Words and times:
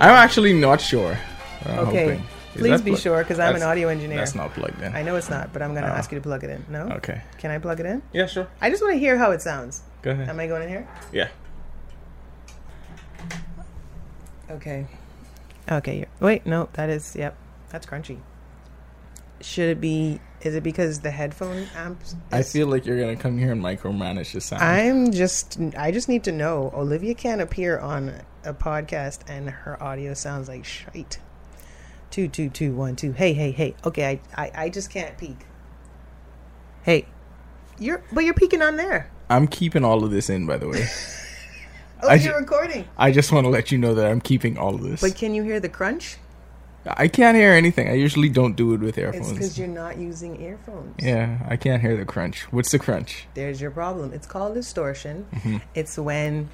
I'm 0.00 0.10
actually 0.14 0.52
not 0.52 0.80
sure. 0.80 1.12
Uh, 1.66 1.70
I'm 1.72 1.78
Okay. 1.88 2.04
hoping. 2.04 2.24
Is 2.54 2.60
Please 2.62 2.82
be 2.82 2.96
sure, 2.96 3.18
because 3.22 3.38
I'm 3.38 3.54
an 3.54 3.62
audio 3.62 3.88
engineer. 3.88 4.18
That's 4.18 4.34
not 4.34 4.52
plugged 4.54 4.82
in. 4.82 4.94
I 4.94 5.02
know 5.02 5.14
it's 5.16 5.30
not, 5.30 5.52
but 5.52 5.62
I'm 5.62 5.74
gonna 5.74 5.86
Oh. 5.88 5.90
ask 5.98 6.10
you 6.10 6.18
to 6.18 6.22
plug 6.22 6.42
it 6.42 6.50
in. 6.50 6.64
No? 6.68 6.88
Okay. 6.96 7.22
Can 7.38 7.50
I 7.52 7.58
plug 7.58 7.78
it 7.78 7.86
in? 7.86 8.02
Yeah, 8.12 8.26
sure. 8.26 8.48
I 8.60 8.68
just 8.70 8.82
want 8.82 8.94
to 8.94 8.98
hear 8.98 9.16
how 9.18 9.30
it 9.30 9.42
sounds. 9.42 9.82
Go 10.02 10.10
ahead. 10.10 10.28
Am 10.28 10.40
I 10.40 10.46
going 10.48 10.62
in 10.62 10.68
here? 10.68 10.86
yeah. 11.12 11.28
Okay. 14.50 14.86
Okay. 15.70 16.06
Wait, 16.20 16.46
no, 16.46 16.68
that 16.72 16.88
is. 16.88 17.14
Yep, 17.14 17.36
that's 17.68 17.86
crunchy. 17.86 18.18
Should 19.40 19.68
it 19.68 19.80
be? 19.80 20.20
Is 20.42 20.54
it 20.54 20.62
because 20.62 21.00
the 21.00 21.10
headphone 21.10 21.66
amps? 21.76 22.14
I 22.30 22.42
feel 22.42 22.68
like 22.68 22.86
you're 22.86 22.98
gonna 23.00 23.16
come 23.16 23.36
here 23.38 23.50
and 23.52 23.62
micromanage 23.62 24.32
the 24.32 24.40
sound. 24.40 24.62
I'm 24.62 25.10
just. 25.12 25.58
I 25.76 25.90
just 25.90 26.08
need 26.08 26.22
to 26.24 26.32
know. 26.32 26.70
Olivia 26.74 27.14
can't 27.14 27.40
appear 27.40 27.78
on 27.78 28.22
a 28.44 28.54
podcast 28.54 29.20
and 29.28 29.50
her 29.50 29.82
audio 29.82 30.14
sounds 30.14 30.48
like 30.48 30.64
shite. 30.64 31.18
Two, 32.10 32.28
two, 32.28 32.48
two, 32.48 32.72
one, 32.74 32.96
two. 32.96 33.12
Hey, 33.12 33.32
hey, 33.32 33.50
hey. 33.50 33.74
Okay, 33.84 34.20
I, 34.36 34.42
I, 34.42 34.50
I 34.64 34.68
just 34.70 34.90
can't 34.90 35.18
peek. 35.18 35.36
Hey, 36.82 37.06
you're, 37.78 38.02
but 38.12 38.24
you're 38.24 38.32
peeking 38.34 38.62
on 38.62 38.76
there. 38.76 39.10
I'm 39.28 39.46
keeping 39.46 39.84
all 39.84 40.02
of 40.04 40.10
this 40.10 40.30
in, 40.30 40.46
by 40.46 40.56
the 40.56 40.68
way. 40.68 40.86
Oh, 42.00 42.06
I 42.10 42.14
you're 42.14 42.32
ju- 42.34 42.38
recording. 42.38 42.84
I 42.96 43.10
just 43.10 43.32
want 43.32 43.44
to 43.44 43.48
let 43.50 43.72
you 43.72 43.78
know 43.78 43.92
that 43.96 44.06
I'm 44.06 44.20
keeping 44.20 44.56
all 44.56 44.72
of 44.72 44.82
this. 44.82 45.00
But 45.00 45.16
can 45.16 45.34
you 45.34 45.42
hear 45.42 45.58
the 45.58 45.68
crunch? 45.68 46.16
I 46.86 47.08
can't 47.08 47.36
hear 47.36 47.52
anything. 47.52 47.88
I 47.88 47.94
usually 47.94 48.28
don't 48.28 48.54
do 48.54 48.72
it 48.72 48.80
with 48.80 48.96
earphones. 48.96 49.28
It's 49.30 49.38
because 49.38 49.58
you're 49.58 49.68
not 49.68 49.98
using 49.98 50.40
earphones. 50.40 50.94
yeah, 51.02 51.38
I 51.48 51.56
can't 51.56 51.82
hear 51.82 51.96
the 51.96 52.04
crunch. 52.04 52.42
What's 52.52 52.70
the 52.70 52.78
crunch? 52.78 53.26
There's 53.34 53.60
your 53.60 53.70
problem. 53.70 54.12
It's 54.12 54.26
called 54.26 54.54
distortion. 54.54 55.26
Mm-hmm. 55.34 55.56
It's 55.74 55.98
when 55.98 56.48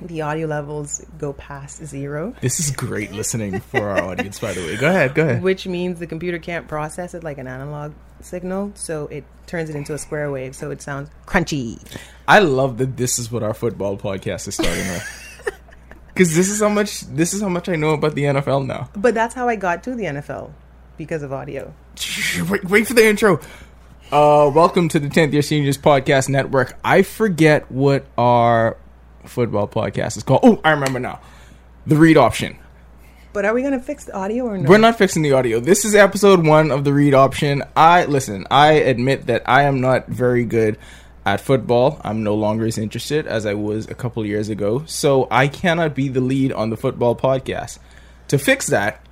the 0.00 0.22
audio 0.22 0.46
levels 0.46 1.04
go 1.18 1.32
past 1.32 1.84
zero, 1.86 2.34
This 2.40 2.58
is 2.58 2.70
great 2.72 3.12
listening 3.12 3.60
for 3.60 3.88
our 3.90 4.02
audience, 4.02 4.40
by 4.40 4.52
the 4.52 4.60
way. 4.60 4.76
Go 4.76 4.88
ahead, 4.88 5.14
go 5.14 5.22
ahead. 5.22 5.42
which 5.42 5.66
means 5.66 6.00
the 6.00 6.06
computer 6.08 6.38
can't 6.38 6.66
process 6.66 7.14
it 7.14 7.22
like 7.22 7.38
an 7.38 7.46
analog 7.46 7.92
signal, 8.20 8.72
so 8.74 9.06
it 9.08 9.24
turns 9.46 9.70
it 9.70 9.76
into 9.76 9.94
a 9.94 9.98
square 9.98 10.30
wave, 10.30 10.56
so 10.56 10.70
it 10.70 10.82
sounds 10.82 11.08
crunchy. 11.26 11.78
I 12.26 12.40
love 12.40 12.78
that 12.78 12.96
this 12.96 13.18
is 13.18 13.30
what 13.30 13.42
our 13.42 13.54
football 13.54 13.96
podcast 13.96 14.48
is 14.48 14.54
starting 14.54 14.88
with. 14.88 15.18
Because 16.12 16.34
this 16.36 16.50
is 16.50 16.60
how 16.60 16.68
much 16.68 17.00
this 17.02 17.32
is 17.32 17.40
how 17.40 17.48
much 17.48 17.68
I 17.68 17.76
know 17.76 17.90
about 17.90 18.14
the 18.14 18.24
NFL 18.24 18.66
now. 18.66 18.90
But 18.94 19.14
that's 19.14 19.34
how 19.34 19.48
I 19.48 19.56
got 19.56 19.82
to 19.84 19.94
the 19.94 20.04
NFL 20.04 20.50
because 20.98 21.22
of 21.22 21.32
audio. 21.32 21.72
Wait, 22.50 22.64
wait 22.64 22.86
for 22.86 22.94
the 22.94 23.06
intro. 23.06 23.40
Uh, 24.10 24.50
welcome 24.54 24.88
to 24.88 24.98
the 24.98 25.08
10th 25.08 25.32
Year 25.32 25.42
Seniors 25.42 25.78
Podcast 25.78 26.28
Network. 26.28 26.78
I 26.84 27.02
forget 27.02 27.70
what 27.70 28.06
our 28.18 28.76
football 29.24 29.68
podcast 29.68 30.16
is 30.16 30.22
called. 30.22 30.40
Oh, 30.42 30.60
I 30.64 30.70
remember 30.72 30.98
now. 30.98 31.20
The 31.86 31.96
Read 31.96 32.16
Option. 32.16 32.58
But 33.32 33.46
are 33.46 33.54
we 33.54 33.62
gonna 33.62 33.80
fix 33.80 34.04
the 34.04 34.14
audio 34.14 34.44
or 34.44 34.58
no? 34.58 34.68
We're 34.68 34.78
not 34.78 34.98
fixing 34.98 35.22
the 35.22 35.32
audio. 35.32 35.60
This 35.60 35.84
is 35.86 35.94
episode 35.94 36.46
one 36.46 36.70
of 36.70 36.84
the 36.84 36.92
Read 36.92 37.14
Option. 37.14 37.62
I 37.74 38.04
listen. 38.04 38.46
I 38.50 38.72
admit 38.72 39.26
that 39.26 39.42
I 39.46 39.62
am 39.62 39.80
not 39.80 40.08
very 40.08 40.44
good 40.44 40.78
at 41.24 41.40
football. 41.40 42.00
I'm 42.04 42.22
no 42.22 42.34
longer 42.34 42.66
as 42.66 42.78
interested 42.78 43.26
as 43.26 43.46
I 43.46 43.54
was 43.54 43.88
a 43.88 43.94
couple 43.94 44.24
years 44.26 44.48
ago. 44.48 44.84
So 44.86 45.28
I 45.30 45.48
cannot 45.48 45.94
be 45.94 46.08
the 46.08 46.20
lead 46.20 46.52
on 46.52 46.70
the 46.70 46.76
football 46.76 47.14
podcast. 47.14 47.78
To 48.28 48.38
fix 48.38 48.66
that, 48.68 49.04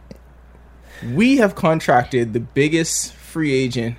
we 1.12 1.38
have 1.38 1.54
contracted 1.54 2.32
the 2.32 2.40
biggest 2.40 3.12
free 3.14 3.52
agent 3.52 3.96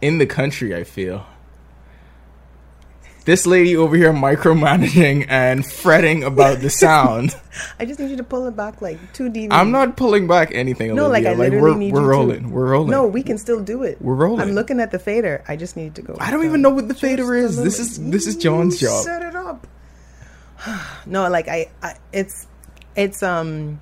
in 0.00 0.18
the 0.18 0.26
country. 0.26 0.74
I 0.74 0.84
feel. 0.84 1.26
This 3.26 3.44
lady 3.44 3.76
over 3.76 3.96
here 3.96 4.12
micromanaging 4.12 5.26
and 5.28 5.66
fretting 5.66 6.22
about 6.22 6.60
the 6.60 6.70
sound. 6.70 7.34
I 7.80 7.84
just 7.84 7.98
need 7.98 8.10
you 8.10 8.16
to 8.18 8.22
pull 8.22 8.46
it 8.46 8.54
back 8.54 8.80
like 8.80 9.00
two 9.12 9.28
dB. 9.30 9.48
I'm 9.50 9.72
not 9.72 9.96
pulling 9.96 10.28
back 10.28 10.50
anything. 10.54 10.94
No, 10.94 11.08
like 11.08 11.26
I 11.26 11.34
literally 11.34 11.60
we're, 11.60 11.76
need 11.76 11.92
we're 11.92 12.02
you 12.02 12.06
rolling. 12.06 12.42
to. 12.44 12.48
We're 12.48 12.66
rolling. 12.66 12.90
No, 12.92 13.08
we 13.08 13.24
can 13.24 13.36
still 13.36 13.60
do 13.60 13.82
it. 13.82 14.00
We're 14.00 14.14
rolling. 14.14 14.42
I'm 14.42 14.52
looking 14.52 14.78
at 14.78 14.92
the 14.92 15.00
fader. 15.00 15.42
I 15.48 15.56
just 15.56 15.76
need 15.76 15.96
to 15.96 16.02
go. 16.02 16.16
I 16.20 16.30
don't 16.30 16.44
even 16.44 16.62
know 16.62 16.70
what 16.70 16.86
the 16.86 16.94
fader 16.94 17.34
is. 17.34 17.60
This 17.60 17.80
is 17.80 17.98
this 17.98 18.28
is 18.28 18.36
John's 18.36 18.78
job. 18.78 19.02
Set 19.04 19.22
it 19.22 19.34
up. 19.34 19.66
no, 21.06 21.28
like 21.28 21.48
I, 21.48 21.68
I, 21.82 21.96
it's, 22.12 22.46
it's 22.94 23.24
um, 23.24 23.80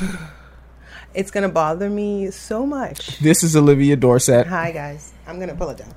it's 1.14 1.30
gonna 1.30 1.50
bother 1.50 1.90
me 1.90 2.30
so 2.30 2.64
much. 2.64 3.18
This 3.18 3.42
is 3.42 3.54
Olivia 3.54 3.96
Dorset. 3.96 4.46
Hi 4.46 4.72
guys, 4.72 5.12
I'm 5.26 5.38
gonna 5.38 5.54
pull 5.54 5.68
it 5.68 5.76
down. 5.76 5.94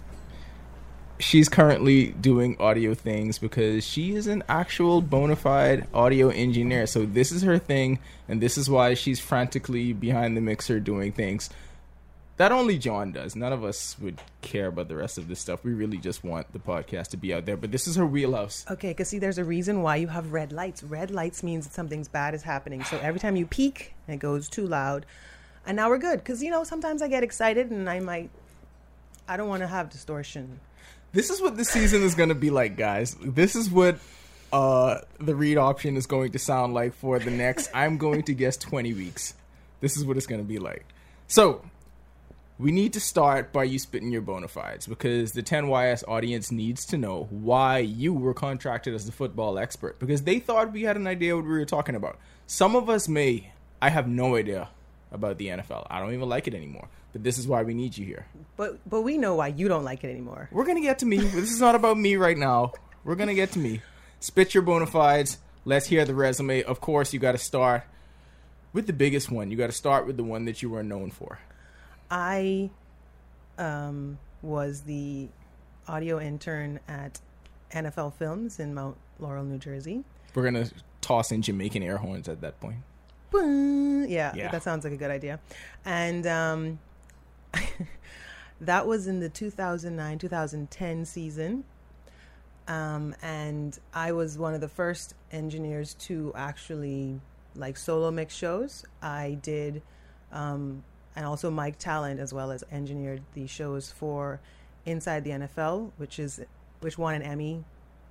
She's 1.24 1.48
currently 1.48 2.08
doing 2.08 2.58
audio 2.60 2.94
things 2.94 3.40
because 3.40 3.86
she 3.86 4.14
is 4.14 4.28
an 4.28 4.44
actual 4.50 5.02
bona 5.02 5.36
fide 5.36 5.88
audio 5.94 6.30
engineer. 6.30 6.86
So 6.86 7.06
this 7.06 7.32
is 7.32 7.44
her 7.44 7.58
thing, 7.58 8.00
and 8.28 8.42
this 8.42 8.58
is 8.58 8.70
why 8.70 8.94
she's 8.94 9.20
frantically 9.20 9.94
behind 9.94 10.36
the 10.36 10.42
mixer 10.42 10.80
doing 10.80 11.12
things 11.12 11.50
that 12.38 12.52
only 12.52 12.78
John 12.78 13.12
does. 13.12 13.36
None 13.36 13.54
of 13.54 13.64
us 13.64 13.96
would 14.00 14.20
care 14.42 14.68
about 14.68 14.88
the 14.88 14.96
rest 14.96 15.18
of 15.18 15.28
this 15.28 15.40
stuff. 15.40 15.64
We 15.64 15.74
really 15.74 15.98
just 15.98 16.24
want 16.24 16.52
the 16.52 16.60
podcast 16.60 17.10
to 17.10 17.18
be 17.18 17.34
out 17.34 17.46
there. 17.46 17.58
But 17.58 17.72
this 17.72 17.88
is 17.88 17.96
her 17.96 18.06
wheelhouse. 18.06 18.66
Okay, 18.70 18.90
because 18.90 19.10
see, 19.10 19.20
there's 19.20 19.38
a 19.38 19.44
reason 19.44 19.84
why 19.84 19.98
you 19.98 20.08
have 20.08 20.34
red 20.34 20.52
lights. 20.52 20.84
Red 20.84 21.12
lights 21.12 21.44
means 21.44 21.68
that 21.68 21.74
something's 21.74 22.08
bad 22.08 22.34
is 22.34 22.42
happening. 22.42 22.84
So 22.84 22.98
every 22.98 23.20
time 23.20 23.36
you 23.36 23.46
peak, 23.46 23.94
it 24.08 24.18
goes 24.18 24.50
too 24.50 24.66
loud, 24.66 25.06
and 25.66 25.76
now 25.76 25.90
we're 25.90 26.00
good. 26.00 26.20
Because 26.20 26.42
you 26.42 26.50
know, 26.50 26.64
sometimes 26.64 27.02
I 27.02 27.08
get 27.08 27.24
excited 27.24 27.70
and 27.70 27.90
I 27.90 28.00
might, 28.00 28.32
I 29.28 29.38
don't 29.38 29.48
want 29.50 29.62
to 29.62 29.68
have 29.68 29.90
distortion. 29.90 30.60
This 31.14 31.30
is 31.30 31.42
what 31.42 31.56
the 31.58 31.64
season 31.64 32.02
is 32.02 32.16
going 32.16 32.30
to 32.30 32.36
be 32.36 32.50
like, 32.50 32.76
guys. 32.76 33.16
This 33.22 33.56
is 33.56 33.70
what 33.70 34.00
uh, 34.52 35.00
the 35.20 35.36
read 35.36 35.58
option 35.58 35.96
is 35.96 36.08
going 36.08 36.32
to 36.32 36.40
sound 36.40 36.74
like 36.74 36.96
for 36.96 37.20
the 37.20 37.30
next, 37.30 37.70
I'm 37.74 38.00
going 38.00 38.24
to 38.24 38.34
guess, 38.34 38.58
20 38.58 38.94
weeks. 38.94 39.36
This 39.80 39.96
is 39.96 40.06
what 40.06 40.18
it's 40.18 40.26
going 40.26 40.42
to 40.42 40.48
be 40.48 40.58
like. 40.58 40.86
So, 41.28 41.64
we 42.58 42.72
need 42.72 42.94
to 42.94 43.00
start 43.00 43.54
by 43.54 43.64
you 43.64 43.78
spitting 43.78 44.12
your 44.12 44.22
bona 44.22 44.48
fides 44.48 44.88
because 44.88 45.34
the 45.34 45.44
10YS 45.44 46.04
audience 46.08 46.52
needs 46.52 46.86
to 46.88 46.98
know 46.98 47.28
why 47.30 47.80
you 47.80 48.14
were 48.14 48.34
contracted 48.34 48.96
as 48.96 49.06
the 49.06 49.12
football 49.12 49.60
expert 49.60 50.00
because 50.00 50.24
they 50.24 50.40
thought 50.40 50.72
we 50.72 50.84
had 50.84 50.96
an 50.96 51.06
idea 51.06 51.36
what 51.36 51.46
we 51.46 51.52
were 51.52 51.66
talking 51.66 51.96
about. 51.96 52.18
Some 52.48 52.76
of 52.76 52.90
us 52.90 53.08
may. 53.08 53.52
I 53.82 53.90
have 53.90 54.08
no 54.08 54.36
idea 54.36 54.70
about 55.12 55.38
the 55.38 55.48
NFL. 55.48 55.88
I 55.90 56.00
don't 56.00 56.14
even 56.14 56.30
like 56.30 56.48
it 56.48 56.54
anymore. 56.54 56.88
But 57.14 57.24
this 57.24 57.38
is 57.38 57.48
why 57.48 57.64
we 57.64 57.74
need 57.74 57.98
you 57.98 58.06
here. 58.06 58.26
But 58.58 58.80
but 58.90 59.02
we 59.02 59.18
know 59.18 59.36
why 59.36 59.48
you 59.48 59.68
don't 59.68 59.84
like 59.86 60.04
it 60.04 60.10
anymore. 60.10 60.50
We're 60.52 60.66
gonna 60.66 60.82
get 60.82 61.00
to 61.00 61.06
me. 61.06 61.18
This 61.18 61.52
is 61.52 61.62
not 61.62 61.76
about 61.76 61.98
me 61.98 62.16
right 62.16 62.38
now. 62.38 62.74
We're 63.04 63.16
gonna 63.16 63.36
get 63.36 63.52
to 63.54 63.60
me. 63.60 63.82
Spit 64.20 64.54
your 64.54 64.64
bona 64.64 64.88
fides. 64.88 65.38
Let's 65.66 65.86
hear 65.88 66.04
the 66.06 66.16
resume. 66.16 66.64
Of 66.64 66.82
course, 66.82 67.14
you 67.14 67.20
got 67.20 67.34
to 67.34 67.38
start 67.38 67.84
with 68.74 68.88
the 68.88 68.94
biggest 68.94 69.32
one. 69.32 69.50
You 69.52 69.56
got 69.58 69.68
to 69.68 69.74
start 69.74 70.06
with 70.06 70.18
the 70.18 70.24
one 70.24 70.44
that 70.46 70.62
you 70.62 70.70
were 70.70 70.84
known 70.84 71.10
for. 71.12 71.40
I 72.12 72.70
um, 73.58 74.18
was 74.42 74.82
the 74.82 75.30
audio 75.88 76.20
intern 76.20 76.80
at 76.88 77.20
NFL 77.72 78.14
Films 78.16 78.60
in 78.60 78.74
Mount 78.74 78.98
Laurel, 79.20 79.44
New 79.44 79.58
Jersey. 79.58 80.04
We're 80.36 80.44
gonna 80.44 80.70
toss 81.02 81.32
in 81.32 81.42
Jamaican 81.42 81.84
air 81.84 81.98
horns 81.98 82.28
at 82.28 82.42
that 82.42 82.60
point. 82.60 82.78
Yeah, 83.34 84.34
Yeah. 84.36 84.52
that 84.52 84.64
sounds 84.64 84.84
like 84.84 84.94
a 84.94 84.98
good 84.98 85.12
idea. 85.12 85.40
And 85.86 86.26
um, 86.28 86.80
that 88.66 88.88
was 88.88 89.08
in 89.08 89.20
the 89.20 89.30
2009 89.30 90.20
2010 90.20 91.06
season. 91.06 91.64
Um, 92.68 93.14
and 93.22 93.78
I 93.94 94.14
was 94.14 94.38
one 94.38 94.54
of 94.54 94.62
the 94.62 94.70
first 94.70 95.16
engineers 95.32 95.96
to 95.96 96.32
actually 96.36 97.20
like 97.56 97.78
solo 97.78 98.10
mix 98.10 98.34
shows. 98.34 98.86
I 99.02 99.38
did, 99.42 99.82
um, 100.32 100.84
and 101.16 101.26
also 101.26 101.52
Mike 101.52 101.78
Talent 101.78 102.20
as 102.20 102.34
well 102.34 102.52
as 102.52 102.64
engineered 102.72 103.22
the 103.34 103.48
shows 103.48 103.92
for 103.92 104.40
Inside 104.86 105.24
the 105.24 105.30
NFL, 105.32 105.92
which 105.96 106.20
is 106.20 106.42
which 106.82 106.98
won 106.98 107.16
an 107.16 107.22
Emmy 107.22 107.64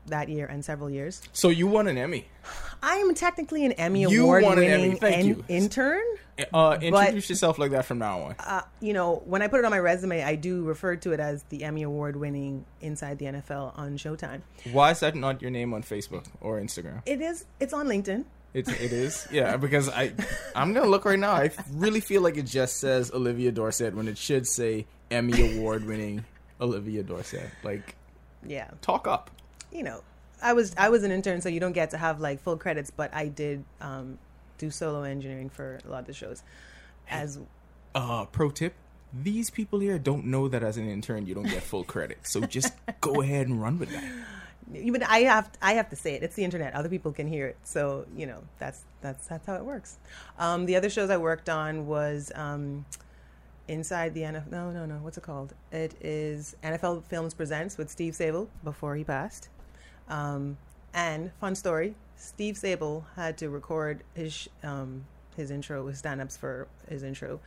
that 0.07 0.29
year 0.29 0.47
and 0.47 0.65
several 0.65 0.91
years. 0.91 1.23
So 1.33 1.49
you 1.49 1.67
won 1.67 1.87
an 1.89 1.97
Emmy. 1.99 2.27
I'm 2.83 3.15
technically 3.15 3.65
an 3.65 3.73
Emmy 3.73 4.01
You 4.03 4.25
award 4.25 4.43
won 4.43 4.59
an 4.59 4.65
Emmy. 4.65 4.83
winning 4.83 4.97
Thank 4.97 5.27
you. 5.27 5.45
intern. 5.49 6.03
Uh, 6.53 6.77
introduce 6.83 7.29
yourself 7.31 7.59
like 7.59 7.71
that 7.71 7.85
from 7.85 7.99
now 7.99 8.21
on. 8.23 8.35
Uh, 8.41 8.63
you 8.81 8.93
know, 8.93 9.23
when 9.27 9.43
I 9.43 9.47
put 9.49 9.61
it 9.61 9.65
on 9.65 9.71
my 9.71 9.79
resume, 9.79 10.25
I 10.25 10.35
do 10.35 10.65
refer 10.65 10.97
to 10.97 11.13
it 11.13 11.21
as 11.21 11.45
the 11.51 11.63
Emmy 11.63 11.83
award 11.83 12.17
winning 12.17 12.65
Inside 12.81 13.19
the 13.21 13.27
NFL 13.27 13.79
on 13.79 13.97
Showtime. 13.97 14.41
Why 14.73 14.91
is 14.91 15.01
that 15.01 15.15
not 15.15 15.41
your 15.41 15.53
name 15.53 15.73
on 15.73 15.83
Facebook 15.85 16.25
or 16.41 16.61
Instagram? 16.61 17.03
It 17.07 17.21
is. 17.21 17.45
It's 17.61 17.73
on 17.73 17.87
LinkedIn. 17.87 18.25
It's 18.55 18.69
it 18.71 18.93
is 18.93 19.27
yeah 19.31 19.57
because 19.57 19.89
I 19.89 20.13
I'm 20.57 20.73
gonna 20.75 20.89
look 20.91 21.05
right 21.05 21.19
now. 21.19 21.33
I 21.33 21.51
really 21.73 22.01
feel 22.01 22.21
like 22.23 22.37
it 22.37 22.47
just 22.47 22.79
says 22.79 23.11
Olivia 23.13 23.53
Dorset 23.53 23.95
when 23.95 24.09
it 24.09 24.19
should 24.19 24.47
say 24.49 24.87
Emmy 25.11 25.57
award 25.59 25.87
winning 25.87 26.25
Olivia 26.61 27.03
Dorset. 27.05 27.49
Like 27.63 27.95
Yeah. 28.45 28.69
talk 28.83 29.07
up. 29.07 29.31
You 29.73 29.83
know, 29.83 30.03
I 30.43 30.53
was 30.53 30.75
I 30.77 30.89
was 30.91 31.03
an 31.05 31.11
intern, 31.11 31.41
so 31.41 31.49
you 31.49 31.61
don't 31.61 31.73
get 31.73 31.91
to 31.91 31.99
have 31.99 32.21
like 32.21 32.41
full 32.41 32.57
credits, 32.57 32.91
but 32.91 33.13
I 33.15 33.29
did 33.29 33.65
um, 33.81 34.19
do 34.59 34.71
solo 34.71 35.03
engineering 35.03 35.49
for 35.51 35.81
a 35.87 35.89
lot 35.91 36.01
of 36.01 36.07
the 36.07 36.13
shows. 36.13 36.43
As 37.09 37.39
Uh, 37.95 38.25
pro 38.27 38.51
tip: 38.51 38.75
These 39.13 39.51
people 39.51 39.81
here 39.81 39.99
don't 39.99 40.27
know 40.27 40.49
that 40.49 40.63
as 40.63 40.77
an 40.77 40.89
intern 40.89 41.27
you 41.27 41.35
don't 41.35 41.49
get 41.49 41.63
full 41.63 41.85
credit. 41.85 42.19
So 42.23 42.41
just 42.43 42.75
go 43.01 43.21
ahead 43.23 43.47
and 43.49 43.61
run 43.61 43.79
with 43.79 43.91
that. 43.93 44.05
even 44.75 45.03
I 45.03 45.21
have 45.21 45.51
I 45.61 45.75
have 45.75 45.89
to 45.91 45.97
say 45.97 46.15
it. 46.15 46.23
It's 46.23 46.37
the 46.37 46.45
internet. 46.45 46.75
Other 46.75 46.89
people 46.89 47.13
can 47.13 47.27
hear 47.27 47.47
it, 47.47 47.57
so 47.65 48.07
you 48.17 48.27
know 48.27 48.43
that's 48.59 48.83
that's 49.01 49.27
that's 49.27 49.47
how 49.47 49.55
it 49.55 49.65
works. 49.65 49.99
Um, 50.39 50.67
the 50.67 50.77
other 50.77 50.91
shows 50.91 51.11
I 51.11 51.17
worked 51.17 51.49
on 51.49 51.87
was 51.87 52.31
um, 52.35 52.85
Inside 53.69 54.13
the 54.15 54.23
NFL. 54.23 54.51
No, 54.51 54.71
no, 54.71 54.87
no. 54.87 54.97
What's 54.97 55.17
it 55.17 55.23
called? 55.23 55.55
It 55.71 55.95
is 56.01 56.57
NFL 56.65 57.05
Films 57.05 57.33
Presents 57.33 57.79
with 57.79 57.89
Steve 57.91 58.13
Sabol 58.13 58.49
before 58.65 58.97
he 58.97 59.05
passed. 59.05 59.49
Um, 60.09 60.57
and 60.95 61.33
fun 61.41 61.55
story: 61.55 61.95
Steve 62.17 62.57
Sabol 62.57 63.05
had 63.17 63.39
to 63.39 63.49
record 63.49 64.03
his 64.15 64.49
um, 64.63 65.05
his 65.37 65.51
intro, 65.51 65.87
his 65.87 65.99
stand-ups 65.99 66.37
for 66.37 66.69
his 66.89 67.03
intro, 67.03 67.41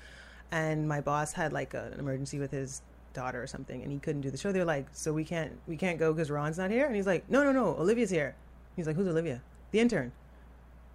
and 0.52 0.88
my 0.88 1.02
boss 1.02 1.34
had 1.34 1.54
like 1.54 1.74
a, 1.74 1.92
an 1.94 2.00
emergency 2.00 2.40
with 2.40 2.52
his 2.52 2.82
daughter 3.14 3.42
or 3.42 3.48
something, 3.48 3.82
and 3.82 3.92
he 3.92 4.00
couldn't 4.00 4.22
do 4.22 4.32
the 4.32 4.38
show. 4.38 4.52
They're 4.52 4.66
like, 4.66 4.88
"So 4.94 5.14
we 5.14 5.24
can't 5.24 5.52
we 5.68 5.78
can't 5.78 6.00
go 6.00 6.14
because 6.14 6.32
Ron's 6.32 6.58
not 6.58 6.72
here," 6.72 6.86
and 6.86 6.96
he's 6.96 7.08
like, 7.08 7.30
"No, 7.30 7.44
no, 7.44 7.52
no, 7.52 7.76
Olivia's 7.78 8.10
here." 8.10 8.36
He's 8.76 8.88
like, 8.88 8.96
"Who's 8.96 9.08
Olivia? 9.08 9.42
The 9.72 9.80
intern." 9.80 10.12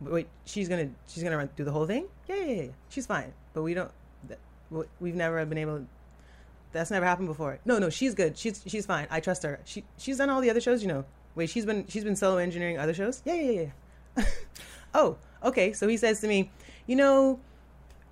Wait, 0.01 0.29
she's 0.45 0.69
gonna 0.69 0.89
she's 1.07 1.23
gonna 1.23 1.37
run, 1.37 1.51
do 1.57 1.65
the 1.65 1.73
whole 1.73 1.87
thing? 1.87 2.07
Yeah, 2.27 2.37
yeah, 2.37 2.45
yeah, 2.45 2.63
yeah. 2.63 2.69
She's 2.89 3.07
fine, 3.07 3.33
but 3.53 3.63
we 3.63 3.75
don't. 3.75 3.91
We've 5.01 5.15
never 5.17 5.45
been 5.47 5.59
able. 5.59 5.79
To, 5.79 5.87
That's 6.73 6.91
never 6.91 7.05
happened 7.05 7.29
before. 7.29 7.59
No, 7.65 7.79
no, 7.79 7.91
she's 7.91 8.15
good. 8.15 8.39
She's 8.39 8.63
she's 8.67 8.87
fine. 8.87 9.07
I 9.11 9.21
trust 9.21 9.43
her. 9.43 9.61
She 9.65 9.85
she's 9.99 10.19
done 10.19 10.31
all 10.31 10.41
the 10.41 10.51
other 10.51 10.61
shows, 10.61 10.83
you 10.83 10.89
know. 10.89 11.05
Wait, 11.35 11.51
she's 11.51 11.65
been 11.65 11.87
she's 11.89 12.05
been 12.05 12.17
solo 12.17 12.39
engineering 12.39 12.79
other 12.79 12.95
shows. 12.95 13.23
Yeah, 13.25 13.35
yeah, 13.35 13.71
yeah. 14.17 14.25
oh, 14.95 15.17
okay. 15.43 15.73
So 15.73 15.89
he 15.89 15.97
says 15.97 16.21
to 16.21 16.29
me, 16.29 16.51
you 16.87 16.97
know, 16.97 17.41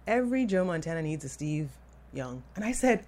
every 0.06 0.46
Joe 0.46 0.64
Montana 0.64 1.02
needs 1.02 1.24
a 1.24 1.28
Steve 1.28 1.70
Young, 2.12 2.42
and 2.56 2.64
I 2.64 2.72
said, 2.72 3.04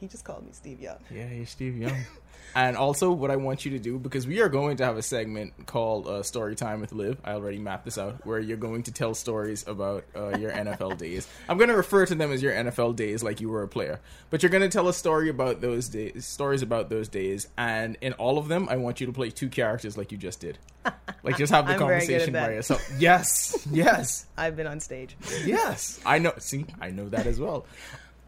he 0.00 0.08
just 0.08 0.24
called 0.24 0.44
me 0.44 0.50
Steve 0.52 0.80
Young. 0.80 0.98
Yeah, 1.10 1.28
you're 1.30 1.46
Steve 1.46 1.76
Young. 1.76 1.96
and 2.54 2.76
also, 2.76 3.10
what 3.10 3.30
I 3.30 3.36
want 3.36 3.64
you 3.64 3.72
to 3.72 3.78
do 3.78 3.98
because 3.98 4.26
we 4.26 4.40
are 4.40 4.48
going 4.48 4.76
to 4.78 4.84
have 4.84 4.96
a 4.96 5.02
segment 5.02 5.66
called 5.66 6.06
uh, 6.06 6.22
"Story 6.22 6.54
Time 6.54 6.80
with 6.80 6.92
Liv." 6.92 7.18
I 7.24 7.32
already 7.32 7.58
mapped 7.58 7.84
this 7.84 7.98
out, 7.98 8.24
where 8.26 8.38
you're 8.38 8.56
going 8.56 8.84
to 8.84 8.92
tell 8.92 9.14
stories 9.14 9.66
about 9.66 10.04
uh, 10.14 10.36
your 10.38 10.50
NFL 10.52 10.98
days. 10.98 11.28
I'm 11.48 11.58
going 11.58 11.70
to 11.70 11.76
refer 11.76 12.06
to 12.06 12.14
them 12.14 12.32
as 12.32 12.42
your 12.42 12.52
NFL 12.52 12.96
days, 12.96 13.22
like 13.22 13.40
you 13.40 13.48
were 13.48 13.62
a 13.62 13.68
player. 13.68 14.00
But 14.30 14.42
you're 14.42 14.50
going 14.50 14.62
to 14.62 14.68
tell 14.68 14.88
a 14.88 14.94
story 14.94 15.28
about 15.28 15.60
those 15.60 15.88
days, 15.88 16.26
stories 16.26 16.62
about 16.62 16.90
those 16.90 17.08
days, 17.08 17.48
and 17.56 17.96
in 18.00 18.12
all 18.14 18.38
of 18.38 18.48
them, 18.48 18.68
I 18.68 18.76
want 18.76 19.00
you 19.00 19.06
to 19.06 19.12
play 19.12 19.30
two 19.30 19.48
characters, 19.48 19.96
like 19.96 20.12
you 20.12 20.18
just 20.18 20.40
did. 20.40 20.58
Like 21.22 21.38
just 21.38 21.52
have 21.54 21.66
the 21.66 21.72
I'm 21.72 21.78
very 21.78 22.00
good 22.06 22.20
at 22.20 22.28
conversation 22.28 22.32
by 22.34 22.52
yourself. 22.52 22.92
Yes, 22.98 23.66
yes. 23.70 24.26
I've 24.36 24.56
been 24.56 24.66
on 24.66 24.78
stage. 24.80 25.16
Yes, 25.46 25.98
I 26.04 26.18
know. 26.18 26.34
See, 26.38 26.66
I 26.82 26.90
know 26.90 27.08
that 27.08 27.26
as 27.26 27.40
well. 27.40 27.64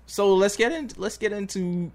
So 0.06 0.34
let's 0.34 0.56
get 0.56 0.72
in. 0.72 0.90
Let's 0.96 1.18
get 1.18 1.32
into. 1.32 1.90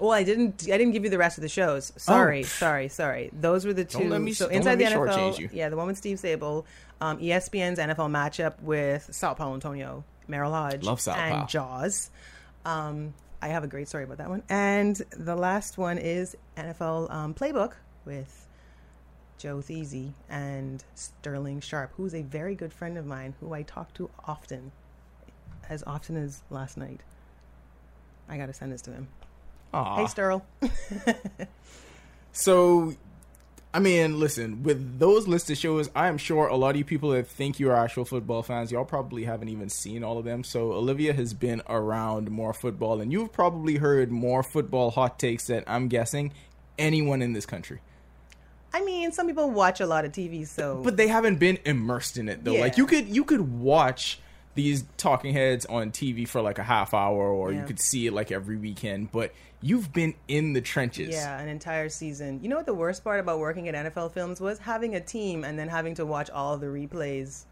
Well, 0.00 0.12
I 0.12 0.22
didn't. 0.22 0.62
I 0.64 0.78
didn't 0.78 0.92
give 0.92 1.04
you 1.04 1.10
the 1.10 1.18
rest 1.18 1.38
of 1.38 1.42
the 1.42 1.48
shows. 1.48 1.92
Sorry, 1.96 2.42
sorry, 2.44 2.88
sorry. 2.88 3.30
Those 3.32 3.64
were 3.64 3.72
the 3.72 3.84
two. 3.84 3.98
Oh. 3.98 4.00
Don't 4.02 4.10
let 4.10 4.20
me- 4.20 4.32
so 4.32 4.48
inside 4.48 4.76
the 4.76 4.84
NFL, 4.84 5.50
yeah, 5.52 5.68
the 5.68 5.76
one 5.76 5.86
with 5.86 5.98
Steve 5.98 6.18
Sabol, 6.18 6.64
um, 7.00 7.18
ESPN's 7.18 7.78
NFL 7.78 8.10
matchup 8.10 8.60
with 8.62 9.08
Sao 9.12 9.34
Paulo 9.34 9.54
Antonio, 9.54 10.04
Merril 10.28 10.52
Hoge, 10.52 10.82
Love 10.84 11.00
Sao 11.00 11.14
and. 11.14 11.48
Jaws. 11.48 12.10
Um, 12.64 13.14
I 13.40 13.48
have 13.48 13.64
a 13.64 13.66
great 13.68 13.88
story 13.88 14.04
about 14.04 14.18
that 14.18 14.30
one. 14.30 14.42
And 14.48 14.96
the 15.10 15.34
last 15.34 15.76
one 15.76 15.98
is 15.98 16.36
NFL 16.56 17.10
um, 17.12 17.34
Playbook 17.34 17.72
with 18.04 18.46
Joe 19.36 19.58
Thezy 19.58 20.12
and 20.30 20.84
Sterling 20.94 21.60
Sharpe, 21.60 21.92
who's 21.96 22.14
a 22.14 22.22
very 22.22 22.54
good 22.54 22.72
friend 22.72 22.96
of 22.96 23.04
mine 23.04 23.34
who 23.40 23.52
I 23.52 23.62
talk 23.62 23.92
to 23.94 24.10
often, 24.26 24.70
as 25.68 25.82
often 25.86 26.16
as 26.16 26.42
last 26.50 26.76
night. 26.76 27.00
I 28.28 28.36
got 28.36 28.46
to 28.46 28.52
send 28.52 28.72
this 28.72 28.82
to 28.82 28.92
him. 28.92 29.08
Aw. 29.74 29.96
Hey, 29.96 30.04
Sterl. 30.04 30.42
So, 32.32 32.94
I 33.74 33.78
mean, 33.78 34.18
listen, 34.18 34.62
with 34.62 34.98
those 34.98 35.28
listed 35.28 35.58
shows, 35.58 35.90
I 35.94 36.08
am 36.08 36.16
sure 36.16 36.46
a 36.46 36.56
lot 36.56 36.70
of 36.70 36.76
you 36.76 36.84
people 36.84 37.10
that 37.10 37.26
think 37.26 37.60
you 37.60 37.70
are 37.70 37.76
actual 37.76 38.04
football 38.06 38.42
fans, 38.42 38.72
y'all 38.72 38.86
probably 38.86 39.24
haven't 39.24 39.48
even 39.48 39.68
seen 39.68 40.02
all 40.02 40.16
of 40.18 40.24
them. 40.24 40.42
So, 40.44 40.72
Olivia 40.72 41.12
has 41.12 41.34
been 41.34 41.62
around 41.68 42.30
more 42.30 42.54
football, 42.54 43.00
and 43.00 43.12
you've 43.12 43.32
probably 43.32 43.76
heard 43.76 44.10
more 44.10 44.42
football 44.42 44.90
hot 44.90 45.18
takes 45.18 45.46
that 45.48 45.64
I'm 45.66 45.88
guessing 45.88 46.32
anyone 46.78 47.20
in 47.20 47.34
this 47.34 47.44
country. 47.44 47.80
I 48.74 48.82
mean, 48.82 49.12
some 49.12 49.26
people 49.26 49.50
watch 49.50 49.80
a 49.80 49.86
lot 49.86 50.06
of 50.06 50.12
TV, 50.12 50.46
so 50.46 50.80
But 50.82 50.96
they 50.96 51.08
haven't 51.08 51.36
been 51.36 51.58
immersed 51.66 52.16
in 52.16 52.30
it 52.30 52.44
though. 52.44 52.54
Like 52.54 52.78
you 52.78 52.86
could 52.86 53.06
you 53.14 53.24
could 53.24 53.60
watch 53.60 54.18
these 54.54 54.84
talking 54.96 55.32
heads 55.32 55.64
on 55.66 55.90
TV 55.90 56.28
for 56.28 56.42
like 56.42 56.58
a 56.58 56.62
half 56.62 56.92
hour, 56.94 57.30
or 57.30 57.52
you 57.52 57.62
could 57.64 57.80
see 57.80 58.06
it 58.06 58.12
like 58.12 58.30
every 58.30 58.56
weekend. 58.56 59.10
But 59.12 59.32
you've 59.62 59.92
been 59.92 60.14
in 60.28 60.52
the 60.52 60.60
trenches. 60.60 61.10
yeah, 61.14 61.38
an 61.38 61.48
entire 61.48 61.88
season. 61.88 62.40
You 62.42 62.48
know 62.48 62.56
what 62.56 62.66
the 62.66 62.74
worst 62.74 63.02
part 63.04 63.20
about 63.20 63.38
working 63.38 63.68
at 63.68 63.74
NFL 63.74 64.12
Films 64.12 64.40
was 64.40 64.58
having 64.58 64.94
a 64.94 65.00
team 65.00 65.44
and 65.44 65.58
then 65.58 65.68
having 65.68 65.94
to 65.94 66.04
watch 66.06 66.28
all 66.30 66.58
the 66.58 66.66
replays 66.66 67.44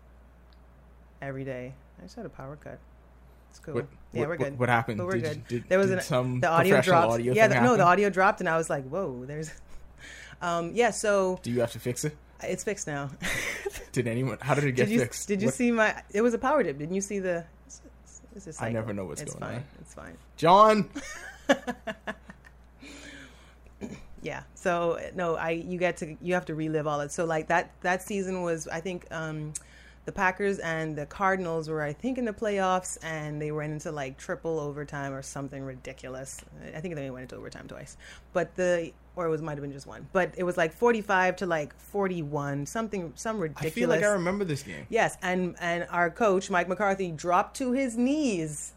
every 1.23 1.45
day. 1.45 1.73
I 1.99 2.03
just 2.03 2.17
had 2.17 2.27
a 2.27 2.31
power 2.31 2.57
cut. 2.57 2.79
It's 3.51 3.59
cool. 3.59 3.75
What- 3.75 3.87
yeah, 4.13 4.21
what- 4.21 4.29
we're 4.29 4.37
good. 4.37 4.59
what 4.59 4.69
happened? 4.69 4.99
But 4.99 5.07
we're 5.07 5.13
Did- 5.15 5.23
good. 5.23 5.47
did- 5.49 5.69
there 5.69 5.79
was 5.79 5.91
an, 5.91 6.01
some 6.01 6.41
the 6.41 6.49
audio 6.49 6.81
dropped. 6.81 7.13
audio 7.13 7.33
yeah, 7.33 7.49
the, 7.49 7.61
no, 7.61 7.77
the 7.77 7.85
audio 7.85 8.11
dropped, 8.11 8.41
and 8.41 8.49
I 8.49 8.57
was 8.57 8.69
like, 8.71 8.85
"Whoa!" 8.89 9.25
There's, 9.27 9.51
um, 10.43 10.73
yeah. 10.75 10.91
So 10.91 11.39
Do 11.43 11.51
you 11.51 11.61
have 11.61 11.73
to 11.73 11.79
fix 11.81 12.05
it? 12.05 12.17
It's 12.43 12.65
fixed 12.65 12.87
now. 12.87 13.11
Did 13.93 14.07
anyone? 14.07 14.39
How 14.41 14.55
did 14.55 14.65
it 14.65 14.73
get 14.73 14.87
did 14.87 14.93
you 14.95 15.01
fixed? 15.01 15.27
did 15.29 15.43
you 15.43 15.49
What- 15.49 15.55
see 15.55 15.71
my? 15.73 16.03
It 16.13 16.23
was 16.23 16.33
a 16.35 16.39
power 16.39 16.63
dip. 16.63 16.79
Didn't 16.79 16.95
you 16.95 17.01
see 17.01 17.19
the? 17.19 17.45
It's, 17.67 18.47
it's, 18.47 18.63
I 18.63 18.71
never 18.71 18.93
know 18.93 19.05
what's 19.07 19.21
it's 19.23 19.35
going 19.35 19.45
fine. 19.45 19.57
on. 19.57 19.65
It's 19.81 19.95
fine. 19.95 20.17
John? 20.37 20.89
Yeah. 24.23 24.43
So 24.55 25.01
no, 25.15 25.37
I 25.37 25.51
you 25.53 25.79
get 25.79 25.97
to 25.99 26.15
you 26.21 26.35
have 26.35 26.45
to 26.47 26.55
relive 26.55 26.87
all 26.87 27.01
it. 27.01 27.11
So 27.11 27.25
like 27.25 27.49
that 27.49 27.71
that 27.81 28.03
season 28.03 28.43
was 28.43 28.69
I 28.69 28.81
think 28.81 29.07
um 29.11 29.55
the 30.05 30.13
Packers 30.13 30.59
and 30.59 30.95
the 30.97 31.07
Cardinals 31.07 31.71
were 31.71 31.83
I 31.83 31.95
think 31.95 32.19
in 32.19 32.27
the 32.27 32.33
playoffs 32.35 32.99
and 33.03 33.41
they 33.41 33.51
went 33.51 33.73
into 33.73 33.91
like 33.93 34.19
triple 34.19 34.61
overtime 34.61 35.15
or 35.15 35.23
something 35.23 35.63
ridiculous. 35.63 36.39
I 36.75 36.81
think 36.81 36.97
they 36.97 37.09
went 37.09 37.23
into 37.23 37.37
overtime 37.37 37.67
twice. 37.67 37.97
But 38.35 38.55
the 38.57 38.93
or 39.21 39.27
it 39.27 39.31
was 39.31 39.43
might 39.43 39.53
have 39.53 39.61
been 39.61 39.73
just 39.73 39.87
one. 39.87 40.09
But 40.13 40.33
it 40.39 40.45
was 40.45 40.57
like 40.57 40.73
45 40.73 41.37
to 41.37 41.47
like 41.47 41.79
41, 41.79 42.65
something 42.65 43.13
some 43.17 43.39
ridiculous. 43.39 43.73
I 43.73 43.75
feel 43.75 43.89
like 43.89 44.03
I 44.03 44.09
remember 44.09 44.45
this 44.45 44.63
game. 44.63 44.87
Yes, 44.89 45.19
and 45.23 45.57
and 45.61 45.87
our 45.91 46.11
coach 46.11 46.51
Mike 46.51 46.69
McCarthy 46.69 47.11
dropped 47.11 47.57
to 47.59 47.73
his 47.73 47.99
knees 47.99 48.73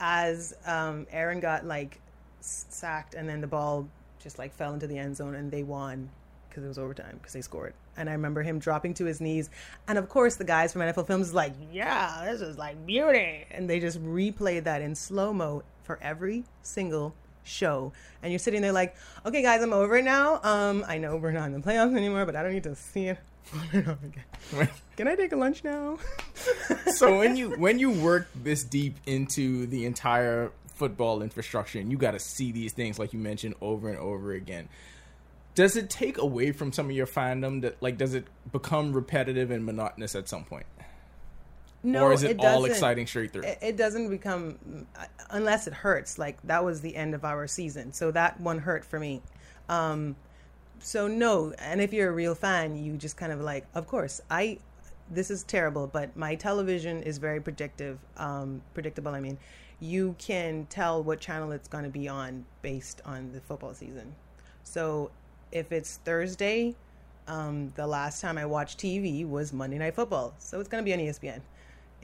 as 0.00 0.54
um, 0.66 1.06
Aaron 1.10 1.40
got 1.40 1.66
like 1.66 2.00
sacked, 2.40 3.14
and 3.14 3.28
then 3.28 3.42
the 3.42 3.46
ball 3.46 3.86
just 4.18 4.38
like 4.38 4.54
fell 4.54 4.72
into 4.72 4.86
the 4.86 4.96
end 4.96 5.16
zone, 5.16 5.34
and 5.34 5.50
they 5.50 5.62
won 5.62 6.08
because 6.48 6.64
it 6.64 6.68
was 6.68 6.78
overtime 6.78 7.18
because 7.18 7.34
they 7.34 7.42
scored. 7.42 7.74
And 7.96 8.08
I 8.08 8.12
remember 8.12 8.42
him 8.42 8.58
dropping 8.58 8.94
to 8.94 9.04
his 9.04 9.20
knees, 9.20 9.50
and 9.86 9.98
of 9.98 10.08
course 10.08 10.36
the 10.36 10.44
guys 10.44 10.72
from 10.72 10.80
NFL 10.80 11.06
Films 11.06 11.28
is 11.28 11.34
like, 11.34 11.52
"Yeah, 11.70 12.24
this 12.24 12.40
is 12.40 12.56
like 12.56 12.86
beauty," 12.86 13.44
and 13.50 13.68
they 13.68 13.80
just 13.80 14.02
replayed 14.02 14.64
that 14.64 14.80
in 14.80 14.94
slow 14.94 15.34
mo 15.34 15.62
for 15.82 15.98
every 16.00 16.44
single 16.62 17.14
show. 17.44 17.92
And 18.22 18.32
you're 18.32 18.38
sitting 18.38 18.62
there 18.62 18.72
like, 18.72 18.96
"Okay, 19.24 19.42
guys, 19.42 19.62
I'm 19.62 19.72
over 19.72 19.96
it 19.96 20.04
now. 20.04 20.40
Um, 20.42 20.84
I 20.88 20.98
know 20.98 21.16
we're 21.16 21.32
not 21.32 21.46
in 21.46 21.52
the 21.52 21.60
playoffs 21.60 21.96
anymore, 21.96 22.26
but 22.26 22.34
I 22.36 22.42
don't 22.42 22.52
need 22.52 22.64
to 22.64 22.74
see 22.74 23.08
it." 23.08 23.18
over 23.54 23.78
and 23.78 23.88
over 23.88 24.06
again. 24.06 24.68
Can 24.96 25.08
I 25.08 25.16
take 25.16 25.32
a 25.32 25.36
lunch 25.36 25.64
now? 25.64 25.98
so 26.94 27.18
when 27.18 27.36
you 27.36 27.50
when 27.58 27.78
you 27.78 27.90
work 27.90 28.28
this 28.34 28.64
deep 28.64 28.96
into 29.06 29.66
the 29.66 29.86
entire 29.86 30.52
football 30.74 31.22
infrastructure 31.22 31.78
and 31.78 31.90
you 31.90 31.96
got 31.96 32.12
to 32.12 32.18
see 32.18 32.52
these 32.52 32.72
things 32.72 32.98
like 32.98 33.12
you 33.12 33.18
mentioned 33.18 33.54
over 33.60 33.88
and 33.88 33.98
over 33.98 34.32
again 34.32 34.68
does 35.54 35.76
it 35.76 35.88
take 35.88 36.18
away 36.18 36.50
from 36.50 36.72
some 36.72 36.86
of 36.86 36.92
your 36.96 37.06
fandom 37.06 37.62
that 37.62 37.80
like 37.80 37.96
does 37.96 38.12
it 38.12 38.26
become 38.50 38.92
repetitive 38.92 39.52
and 39.52 39.64
monotonous 39.64 40.16
at 40.16 40.28
some 40.28 40.42
point 40.42 40.66
No, 41.84 42.04
or 42.04 42.12
is 42.14 42.22
it, 42.24 42.38
all 42.40 42.62
doesn't. 42.62 42.70
exciting 42.70 43.06
straight 43.06 43.32
through 43.32 43.42
It, 43.42 43.58
it 43.62 43.76
doesn't 43.76 44.08
become 44.08 44.86
unless 45.30 45.66
it 45.68 45.74
hurts. 45.74 46.18
Like 46.18 46.38
that 46.44 46.64
was 46.64 46.80
the 46.80 46.96
end 46.96 47.14
of 47.14 47.24
our 47.24 47.46
season, 47.46 47.92
so 47.92 48.10
that 48.12 48.40
one 48.40 48.58
hurt 48.58 48.84
for 48.84 48.98
me. 48.98 49.22
Um, 49.68 50.16
so 50.80 51.06
no, 51.08 51.52
and 51.58 51.80
if 51.80 51.92
you're 51.92 52.10
a 52.10 52.12
real 52.14 52.34
fan, 52.34 52.76
you 52.76 52.96
just 52.96 53.16
kind 53.16 53.32
of 53.32 53.40
like, 53.40 53.66
of 53.74 53.86
course, 53.86 54.20
I. 54.30 54.58
This 55.10 55.30
is 55.30 55.42
terrible, 55.44 55.86
but 55.86 56.16
my 56.16 56.34
television 56.34 57.02
is 57.02 57.18
very 57.18 57.40
predictive. 57.40 57.98
Um, 58.16 58.62
predictable. 58.72 59.12
I 59.14 59.20
mean, 59.20 59.38
you 59.80 60.16
can 60.18 60.66
tell 60.70 61.02
what 61.04 61.20
channel 61.20 61.52
it's 61.52 61.68
going 61.68 61.84
to 61.84 61.90
be 61.90 62.08
on 62.08 62.46
based 62.62 63.02
on 63.04 63.32
the 63.32 63.40
football 63.40 63.74
season. 63.74 64.16
So 64.62 65.10
if 65.52 65.72
it's 65.72 65.98
Thursday, 66.04 66.76
Um, 67.26 67.72
the 67.76 67.86
last 67.86 68.20
time 68.20 68.36
I 68.38 68.44
watched 68.46 68.78
TV 68.78 69.26
was 69.26 69.52
Monday 69.52 69.78
Night 69.78 69.94
Football, 69.94 70.34
so 70.38 70.60
it's 70.60 70.68
going 70.68 70.84
to 70.84 70.86
be 70.86 70.92
on 70.92 71.00
ESPN. 71.00 71.40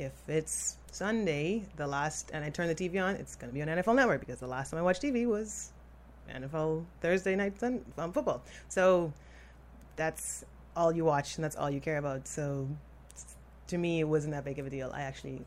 If 0.01 0.13
it's 0.29 0.79
Sunday, 0.93 1.63
the 1.77 1.87
last, 1.87 2.31
and 2.33 2.43
I 2.43 2.49
turn 2.49 2.69
the 2.69 2.75
TV 2.75 3.05
on, 3.05 3.17
it's 3.17 3.37
going 3.37 3.51
to 3.51 3.55
be 3.55 3.61
on 3.61 3.69
NFL 3.69 3.95
Network 3.95 4.21
because 4.21 4.41
the 4.41 4.47
last 4.47 4.71
time 4.71 4.81
I 4.81 4.83
watched 4.83 5.03
TV 5.03 5.27
was 5.27 5.73
NFL 6.35 6.87
Thursday 7.03 7.37
night 7.37 7.61
sun, 7.61 7.85
um, 7.99 8.11
football. 8.11 8.43
So 8.69 9.13
that's 9.97 10.43
all 10.75 10.91
you 10.91 11.05
watch 11.05 11.37
and 11.37 11.45
that's 11.45 11.55
all 11.55 11.69
you 11.69 11.81
care 11.81 11.99
about. 11.99 12.27
So 12.27 12.67
to 13.67 13.77
me, 13.77 14.01
it 14.01 14.05
wasn't 14.05 14.33
that 14.33 14.43
big 14.43 14.59
of 14.59 14.67
a 14.67 14.71
deal. 14.71 14.91
I 14.95 15.03
actually 15.03 15.43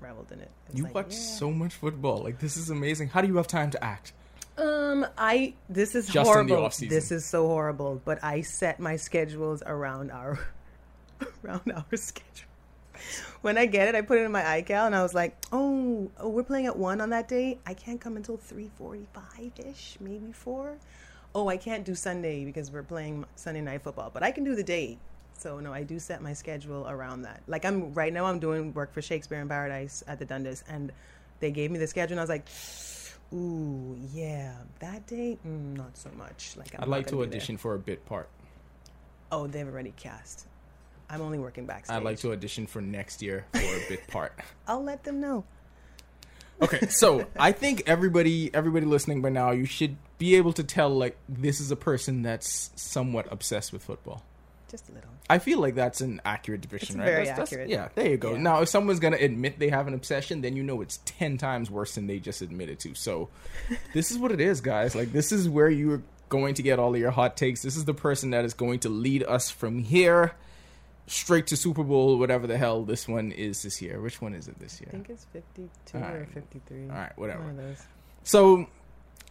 reveled 0.00 0.32
in 0.32 0.40
it. 0.40 0.50
You 0.74 0.82
like, 0.82 0.94
watch 0.96 1.12
yeah. 1.12 1.18
so 1.18 1.52
much 1.52 1.74
football. 1.74 2.24
Like 2.24 2.40
this 2.40 2.56
is 2.56 2.70
amazing. 2.70 3.08
How 3.08 3.20
do 3.20 3.28
you 3.28 3.36
have 3.36 3.46
time 3.46 3.70
to 3.70 3.84
act? 3.84 4.14
Um, 4.58 5.06
I 5.16 5.54
this 5.68 5.94
is 5.94 6.06
Just 6.06 6.16
in 6.16 6.48
the 6.48 6.56
horrible. 6.56 6.70
This 6.80 7.12
is 7.12 7.24
so 7.24 7.46
horrible. 7.46 8.02
But 8.04 8.22
I 8.24 8.40
set 8.40 8.80
my 8.80 8.96
schedules 8.96 9.62
around 9.64 10.10
our 10.10 10.40
around 11.44 11.72
our 11.72 11.86
schedule. 11.96 12.48
When 13.42 13.58
I 13.58 13.66
get 13.66 13.88
it, 13.88 13.94
I 13.94 14.02
put 14.02 14.18
it 14.18 14.22
in 14.22 14.32
my 14.32 14.42
iCal, 14.42 14.86
and 14.86 14.94
I 14.94 15.02
was 15.02 15.14
like, 15.14 15.36
"Oh, 15.52 16.10
oh 16.18 16.28
we're 16.28 16.44
playing 16.44 16.66
at 16.66 16.76
one 16.76 17.00
on 17.00 17.10
that 17.10 17.28
day. 17.28 17.58
I 17.66 17.74
can't 17.74 18.00
come 18.00 18.16
until 18.16 18.36
three 18.36 18.70
forty-five 18.78 19.52
ish, 19.66 19.96
maybe 20.00 20.32
four. 20.32 20.76
Oh, 21.34 21.48
I 21.48 21.56
can't 21.56 21.84
do 21.84 21.94
Sunday 21.94 22.44
because 22.44 22.70
we're 22.70 22.82
playing 22.82 23.24
Sunday 23.36 23.62
night 23.62 23.82
football, 23.82 24.10
but 24.12 24.22
I 24.22 24.30
can 24.30 24.44
do 24.44 24.54
the 24.54 24.62
day. 24.62 24.98
So 25.38 25.58
no, 25.58 25.72
I 25.72 25.82
do 25.82 25.98
set 25.98 26.22
my 26.22 26.34
schedule 26.34 26.86
around 26.88 27.22
that. 27.22 27.42
Like 27.48 27.64
I'm 27.64 27.92
right 27.94 28.12
now, 28.12 28.26
I'm 28.26 28.38
doing 28.38 28.72
work 28.74 28.92
for 28.92 29.02
Shakespeare 29.02 29.40
in 29.40 29.48
Paradise 29.48 30.04
at 30.06 30.18
the 30.18 30.24
Dundas, 30.24 30.62
and 30.68 30.92
they 31.40 31.50
gave 31.50 31.70
me 31.70 31.78
the 31.78 31.86
schedule, 31.86 32.12
and 32.12 32.20
I 32.20 32.22
was 32.22 32.30
like, 32.30 32.46
"Ooh, 33.34 33.98
yeah, 34.12 34.54
that 34.78 35.06
day, 35.08 35.38
mm, 35.44 35.76
not 35.76 35.96
so 35.96 36.10
much." 36.16 36.56
Like 36.56 36.74
I'm 36.76 36.84
I'd 36.84 36.88
like 36.88 37.06
to 37.08 37.22
audition 37.22 37.56
for 37.56 37.74
a 37.74 37.78
bit 37.78 38.06
part. 38.06 38.28
Oh, 39.32 39.46
they've 39.46 39.66
already 39.66 39.94
cast. 39.96 40.46
I'm 41.12 41.20
only 41.20 41.38
working 41.38 41.66
backstage. 41.66 41.94
I'd 41.94 42.02
like 42.02 42.18
to 42.20 42.32
audition 42.32 42.66
for 42.66 42.80
next 42.80 43.20
year 43.22 43.44
for 43.52 43.58
a 43.60 43.84
bit 43.88 44.06
part. 44.08 44.32
I'll 44.66 44.82
let 44.82 45.04
them 45.04 45.20
know. 45.20 45.44
Okay, 46.60 46.86
so 46.88 47.26
I 47.38 47.52
think 47.52 47.82
everybody 47.86 48.52
everybody 48.54 48.86
listening 48.86 49.20
by 49.20 49.28
now, 49.30 49.50
you 49.50 49.64
should 49.66 49.96
be 50.18 50.36
able 50.36 50.52
to 50.54 50.62
tell 50.64 50.88
like 50.90 51.16
this 51.28 51.60
is 51.60 51.70
a 51.70 51.76
person 51.76 52.22
that's 52.22 52.70
somewhat 52.76 53.26
obsessed 53.30 53.72
with 53.72 53.82
football. 53.84 54.22
Just 54.70 54.88
a 54.88 54.92
little. 54.92 55.10
I 55.28 55.38
feel 55.38 55.58
like 55.60 55.74
that's 55.74 56.00
an 56.00 56.20
accurate 56.24 56.60
depiction, 56.62 56.94
It's 56.94 56.98
right? 57.00 57.04
very 57.04 57.24
That's- 57.26 57.36
that's- 57.50 57.52
accurate. 57.52 57.68
yeah, 57.68 57.88
there 57.94 58.08
you 58.08 58.16
go. 58.16 58.32
Yeah. 58.32 58.38
Now, 58.38 58.62
if 58.62 58.68
someone's 58.68 59.00
gonna 59.00 59.16
admit 59.18 59.58
they 59.58 59.68
have 59.70 59.86
an 59.86 59.92
obsession, 59.94 60.40
then 60.40 60.56
you 60.56 60.62
know 60.62 60.80
it's 60.80 61.00
ten 61.04 61.36
times 61.36 61.70
worse 61.70 61.94
than 61.96 62.06
they 62.06 62.18
just 62.20 62.40
admitted 62.42 62.78
to. 62.80 62.94
So, 62.94 63.28
this 63.92 64.10
is 64.10 64.18
what 64.18 64.30
it 64.32 64.40
is, 64.40 64.60
guys. 64.62 64.94
Like 64.94 65.12
this 65.12 65.30
is 65.32 65.48
where 65.48 65.68
you're 65.68 66.02
going 66.28 66.54
to 66.54 66.62
get 66.62 66.78
all 66.78 66.94
of 66.94 67.00
your 67.00 67.10
hot 67.10 67.36
takes. 67.36 67.60
This 67.60 67.76
is 67.76 67.84
the 67.84 67.92
person 67.94 68.30
that 68.30 68.44
is 68.46 68.54
going 68.54 68.78
to 68.80 68.88
lead 68.88 69.22
us 69.24 69.50
from 69.50 69.80
here 69.80 70.32
straight 71.06 71.46
to 71.48 71.56
Super 71.56 71.82
Bowl, 71.82 72.18
whatever 72.18 72.46
the 72.46 72.56
hell 72.56 72.84
this 72.84 73.08
one 73.08 73.32
is 73.32 73.62
this 73.62 73.82
year. 73.82 74.00
Which 74.00 74.20
one 74.20 74.34
is 74.34 74.48
it 74.48 74.58
this 74.58 74.80
year? 74.80 74.88
I 74.88 74.92
think 74.92 75.10
it's 75.10 75.26
52 75.32 75.98
All 75.98 76.04
or 76.04 76.26
53. 76.32 76.82
All 76.84 76.96
right, 76.96 77.12
whatever. 77.18 77.40
One 77.42 77.50
of 77.50 77.56
those. 77.56 77.82
So, 78.24 78.66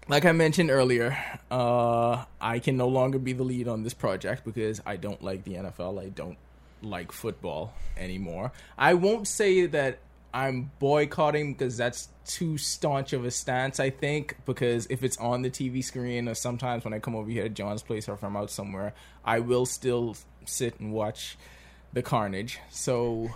like 0.07 0.25
I 0.25 0.31
mentioned 0.31 0.69
earlier, 0.69 1.17
uh, 1.49 2.25
I 2.39 2.59
can 2.59 2.77
no 2.77 2.87
longer 2.87 3.19
be 3.19 3.33
the 3.33 3.43
lead 3.43 3.67
on 3.67 3.83
this 3.83 3.93
project 3.93 4.43
because 4.45 4.81
I 4.85 4.97
don't 4.97 5.23
like 5.23 5.43
the 5.43 5.53
NFL. 5.53 6.01
I 6.01 6.09
don't 6.09 6.37
like 6.81 7.11
football 7.11 7.73
anymore. 7.97 8.51
I 8.77 8.95
won't 8.95 9.27
say 9.27 9.65
that 9.67 9.99
I'm 10.33 10.71
boycotting 10.79 11.53
because 11.53 11.77
that's 11.77 12.09
too 12.25 12.57
staunch 12.57 13.13
of 13.13 13.25
a 13.25 13.31
stance, 13.31 13.79
I 13.79 13.89
think, 13.89 14.37
because 14.45 14.87
if 14.89 15.03
it's 15.03 15.17
on 15.17 15.41
the 15.41 15.49
TV 15.49 15.83
screen 15.83 16.27
or 16.27 16.35
sometimes 16.35 16.83
when 16.83 16.93
I 16.93 16.99
come 16.99 17.15
over 17.15 17.29
here 17.29 17.43
to 17.43 17.49
John's 17.49 17.83
place 17.83 18.07
or 18.07 18.13
if 18.13 18.23
I'm 18.23 18.37
out 18.37 18.49
somewhere, 18.49 18.93
I 19.25 19.39
will 19.39 19.65
still 19.65 20.15
sit 20.45 20.79
and 20.79 20.93
watch 20.93 21.37
the 21.93 22.01
carnage. 22.01 22.59
So, 22.69 23.29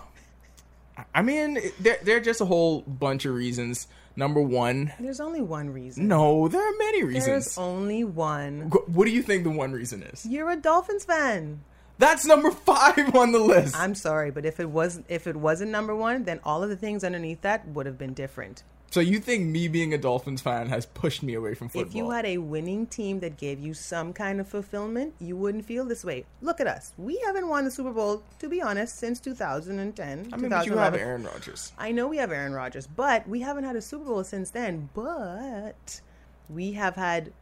I 1.14 1.22
mean, 1.22 1.58
there, 1.80 1.98
there 2.02 2.16
are 2.16 2.20
just 2.20 2.40
a 2.40 2.44
whole 2.46 2.82
bunch 2.82 3.24
of 3.24 3.34
reasons. 3.34 3.88
Number 4.18 4.40
one, 4.40 4.94
There's 4.98 5.20
only 5.20 5.42
one 5.42 5.68
reason. 5.68 6.08
no, 6.08 6.48
there 6.48 6.62
are 6.66 6.76
many 6.78 7.02
reasons. 7.04 7.26
There's 7.26 7.58
only 7.58 8.02
one. 8.02 8.70
What 8.86 9.04
do 9.04 9.10
you 9.10 9.20
think 9.22 9.44
the 9.44 9.50
one 9.50 9.72
reason 9.72 10.02
is? 10.02 10.24
You're 10.24 10.50
a 10.50 10.56
Dolphins 10.56 11.04
fan. 11.04 11.60
That's 11.98 12.24
number 12.24 12.50
five 12.50 13.14
on 13.14 13.32
the 13.32 13.38
list. 13.40 13.76
I'm 13.76 13.94
sorry, 13.94 14.30
but 14.30 14.46
if 14.46 14.58
it 14.58 14.70
was 14.70 15.00
if 15.08 15.26
it 15.26 15.36
wasn't 15.36 15.70
number 15.70 15.94
one, 15.94 16.24
then 16.24 16.40
all 16.44 16.62
of 16.62 16.70
the 16.70 16.76
things 16.76 17.04
underneath 17.04 17.42
that 17.42 17.68
would 17.68 17.84
have 17.84 17.98
been 17.98 18.14
different. 18.14 18.62
So 18.90 19.00
you 19.00 19.18
think 19.18 19.46
me 19.46 19.68
being 19.68 19.92
a 19.92 19.98
Dolphins 19.98 20.40
fan 20.40 20.68
has 20.68 20.86
pushed 20.86 21.22
me 21.22 21.34
away 21.34 21.54
from 21.54 21.68
football? 21.68 21.90
If 21.90 21.94
you 21.94 22.10
had 22.10 22.24
a 22.24 22.38
winning 22.38 22.86
team 22.86 23.20
that 23.20 23.36
gave 23.36 23.60
you 23.60 23.74
some 23.74 24.12
kind 24.12 24.40
of 24.40 24.48
fulfillment, 24.48 25.14
you 25.20 25.36
wouldn't 25.36 25.64
feel 25.64 25.84
this 25.84 26.04
way. 26.04 26.24
Look 26.40 26.60
at 26.60 26.66
us. 26.66 26.92
We 26.96 27.18
haven't 27.26 27.48
won 27.48 27.64
the 27.64 27.70
Super 27.70 27.92
Bowl, 27.92 28.22
to 28.38 28.48
be 28.48 28.62
honest, 28.62 28.98
since 28.98 29.20
2010. 29.20 30.30
I 30.32 30.36
mean, 30.36 30.50
but 30.50 30.66
you 30.66 30.76
have 30.76 30.94
Aaron 30.94 31.24
Rodgers. 31.24 31.72
I 31.78 31.92
know 31.92 32.06
we 32.06 32.16
have 32.16 32.32
Aaron 32.32 32.52
Rodgers, 32.52 32.86
but 32.86 33.28
we 33.28 33.40
haven't 33.40 33.64
had 33.64 33.76
a 33.76 33.82
Super 33.82 34.04
Bowl 34.04 34.24
since 34.24 34.50
then. 34.50 34.88
But 34.94 36.00
we 36.48 36.72
have 36.72 36.96
had 36.96 37.32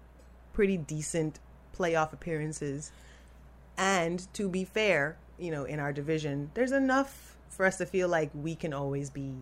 pretty 0.53 0.77
decent 0.77 1.41
playoff 1.79 2.13
appearances. 2.13 2.91
And 3.77 4.27
to 4.35 4.49
be 4.49 4.65
fair, 4.65 5.17
you 5.39 5.51
know, 5.51 5.65
in 5.65 5.81
our 5.81 5.93
division, 5.93 6.51
there's 6.55 6.73
enough 6.73 7.37
for 7.49 7.67
us 7.67 7.77
to 7.79 7.87
feel 7.87 8.09
like 8.09 8.31
we 8.35 8.55
can 8.55 8.73
always 8.73 9.11
be 9.11 9.33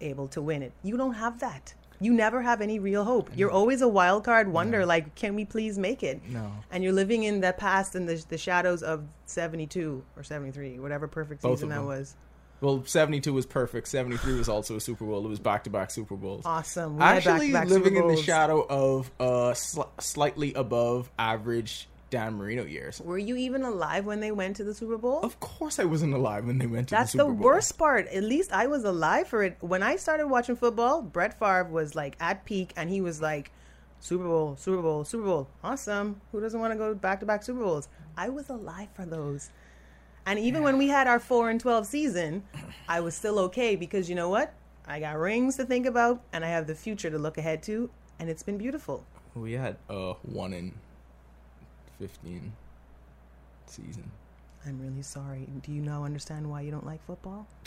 able 0.00 0.28
to 0.28 0.42
win 0.42 0.62
it. 0.62 0.72
You 0.82 0.96
don't 0.96 1.14
have 1.14 1.40
that. 1.40 1.74
You 2.00 2.12
never 2.12 2.42
have 2.42 2.60
any 2.60 2.78
real 2.78 3.04
hope. 3.04 3.30
You're 3.34 3.50
mm. 3.50 3.54
always 3.54 3.82
a 3.82 3.88
wild 3.88 4.24
card 4.24 4.48
wonder, 4.48 4.86
like, 4.86 5.14
can 5.14 5.34
we 5.34 5.44
please 5.44 5.78
make 5.78 6.02
it? 6.02 6.20
No. 6.28 6.52
And 6.70 6.84
you're 6.84 6.92
living 6.92 7.24
in 7.24 7.40
the 7.40 7.52
past 7.52 7.94
and 7.94 8.08
the, 8.08 8.24
the 8.28 8.38
shadows 8.38 8.82
of 8.82 9.04
72 9.26 10.04
or 10.16 10.22
73, 10.22 10.78
whatever 10.78 11.08
perfect 11.08 11.42
Both 11.42 11.58
season 11.58 11.70
that 11.70 11.82
was. 11.82 12.14
Well, 12.60 12.82
72 12.84 13.32
was 13.32 13.46
perfect. 13.46 13.86
73 13.88 14.34
was 14.34 14.48
also 14.48 14.76
a 14.76 14.80
Super 14.80 15.04
Bowl. 15.04 15.24
It 15.24 15.28
was 15.28 15.38
back 15.38 15.64
to 15.64 15.70
back 15.70 15.90
Super 15.90 16.16
Bowls. 16.16 16.42
Awesome. 16.44 16.96
We 16.96 17.02
Actually, 17.02 17.52
back-to-back 17.52 17.68
living 17.68 17.96
in 17.96 18.08
the 18.08 18.16
shadow 18.16 18.66
of 18.68 19.10
a 19.20 19.52
sli- 19.52 19.88
slightly 20.00 20.54
above 20.54 21.10
average 21.18 21.88
Dan 22.10 22.34
Marino 22.34 22.64
years. 22.64 23.00
Were 23.00 23.18
you 23.18 23.36
even 23.36 23.62
alive 23.62 24.06
when 24.06 24.20
they 24.20 24.32
went 24.32 24.56
to 24.56 24.64
the 24.64 24.74
Super 24.74 24.96
Bowl? 24.96 25.20
Of 25.22 25.40
course, 25.40 25.78
I 25.78 25.84
wasn't 25.84 26.14
alive 26.14 26.46
when 26.46 26.58
they 26.58 26.66
went 26.66 26.88
to 26.88 26.94
That's 26.94 27.12
the 27.12 27.18
the, 27.18 27.24
Super 27.24 27.34
Bowl. 27.34 27.52
That's 27.52 27.68
the 27.68 27.74
worst 27.74 27.78
part. 27.78 28.06
At 28.08 28.24
least 28.24 28.52
I 28.52 28.66
was 28.66 28.84
alive 28.84 29.28
for 29.28 29.42
it. 29.42 29.56
When 29.60 29.82
I 29.82 29.96
started 29.96 30.26
watching 30.26 30.56
football, 30.56 31.02
Brett 31.02 31.38
Favre 31.38 31.64
was 31.64 31.94
like 31.94 32.16
at 32.20 32.44
peak 32.44 32.72
and 32.76 32.88
he 32.88 33.00
was 33.00 33.20
like, 33.20 33.50
Super 34.00 34.24
Bowl, 34.24 34.56
Super 34.56 34.80
Bowl, 34.80 35.04
Super 35.04 35.24
Bowl. 35.24 35.48
Awesome. 35.62 36.20
Who 36.32 36.40
doesn't 36.40 36.58
want 36.58 36.72
to 36.72 36.78
go 36.78 36.94
back 36.94 37.20
to 37.20 37.26
back 37.26 37.42
Super 37.42 37.60
Bowls? 37.60 37.88
I 38.16 38.28
was 38.28 38.48
alive 38.48 38.88
for 38.94 39.04
those. 39.04 39.50
And 40.24 40.38
even 40.38 40.62
when 40.62 40.78
we 40.78 40.88
had 40.88 41.06
our 41.06 41.18
4 41.18 41.50
and 41.50 41.60
12 41.60 41.86
season, 41.86 42.44
I 42.88 43.00
was 43.00 43.14
still 43.14 43.38
okay 43.40 43.76
because 43.76 44.08
you 44.08 44.14
know 44.14 44.28
what? 44.28 44.52
I 44.86 45.00
got 45.00 45.16
rings 45.18 45.56
to 45.56 45.64
think 45.64 45.86
about 45.86 46.22
and 46.32 46.44
I 46.44 46.48
have 46.48 46.66
the 46.66 46.74
future 46.74 47.10
to 47.10 47.18
look 47.18 47.38
ahead 47.38 47.62
to. 47.64 47.90
And 48.18 48.28
it's 48.28 48.42
been 48.42 48.58
beautiful. 48.58 49.04
We 49.34 49.52
had 49.52 49.76
uh, 49.88 50.14
one 50.22 50.52
in 50.52 50.74
15 51.98 52.52
season. 53.66 54.10
I'm 54.66 54.80
really 54.80 55.02
sorry. 55.02 55.46
Do 55.62 55.72
you 55.72 55.80
now 55.80 56.04
understand 56.04 56.48
why 56.48 56.62
you 56.62 56.70
don't 56.70 56.86
like 56.86 57.04
football? 57.06 57.46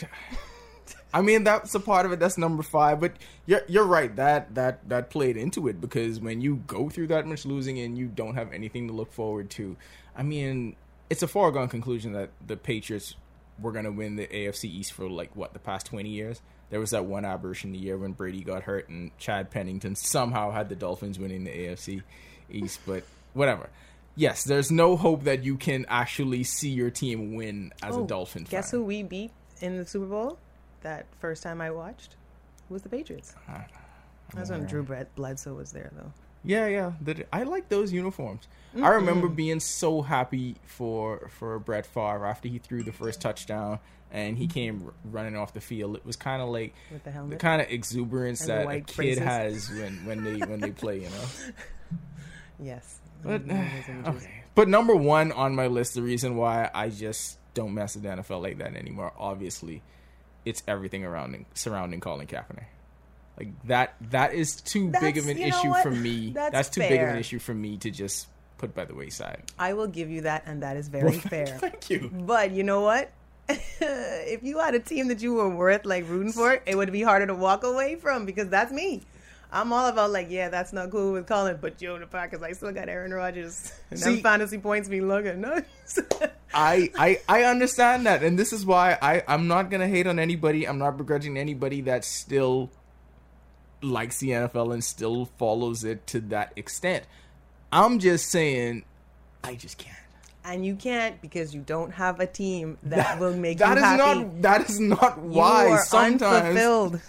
I 1.14 1.20
mean, 1.20 1.44
that's 1.44 1.74
a 1.74 1.80
part 1.80 2.06
of 2.06 2.12
it. 2.12 2.20
That's 2.20 2.38
number 2.38 2.62
five. 2.62 3.00
But 3.00 3.12
you're 3.46 3.62
you're 3.68 3.84
right. 3.84 4.14
That 4.16 4.54
that 4.54 4.88
that 4.88 5.10
played 5.10 5.36
into 5.36 5.68
it 5.68 5.80
because 5.80 6.20
when 6.20 6.40
you 6.40 6.56
go 6.66 6.88
through 6.88 7.08
that 7.08 7.26
much 7.26 7.44
losing 7.44 7.78
and 7.78 7.96
you 7.96 8.06
don't 8.06 8.34
have 8.34 8.52
anything 8.52 8.88
to 8.88 8.94
look 8.94 9.12
forward 9.12 9.50
to, 9.50 9.76
I 10.16 10.22
mean, 10.22 10.76
it's 11.10 11.22
a 11.22 11.28
foregone 11.28 11.68
conclusion 11.68 12.12
that 12.12 12.30
the 12.46 12.56
Patriots 12.56 13.14
were 13.60 13.72
going 13.72 13.84
to 13.84 13.92
win 13.92 14.16
the 14.16 14.26
AFC 14.26 14.64
East 14.64 14.92
for 14.92 15.08
like 15.08 15.34
what 15.36 15.52
the 15.52 15.58
past 15.58 15.86
twenty 15.86 16.10
years. 16.10 16.40
There 16.70 16.80
was 16.80 16.90
that 16.90 17.04
one 17.04 17.26
aberration 17.26 17.72
the 17.72 17.78
year 17.78 17.98
when 17.98 18.12
Brady 18.12 18.42
got 18.42 18.62
hurt 18.62 18.88
and 18.88 19.16
Chad 19.18 19.50
Pennington 19.50 19.94
somehow 19.94 20.50
had 20.50 20.70
the 20.70 20.74
Dolphins 20.74 21.18
winning 21.18 21.44
the 21.44 21.50
AFC 21.50 22.02
East. 22.50 22.80
But 22.86 23.04
whatever. 23.34 23.68
Yes, 24.14 24.44
there's 24.44 24.70
no 24.70 24.96
hope 24.96 25.24
that 25.24 25.42
you 25.42 25.56
can 25.56 25.86
actually 25.88 26.44
see 26.44 26.68
your 26.70 26.90
team 26.90 27.34
win 27.34 27.72
as 27.82 27.96
a 27.96 28.00
Oh, 28.00 28.06
Dolphin 28.06 28.44
fan. 28.44 28.50
Guess 28.50 28.70
who 28.70 28.84
we 28.84 29.02
beat 29.02 29.30
in 29.60 29.78
the 29.78 29.86
Super 29.86 30.06
Bowl? 30.06 30.38
That 30.82 31.06
first 31.18 31.42
time 31.42 31.60
I 31.60 31.70
watched 31.70 32.16
was 32.68 32.82
the 32.82 32.88
Patriots. 32.88 33.34
Uh, 33.48 33.60
That's 34.34 34.50
when 34.50 34.66
Drew 34.66 34.82
Bledsoe 35.14 35.54
was 35.54 35.72
there, 35.72 35.90
though. 35.94 36.12
Yeah, 36.44 36.66
yeah. 36.66 36.92
The, 37.00 37.24
I 37.32 37.44
like 37.44 37.68
those 37.68 37.92
uniforms. 37.92 38.48
I 38.80 38.88
remember 38.88 39.28
being 39.28 39.60
so 39.60 40.02
happy 40.02 40.56
for 40.64 41.28
for 41.30 41.58
Brett 41.58 41.86
Favre 41.86 42.26
after 42.26 42.48
he 42.48 42.58
threw 42.58 42.82
the 42.82 42.90
first 42.92 43.20
touchdown 43.20 43.78
and 44.10 44.36
he 44.36 44.46
came 44.48 44.82
r- 44.86 44.92
running 45.04 45.36
off 45.36 45.52
the 45.54 45.60
field. 45.60 45.94
It 45.96 46.04
was 46.04 46.16
kind 46.16 46.42
of 46.42 46.48
like 46.48 46.74
With 46.90 47.04
the 47.04 47.12
the 47.28 47.36
kind 47.36 47.62
of 47.62 47.68
exuberance 47.70 48.40
And 48.40 48.50
that 48.50 48.66
a 48.68 48.80
kid 48.80 49.18
has 49.18 49.70
when 49.70 50.04
when 50.04 50.24
they 50.24 50.38
when 50.46 50.58
they 50.60 50.70
play. 50.72 50.96
You 51.02 51.10
know. 51.10 51.24
Yes. 52.60 52.98
But 53.22 53.42
I 53.42 53.44
know 53.44 53.54
those 53.54 53.88
images. 53.88 54.22
okay. 54.22 54.44
But 54.54 54.68
number 54.68 54.94
one 54.94 55.32
on 55.32 55.54
my 55.54 55.66
list, 55.66 55.94
the 55.94 56.02
reason 56.02 56.36
why 56.36 56.70
I 56.74 56.90
just 56.90 57.38
don't 57.54 57.74
mess 57.74 57.94
with 57.94 58.04
the 58.04 58.10
NFL 58.10 58.42
like 58.42 58.58
that 58.58 58.74
anymore, 58.74 59.12
obviously, 59.18 59.82
it's 60.44 60.62
everything 60.66 61.04
around 61.04 61.44
surrounding 61.54 62.00
Colin 62.00 62.26
Kaepernick. 62.26 62.66
Like 63.38 63.48
that 63.66 63.94
that 64.10 64.34
is 64.34 64.56
too 64.56 64.92
big 65.00 65.16
of 65.16 65.26
an 65.28 65.38
issue 65.38 65.70
what? 65.70 65.82
for 65.82 65.90
me. 65.90 66.30
That's 66.34 66.52
That's, 66.52 66.68
too 66.68 66.80
big 66.80 67.00
of 67.00 67.08
an 67.08 67.18
issue 67.18 67.38
for 67.38 67.54
me 67.54 67.78
to 67.78 67.90
just 67.90 68.28
put 68.58 68.74
by 68.74 68.84
the 68.84 68.94
wayside. 68.94 69.42
I 69.58 69.72
will 69.72 69.86
give 69.86 70.10
you 70.10 70.22
that, 70.22 70.44
and 70.46 70.62
that 70.62 70.76
is 70.76 70.88
very 70.88 71.10
Well, 71.10 71.12
fair. 71.20 71.46
Thank 71.46 71.88
you. 71.90 72.10
But 72.12 72.50
you 72.50 72.62
know 72.62 72.82
what? 72.82 73.10
if 73.48 74.42
you 74.42 74.58
had 74.58 74.74
a 74.74 74.80
team 74.80 75.08
that 75.08 75.20
you 75.20 75.34
were 75.34 75.48
worth 75.48 75.84
like 75.84 76.08
rooting 76.08 76.32
for, 76.32 76.62
it 76.64 76.76
would 76.76 76.92
be 76.92 77.02
harder 77.02 77.26
to 77.26 77.34
walk 77.34 77.64
away 77.64 77.96
from 77.96 78.26
because 78.26 78.48
that's 78.48 78.72
me. 78.72 79.02
I'm 79.54 79.70
all 79.72 79.86
about 79.86 80.10
like, 80.10 80.28
yeah, 80.30 80.48
that's 80.48 80.72
not 80.72 80.90
cool 80.90 81.12
with 81.12 81.26
Colin, 81.26 81.58
but 81.60 81.80
yo, 81.82 81.98
the 81.98 82.06
Packers, 82.06 82.42
I 82.42 82.52
still 82.52 82.72
got 82.72 82.88
Aaron 82.88 83.12
Rodgers. 83.12 83.70
And 83.90 84.00
them 84.00 84.16
See- 84.16 84.22
fantasy 84.22 84.56
points 84.58 84.88
be 84.88 85.02
looking 85.02 85.42
nice. 85.42 85.98
I, 86.54 86.90
I 86.98 87.20
I 87.28 87.44
understand 87.44 88.06
that, 88.06 88.22
and 88.22 88.38
this 88.38 88.52
is 88.52 88.66
why 88.66 88.98
I 89.00 89.22
I'm 89.26 89.48
not 89.48 89.70
gonna 89.70 89.88
hate 89.88 90.06
on 90.06 90.18
anybody. 90.18 90.66
I'm 90.68 90.78
not 90.78 90.96
begrudging 90.98 91.36
anybody 91.38 91.80
that 91.82 92.04
still 92.04 92.70
likes 93.82 94.18
the 94.18 94.30
NFL 94.30 94.72
and 94.72 94.82
still 94.84 95.26
follows 95.38 95.82
it 95.84 96.06
to 96.08 96.20
that 96.20 96.52
extent. 96.56 97.04
I'm 97.72 97.98
just 97.98 98.30
saying, 98.30 98.84
I 99.42 99.54
just 99.54 99.78
can't. 99.78 99.96
And 100.44 100.64
you 100.66 100.74
can't 100.74 101.20
because 101.22 101.54
you 101.54 101.60
don't 101.60 101.90
have 101.92 102.20
a 102.20 102.26
team 102.26 102.78
that, 102.84 103.18
will 103.20 103.34
make 103.36 103.58
That 103.58 103.70
you 103.72 103.76
is 103.76 103.82
happy. 103.82 104.20
not 104.20 104.42
that 104.42 104.68
is 104.70 104.80
not 104.80 105.16
you 105.18 105.22
why 105.30 105.68
are 105.68 105.84
sometimes 105.84 106.56
unfulfilled. 106.56 107.00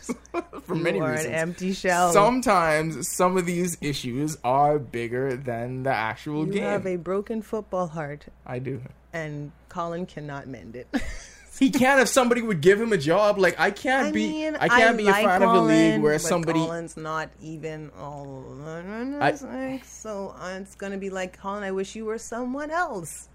for 0.63 0.75
many 0.75 0.98
you 1.00 1.04
are 1.04 1.12
reasons. 1.12 1.28
an 1.28 1.34
empty 1.34 1.74
shell. 1.74 2.12
Sometimes 2.13 3.08
some 3.08 3.38
of 3.38 3.46
these 3.46 3.78
issues 3.82 4.38
are 4.44 4.78
bigger 4.80 5.36
than 5.36 5.84
the 5.84 5.92
actual 5.92 6.46
you 6.46 6.54
game. 6.54 6.63
You 6.63 6.68
have 6.70 6.86
a 6.88 6.96
broken 6.98 7.42
football 7.42 7.88
heart, 7.88 8.25
I 8.46 8.60
do. 8.60 8.82
and 9.13 9.52
Colin 9.70 10.06
cannot 10.06 10.48
mend 10.48 10.75
it. 10.75 10.88
He 11.60 11.69
can't 11.69 12.01
if 12.01 12.07
somebody 12.07 12.41
would 12.41 12.62
give 12.62 12.81
him 12.81 12.91
a 12.93 12.98
job. 12.98 13.38
Like 13.38 13.60
I 13.60 13.72
can't 13.72 14.07
I 14.07 14.12
be. 14.12 14.27
mean, 14.27 14.55
I 14.55 14.67
can't 14.67 14.98
be 14.98 15.03
a 15.03 15.12
like 15.12 15.25
fan 15.25 15.43
of 15.43 15.50
a 15.53 15.60
league 15.62 16.01
where 16.01 16.17
somebody. 16.19 16.60
Colin's 16.60 16.98
not 16.98 17.29
even 17.41 17.91
all. 17.98 18.43
I- 19.22 19.81
so 19.86 20.36
uh, 20.39 20.57
it's 20.60 20.75
gonna 20.75 20.98
be 20.98 21.10
like 21.10 21.39
Colin. 21.39 21.63
I 21.63 21.72
wish 21.72 21.95
you 21.95 22.05
were 22.05 22.17
someone 22.17 22.72
else. 22.72 23.29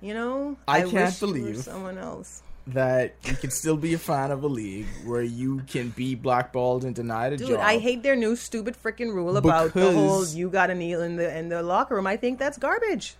You 0.00 0.14
know, 0.14 0.56
I 0.66 0.82
can't 0.82 0.92
wish 0.92 1.20
you 1.22 1.26
were 1.28 1.32
believe- 1.34 1.56
someone 1.62 1.98
else. 1.98 2.42
that 2.68 3.14
you 3.24 3.34
can 3.36 3.50
still 3.50 3.76
be 3.76 3.94
a 3.94 3.98
fan 3.98 4.30
of 4.32 4.42
a 4.42 4.48
league 4.48 4.86
where 5.04 5.22
you 5.22 5.60
can 5.68 5.90
be 5.90 6.14
blackballed 6.16 6.84
and 6.84 6.94
denied 6.96 7.32
a 7.32 7.36
Dude, 7.36 7.46
job. 7.48 7.56
Dude, 7.58 7.64
I 7.64 7.78
hate 7.78 8.02
their 8.02 8.16
new 8.16 8.34
stupid 8.34 8.76
freaking 8.82 9.14
rule 9.14 9.36
about 9.36 9.72
the 9.72 9.92
whole 9.92 10.26
you 10.26 10.48
gotta 10.50 10.74
kneel 10.74 11.00
in 11.02 11.16
the 11.16 11.36
in 11.38 11.48
the 11.48 11.62
locker 11.62 11.94
room. 11.94 12.06
I 12.06 12.16
think 12.16 12.38
that's 12.38 12.58
garbage. 12.58 13.14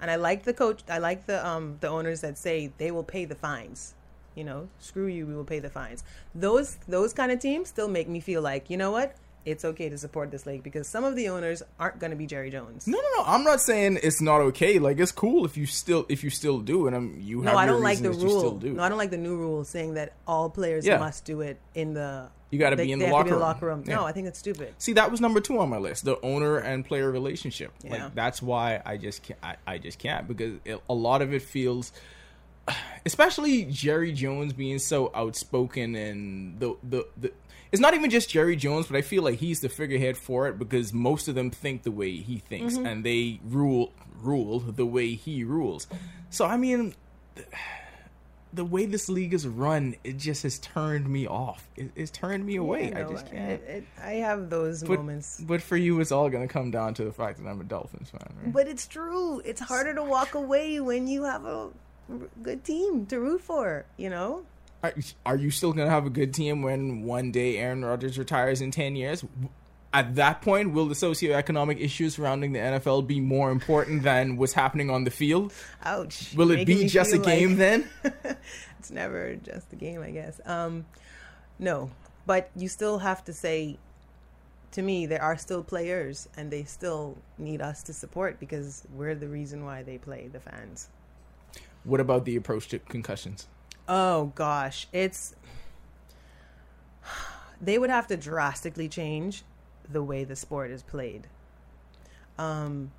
And 0.00 0.10
I 0.10 0.16
like 0.16 0.44
the 0.44 0.52
coach. 0.54 0.82
I 0.88 0.98
like 0.98 1.26
the 1.26 1.46
um 1.46 1.76
the 1.80 1.88
owners 1.88 2.20
that 2.22 2.38
say 2.38 2.72
they 2.78 2.90
will 2.90 3.04
pay 3.04 3.24
the 3.24 3.34
fines. 3.34 3.94
You 4.34 4.44
know, 4.44 4.68
screw 4.78 5.06
you, 5.06 5.26
we 5.26 5.34
will 5.34 5.44
pay 5.44 5.58
the 5.58 5.70
fines. 5.70 6.04
Those 6.34 6.76
those 6.88 7.12
kind 7.12 7.32
of 7.32 7.40
teams 7.40 7.68
still 7.68 7.88
make 7.88 8.08
me 8.08 8.20
feel 8.20 8.40
like 8.42 8.70
you 8.70 8.76
know 8.76 8.90
what, 8.92 9.16
it's 9.44 9.64
okay 9.64 9.88
to 9.88 9.98
support 9.98 10.30
this 10.30 10.46
league 10.46 10.62
because 10.62 10.86
some 10.86 11.02
of 11.04 11.16
the 11.16 11.28
owners 11.28 11.62
aren't 11.78 11.98
going 11.98 12.10
to 12.12 12.16
be 12.16 12.26
Jerry 12.26 12.50
Jones. 12.50 12.86
No, 12.86 12.98
no, 12.98 13.08
no. 13.18 13.24
I'm 13.26 13.42
not 13.42 13.60
saying 13.60 13.98
it's 14.02 14.20
not 14.22 14.40
okay. 14.40 14.78
Like 14.78 14.98
it's 15.00 15.12
cool 15.12 15.44
if 15.44 15.56
you 15.56 15.66
still 15.66 16.06
if 16.08 16.22
you 16.24 16.30
still 16.30 16.60
do, 16.60 16.86
and 16.86 16.94
I'm 16.96 17.18
you 17.20 17.42
have 17.42 17.52
No, 17.54 17.58
I 17.58 17.66
don't 17.66 17.82
like 17.82 17.98
the 17.98 18.10
reasons 18.10 18.22
that 18.22 18.28
you 18.30 18.38
still 18.38 18.50
rule. 18.52 18.58
do. 18.60 18.72
No, 18.74 18.82
I 18.84 18.88
don't 18.88 18.98
like 18.98 19.10
the 19.10 19.18
new 19.18 19.36
rule 19.36 19.64
saying 19.64 19.94
that 19.94 20.12
all 20.26 20.48
players 20.48 20.86
Yeah. 20.86 20.98
must 20.98 21.24
do 21.24 21.40
it 21.42 21.58
in 21.74 21.94
the. 21.94 22.28
You 22.50 22.58
gotta 22.58 22.76
be 22.76 22.90
in 22.90 22.98
the 22.98 23.06
have 23.06 23.26
to 23.28 23.36
locker 23.36 23.66
room. 23.66 23.84
No, 23.86 24.04
I 24.04 24.12
think 24.12 24.26
it's 24.26 24.38
stupid. 24.38 24.74
See, 24.78 24.94
that 24.94 25.10
was 25.10 25.20
number 25.20 25.40
two 25.40 25.58
on 25.60 25.68
my 25.68 25.78
list: 25.78 26.04
the 26.04 26.20
owner 26.20 26.58
and 26.58 26.84
player 26.84 27.10
relationship. 27.10 27.72
Yeah. 27.82 28.04
Like 28.04 28.14
that's 28.14 28.42
why 28.42 28.82
I 28.84 28.96
just 28.96 29.22
can't. 29.22 29.38
I, 29.42 29.56
I 29.66 29.78
just 29.78 29.98
can't 29.98 30.26
because 30.26 30.58
it, 30.64 30.80
a 30.88 30.94
lot 30.94 31.22
of 31.22 31.32
it 31.32 31.42
feels, 31.42 31.92
especially 33.06 33.64
Jerry 33.66 34.12
Jones 34.12 34.52
being 34.52 34.78
so 34.78 35.10
outspoken 35.14 35.94
and 35.94 36.58
the 36.58 36.76
the 36.82 37.06
the. 37.16 37.32
It's 37.72 37.80
not 37.80 37.94
even 37.94 38.10
just 38.10 38.28
Jerry 38.28 38.56
Jones, 38.56 38.88
but 38.88 38.96
I 38.96 39.02
feel 39.02 39.22
like 39.22 39.38
he's 39.38 39.60
the 39.60 39.68
figurehead 39.68 40.16
for 40.16 40.48
it 40.48 40.58
because 40.58 40.92
most 40.92 41.28
of 41.28 41.36
them 41.36 41.52
think 41.52 41.84
the 41.84 41.92
way 41.92 42.16
he 42.16 42.38
thinks 42.38 42.74
Mm-hmm. 42.74 42.84
and 42.86 43.04
they 43.04 43.38
rule 43.44 43.92
rule 44.20 44.58
the 44.58 44.84
way 44.84 45.14
he 45.14 45.44
rules. 45.44 45.86
So 46.30 46.46
I 46.46 46.56
mean, 46.56 46.94
the 48.52 48.64
way 48.64 48.86
this 48.86 49.08
league 49.08 49.32
is 49.32 49.46
run, 49.46 49.94
it 50.02 50.16
just 50.16 50.42
has 50.42 50.58
turned 50.58 51.08
me 51.08 51.26
off. 51.26 51.68
It, 51.76 51.90
it's 51.94 52.10
turned 52.10 52.44
me 52.44 52.56
away. 52.56 52.90
Yeah, 52.90 53.00
I 53.00 53.10
just 53.10 53.30
can't. 53.30 53.50
It, 53.50 53.64
it, 53.68 53.84
I 54.02 54.14
have 54.14 54.50
those 54.50 54.82
But, 54.82 54.98
moments. 54.98 55.40
but 55.40 55.62
for 55.62 55.76
you, 55.76 56.00
it's 56.00 56.12
all 56.12 56.28
going 56.28 56.46
to 56.46 56.52
come 56.52 56.70
down 56.70 56.94
to 56.94 57.04
the 57.04 57.12
fact 57.12 57.42
that 57.42 57.48
I'm 57.48 57.60
a 57.60 57.64
Dolphins 57.64 58.10
fan. 58.10 58.20
Right? 58.42 58.52
But 58.52 58.66
it's 58.66 58.86
true. 58.86 59.40
It's 59.40 59.60
harder 59.60 59.94
to 59.94 60.02
walk 60.02 60.34
away 60.34 60.80
when 60.80 61.06
you 61.06 61.24
have 61.24 61.44
a 61.44 61.68
good 62.42 62.64
team 62.64 63.06
to 63.06 63.20
root 63.20 63.40
for, 63.40 63.84
you 63.96 64.10
know? 64.10 64.44
Are, 64.82 64.94
are 65.26 65.36
you 65.36 65.50
still 65.50 65.72
going 65.72 65.86
to 65.86 65.92
have 65.92 66.06
a 66.06 66.10
good 66.10 66.32
team 66.34 66.62
when 66.62 67.02
one 67.02 67.30
day 67.30 67.58
Aaron 67.58 67.84
Rodgers 67.84 68.18
retires 68.18 68.60
in 68.60 68.70
10 68.70 68.96
years? 68.96 69.24
At 69.92 70.14
that 70.14 70.40
point, 70.40 70.72
will 70.72 70.86
the 70.86 70.94
socioeconomic 70.94 71.80
issues 71.80 72.14
surrounding 72.14 72.52
the 72.52 72.60
NFL 72.60 73.08
be 73.08 73.18
more 73.18 73.50
important 73.50 74.04
than 74.04 74.36
what's 74.36 74.52
happening 74.52 74.88
on 74.88 75.02
the 75.02 75.10
field? 75.10 75.52
Ouch. 75.82 76.32
Will 76.36 76.52
it 76.52 76.64
be 76.64 76.86
just 76.86 77.12
a 77.12 77.18
game 77.18 77.50
like- 77.50 77.58
then? 77.58 77.88
it's 78.78 78.90
never 78.92 79.34
just 79.34 79.72
a 79.72 79.76
game, 79.76 80.00
I 80.00 80.10
guess. 80.10 80.40
Um, 80.46 80.86
no, 81.58 81.90
but 82.24 82.50
you 82.54 82.68
still 82.68 82.98
have 82.98 83.24
to 83.24 83.32
say, 83.32 83.78
to 84.72 84.82
me, 84.82 85.06
there 85.06 85.22
are 85.22 85.36
still 85.36 85.64
players 85.64 86.28
and 86.36 86.52
they 86.52 86.62
still 86.62 87.18
need 87.36 87.60
us 87.60 87.82
to 87.84 87.92
support 87.92 88.38
because 88.38 88.84
we're 88.94 89.16
the 89.16 89.28
reason 89.28 89.64
why 89.64 89.82
they 89.82 89.98
play, 89.98 90.28
the 90.32 90.38
fans. 90.38 90.88
What 91.82 91.98
about 91.98 92.24
the 92.24 92.36
approach 92.36 92.68
to 92.68 92.78
concussions? 92.78 93.48
Oh 93.88 94.26
gosh, 94.36 94.86
it's 94.92 95.34
they 97.60 97.76
would 97.76 97.90
have 97.90 98.06
to 98.06 98.16
drastically 98.16 98.88
change 98.88 99.42
the 99.92 100.02
way 100.02 100.24
the 100.24 100.36
sport 100.36 100.70
is 100.70 100.82
played. 100.82 101.26
Um 102.38 102.90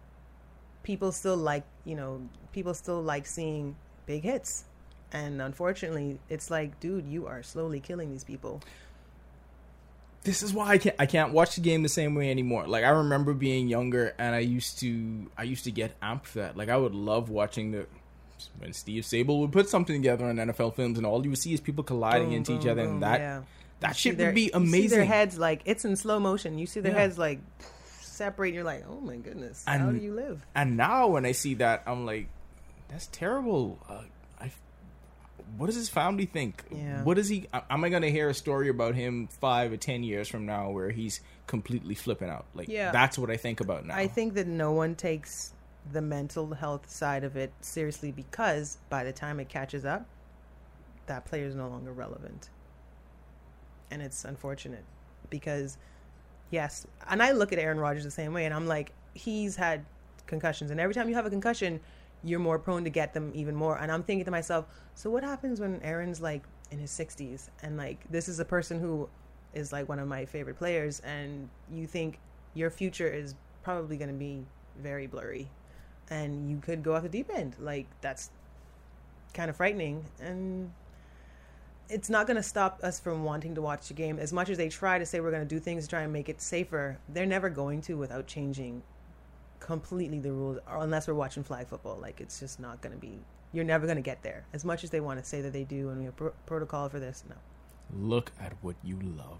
people 0.83 1.11
still 1.11 1.37
like, 1.37 1.63
you 1.85 1.95
know, 1.95 2.21
people 2.53 2.73
still 2.73 3.01
like 3.01 3.25
seeing 3.27 3.75
big 4.05 4.23
hits. 4.23 4.65
And 5.13 5.41
unfortunately, 5.41 6.19
it's 6.29 6.49
like, 6.49 6.79
dude, 6.79 7.05
you 7.05 7.27
are 7.27 7.43
slowly 7.43 7.79
killing 7.79 8.09
these 8.11 8.23
people. 8.23 8.61
this 10.23 10.43
is 10.43 10.53
why 10.53 10.69
I 10.69 10.77
can't 10.77 10.95
I 10.99 11.05
can't 11.05 11.33
watch 11.33 11.55
the 11.55 11.61
game 11.61 11.81
the 11.83 11.89
same 11.89 12.13
way 12.15 12.29
anymore. 12.31 12.67
Like 12.67 12.83
I 12.83 12.89
remember 12.89 13.33
being 13.33 13.67
younger 13.67 14.13
and 14.19 14.35
I 14.35 14.39
used 14.39 14.79
to 14.79 15.29
I 15.37 15.43
used 15.43 15.63
to 15.65 15.71
get 15.71 15.99
amped 16.01 16.25
for 16.25 16.39
that. 16.39 16.55
Like 16.57 16.69
I 16.69 16.77
would 16.77 16.93
love 16.93 17.29
watching 17.29 17.71
the 17.71 17.87
when 18.59 18.73
Steve 18.73 19.03
Sabol 19.03 19.39
would 19.39 19.51
put 19.51 19.69
something 19.69 19.95
together 19.95 20.25
on 20.25 20.35
NFL 20.37 20.75
films 20.75 20.97
and 20.97 21.05
all 21.05 21.23
you 21.23 21.29
would 21.31 21.39
see 21.39 21.53
is 21.53 21.59
people 21.61 21.83
colliding 21.83 22.29
Boom, 22.29 22.37
into 22.37 22.53
each 22.53 22.65
other 22.67 22.83
boom, 22.83 22.93
and 22.93 23.03
that 23.03 23.19
yeah. 23.19 23.41
That 23.81 23.95
shit 23.95 24.17
their- 24.17 24.27
would 24.29 24.35
be 24.35 24.49
You 24.53 24.65
see 24.67 24.87
their 24.87 25.05
heads 25.05 25.37
like 25.37 25.61
it's 25.65 25.85
in 25.85 25.95
slow 25.95 26.19
motion. 26.19 26.57
You 26.57 26.65
see 26.65 26.79
their 26.79 26.93
Yeah. 26.93 26.99
heads 26.99 27.17
like 27.17 27.39
separate. 28.01 28.49
And 28.49 28.55
you're 28.55 28.63
like, 28.63 28.85
oh 28.89 28.99
my 29.01 29.17
goodness, 29.17 29.63
how 29.67 29.73
And- 29.73 29.99
do 29.99 30.03
you 30.05 30.13
live? 30.13 30.45
And 30.55 30.77
now 30.77 31.07
when 31.07 31.25
I 31.25 31.33
see 31.33 31.55
that 31.55 31.83
I'm 31.85 32.05
like 32.05 32.27
that's 32.87 33.07
terrible. 33.07 33.79
Uh, 33.87 34.03
I 34.39 34.51
what 35.57 35.65
does 35.67 35.75
his 35.75 35.89
family 35.89 36.25
think? 36.25 36.63
Yeah. 36.71 37.03
What 37.03 37.17
is 37.17 37.27
he? 37.29 37.47
Am 37.69 37.83
I 37.83 37.89
going 37.89 38.01
to 38.03 38.11
hear 38.11 38.29
a 38.29 38.33
story 38.33 38.69
about 38.69 38.95
him 38.95 39.27
five 39.27 39.71
or 39.71 39.77
ten 39.77 40.03
years 40.03 40.27
from 40.29 40.45
now 40.45 40.69
where 40.71 40.91
he's 40.91 41.19
completely 41.47 41.95
flipping 41.95 42.29
out? 42.29 42.45
Like, 42.53 42.67
Yeah. 42.69 42.91
that's 42.91 43.17
what 43.17 43.29
I 43.29 43.35
think 43.37 43.59
about 43.59 43.85
now. 43.85 43.95
I 43.95 44.07
think 44.07 44.33
that 44.35 44.47
no 44.47 44.71
one 44.71 44.95
takes 44.95 45.53
the 45.91 46.01
mental 46.01 46.53
health 46.53 46.89
side 46.89 47.23
of 47.23 47.35
it 47.35 47.51
seriously 47.61 48.11
because 48.11 48.77
by 48.89 49.03
the 49.03 49.11
time 49.11 49.39
it 49.39 49.49
catches 49.49 49.83
up, 49.83 50.05
that 51.07 51.25
player 51.25 51.45
is 51.47 51.55
no 51.55 51.67
longer 51.67 51.91
relevant. 51.91 52.49
And 53.91 54.01
it's 54.01 54.25
unfortunate 54.25 54.83
because, 55.29 55.77
yes, 56.49 56.87
and 57.09 57.21
I 57.21 57.33
look 57.33 57.53
at 57.53 57.59
Aaron 57.59 57.79
Rodgers 57.79 58.03
the 58.03 58.11
same 58.11 58.33
way, 58.33 58.45
and 58.45 58.53
I'm 58.53 58.67
like, 58.67 58.93
he's 59.13 59.55
had 59.55 59.85
concussions, 60.27 60.71
and 60.71 60.79
every 60.79 60.95
time 60.95 61.09
you 61.09 61.15
have 61.15 61.25
a 61.25 61.29
concussion, 61.29 61.79
you're 62.23 62.39
more 62.39 62.57
prone 62.57 62.83
to 62.85 62.89
get 62.89 63.13
them 63.13 63.31
even 63.35 63.55
more. 63.55 63.77
And 63.77 63.91
I'm 63.91 64.03
thinking 64.03 64.25
to 64.25 64.31
myself, 64.31 64.65
so 64.95 65.09
what 65.09 65.23
happens 65.23 65.59
when 65.59 65.81
Aaron's 65.83 66.21
like 66.21 66.43
in 66.71 66.79
his 66.79 66.91
60s 66.91 67.49
and 67.63 67.75
like 67.75 67.99
this 68.09 68.29
is 68.29 68.39
a 68.39 68.45
person 68.45 68.79
who 68.79 69.09
is 69.53 69.73
like 69.73 69.89
one 69.89 69.99
of 69.99 70.07
my 70.07 70.25
favorite 70.25 70.57
players, 70.57 71.01
and 71.01 71.49
you 71.69 71.85
think 71.85 72.19
your 72.53 72.69
future 72.69 73.07
is 73.07 73.35
probably 73.63 73.97
going 73.97 74.09
to 74.09 74.15
be 74.15 74.45
very 74.81 75.07
blurry, 75.07 75.49
and 76.09 76.49
you 76.49 76.57
could 76.57 76.83
go 76.83 76.95
off 76.95 77.03
the 77.03 77.09
deep 77.09 77.29
end. 77.33 77.55
Like 77.59 77.87
that's 77.99 78.29
kind 79.33 79.49
of 79.49 79.57
frightening, 79.57 80.05
and 80.21 80.71
it's 81.91 82.09
not 82.09 82.27
going 82.27 82.37
to 82.37 82.43
stop 82.43 82.79
us 82.83 82.99
from 82.99 83.23
wanting 83.23 83.55
to 83.55 83.61
watch 83.61 83.87
the 83.87 83.93
game. 83.93 84.17
As 84.19 84.31
much 84.33 84.49
as 84.49 84.57
they 84.57 84.69
try 84.69 84.97
to 84.97 85.05
say 85.05 85.19
we're 85.19 85.31
going 85.31 85.47
to 85.47 85.55
do 85.55 85.59
things 85.59 85.83
to 85.83 85.89
try 85.89 86.01
and 86.01 86.13
make 86.13 86.29
it 86.29 86.41
safer, 86.41 86.97
they're 87.09 87.25
never 87.25 87.49
going 87.49 87.81
to 87.81 87.95
without 87.95 88.27
changing 88.27 88.81
completely 89.59 90.19
the 90.19 90.31
rules, 90.31 90.57
or 90.67 90.77
unless 90.77 91.07
we're 91.07 91.13
watching 91.13 91.43
flag 91.43 91.67
football. 91.67 91.97
Like 92.01 92.21
it's 92.21 92.39
just 92.39 92.59
not 92.59 92.81
going 92.81 92.93
to 92.93 92.99
be. 92.99 93.19
You're 93.53 93.65
never 93.65 93.85
going 93.85 93.97
to 93.97 94.01
get 94.01 94.23
there. 94.23 94.45
As 94.53 94.63
much 94.63 94.83
as 94.83 94.89
they 94.89 95.01
want 95.01 95.19
to 95.19 95.25
say 95.25 95.41
that 95.41 95.51
they 95.53 95.65
do, 95.65 95.89
and 95.89 95.99
we 95.99 96.05
have 96.05 96.15
pro- 96.15 96.33
protocol 96.45 96.87
for 96.89 96.99
this, 96.99 97.23
no. 97.29 97.35
Look 97.93 98.31
at 98.39 98.53
what 98.61 98.75
you 98.83 98.97
love. 99.17 99.39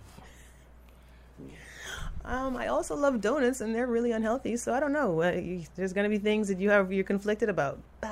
Um, 2.23 2.55
I 2.55 2.67
also 2.67 2.95
love 2.95 3.21
donuts, 3.21 3.61
and 3.61 3.73
they're 3.73 3.87
really 3.87 4.11
unhealthy. 4.11 4.57
So 4.57 4.73
I 4.73 4.79
don't 4.79 4.91
know. 4.91 5.23
Uh, 5.23 5.31
you, 5.31 5.63
there's 5.75 5.93
going 5.93 6.03
to 6.03 6.09
be 6.09 6.19
things 6.21 6.49
that 6.49 6.59
you 6.59 6.69
have 6.69 6.91
you're 6.91 7.03
conflicted 7.03 7.49
about. 7.49 7.79
Bah. 8.01 8.09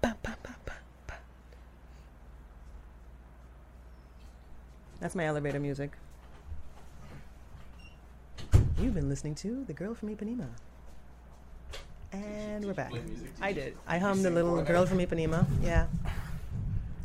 Bah, 0.00 0.14
bah, 0.22 0.34
bah, 0.42 0.54
bah, 0.64 0.72
bah. 1.06 1.14
That's 5.00 5.14
my 5.14 5.24
elevator 5.26 5.60
music. 5.60 5.92
You've 8.80 8.94
been 8.94 9.08
listening 9.08 9.34
to 9.36 9.64
The 9.64 9.72
Girl 9.72 9.94
from 9.94 10.14
Ipanema. 10.14 10.46
And 12.12 12.64
we're 12.64 12.74
back. 12.74 12.92
I 13.40 13.52
did. 13.52 13.76
I 13.86 13.98
hummed 13.98 14.24
a 14.24 14.30
little 14.30 14.62
girl 14.62 14.86
from 14.86 14.98
Ipanema. 14.98 15.44
Yeah. 15.62 15.86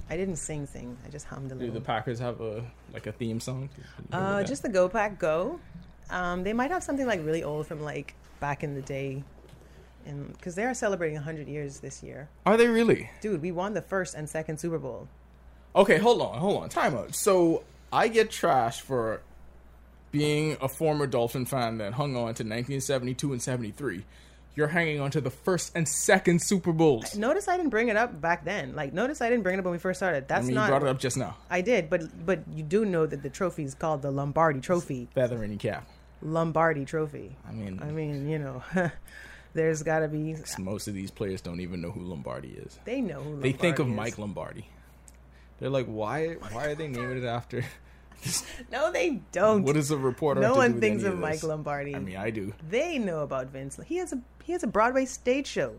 I 0.10 0.18
didn't 0.18 0.36
sing 0.38 0.66
sing. 0.66 0.98
I 1.06 1.10
just 1.10 1.26
hummed 1.26 1.52
a 1.52 1.56
little. 1.56 1.74
Do 1.74 1.80
the 1.80 1.86
Packers 1.86 2.20
have 2.20 2.40
a 2.42 2.64
like 2.94 3.08
a 3.08 3.12
theme 3.12 3.40
song? 3.40 3.70
Can 3.74 3.84
you 3.84 4.06
go 4.12 4.18
Uh, 4.18 4.44
just 4.44 4.62
the 4.62 4.70
Go 4.70 4.88
Pack 4.88 5.20
Go. 5.20 5.60
Um, 6.10 6.44
they 6.44 6.54
might 6.54 6.72
have 6.72 6.84
something 6.84 7.06
like 7.08 7.24
really 7.26 7.44
old 7.44 7.68
from 7.68 7.82
like 7.82 8.14
back 8.40 8.64
in 8.64 8.76
the 8.76 8.82
day, 8.82 9.24
and 10.06 10.32
because 10.34 10.56
they 10.56 10.66
are 10.66 10.74
celebrating 10.74 11.16
100 11.16 11.48
years 11.48 11.80
this 11.80 12.04
year. 12.04 12.30
are 12.46 12.58
they 12.58 12.68
really? 12.68 13.10
Dude, 13.22 13.42
we 13.42 13.52
won 13.52 13.74
the 13.74 13.82
first 13.82 14.14
and 14.14 14.30
second 14.30 14.58
Super 14.60 14.78
Bowl. 14.78 15.08
Okay, 15.76 15.98
hold 15.98 16.22
on, 16.22 16.38
hold 16.38 16.62
on. 16.62 16.70
Time 16.70 16.96
out. 16.96 17.16
So 17.16 17.64
I 17.94 18.08
get 18.08 18.32
trashed 18.32 18.82
for 18.82 19.22
being 20.12 20.58
a 20.60 20.68
former 20.68 21.06
Dolphin 21.06 21.46
fan 21.46 21.78
that 21.78 21.94
hung 21.94 22.16
on 22.16 22.34
to 22.36 22.44
1972 22.44 23.32
and 23.34 23.42
73. 23.42 24.04
You're 24.56 24.68
hanging 24.68 25.00
on 25.00 25.12
to 25.12 25.22
the 25.22 25.30
first 25.30 25.72
and 25.76 25.88
second 25.88 26.42
Super 26.42 26.72
Bowls. 26.72 27.16
Notice 27.16 27.48
I 27.48 27.56
didn't 27.56 27.70
bring 27.70 27.90
it 27.90 27.96
up 27.96 28.20
back 28.20 28.46
then. 28.46 28.76
Like, 28.76 28.94
notice 28.94 29.22
I 29.22 29.30
didn't 29.30 29.44
bring 29.44 29.56
it 29.56 29.60
up 29.60 29.66
when 29.66 29.74
we 29.74 29.78
first 29.78 30.00
started. 30.00 30.24
I 30.24 30.28
That's 30.28 30.48
mean, 30.48 30.56
not. 30.56 30.64
you 30.66 30.70
brought 30.70 30.82
it 30.84 30.88
up 30.90 31.00
just 31.00 31.18
now. 31.18 31.38
I 31.52 31.62
did, 31.62 31.88
but 31.90 32.26
but 32.26 32.40
you 32.52 32.64
do 32.64 32.84
know 32.84 33.06
that 33.06 33.22
the 33.22 33.30
trophy 33.30 33.64
is 33.64 33.76
called 33.76 34.02
the 34.02 34.12
Lombardi 34.12 34.60
Trophy. 34.60 35.08
Feather 35.14 35.44
in 35.44 35.52
your 35.52 35.60
cap. 35.60 35.88
Lombardi 36.24 36.86
Trophy. 36.86 37.36
I 37.48 37.52
mean, 37.52 37.80
I 37.82 37.92
mean, 37.92 38.28
you 38.28 38.40
know, 38.40 38.64
there's 39.54 39.84
got 39.84 40.00
to 40.00 40.08
be. 40.08 40.36
most 40.58 40.88
of 40.88 40.96
these 40.96 41.12
players 41.12 41.42
don't 41.42 41.60
even 41.60 41.82
know 41.82 41.92
who 41.92 42.02
Lombardi 42.02 42.50
is. 42.50 42.80
They 42.86 43.02
know 43.02 43.22
who. 43.22 43.40
They 43.40 43.52
think 43.52 43.78
of 43.80 43.88
is. 43.88 43.96
Mike 43.96 44.18
Lombardi. 44.18 44.68
They're 45.60 45.70
like, 45.70 45.86
why? 45.88 46.34
Why 46.52 46.66
are 46.68 46.76
they 46.76 46.88
naming 46.88 47.18
it 47.18 47.26
after? 47.26 47.64
No, 48.72 48.90
they 48.90 49.20
don't. 49.34 49.64
What 49.64 49.76
is 49.76 49.92
a 49.92 49.98
reporter? 49.98 50.40
no 50.40 50.56
have 50.56 50.56
to 50.56 50.70
do 50.70 50.72
one 50.74 50.80
thinks 50.80 51.04
of? 51.04 51.20
Mike 51.20 51.44
Lombardi. 51.44 51.94
I 51.94 52.00
mean, 52.00 52.16
I 52.16 52.30
do. 52.30 52.54
they 52.70 52.98
know 52.98 53.20
about 53.20 53.48
Vince. 53.48 53.78
He 53.86 53.98
has 53.98 54.14
a 54.14 54.20
he 54.46 54.54
has 54.54 54.64
a 54.64 54.68
Broadway 54.68 55.04
stage 55.04 55.46
show. 55.46 55.76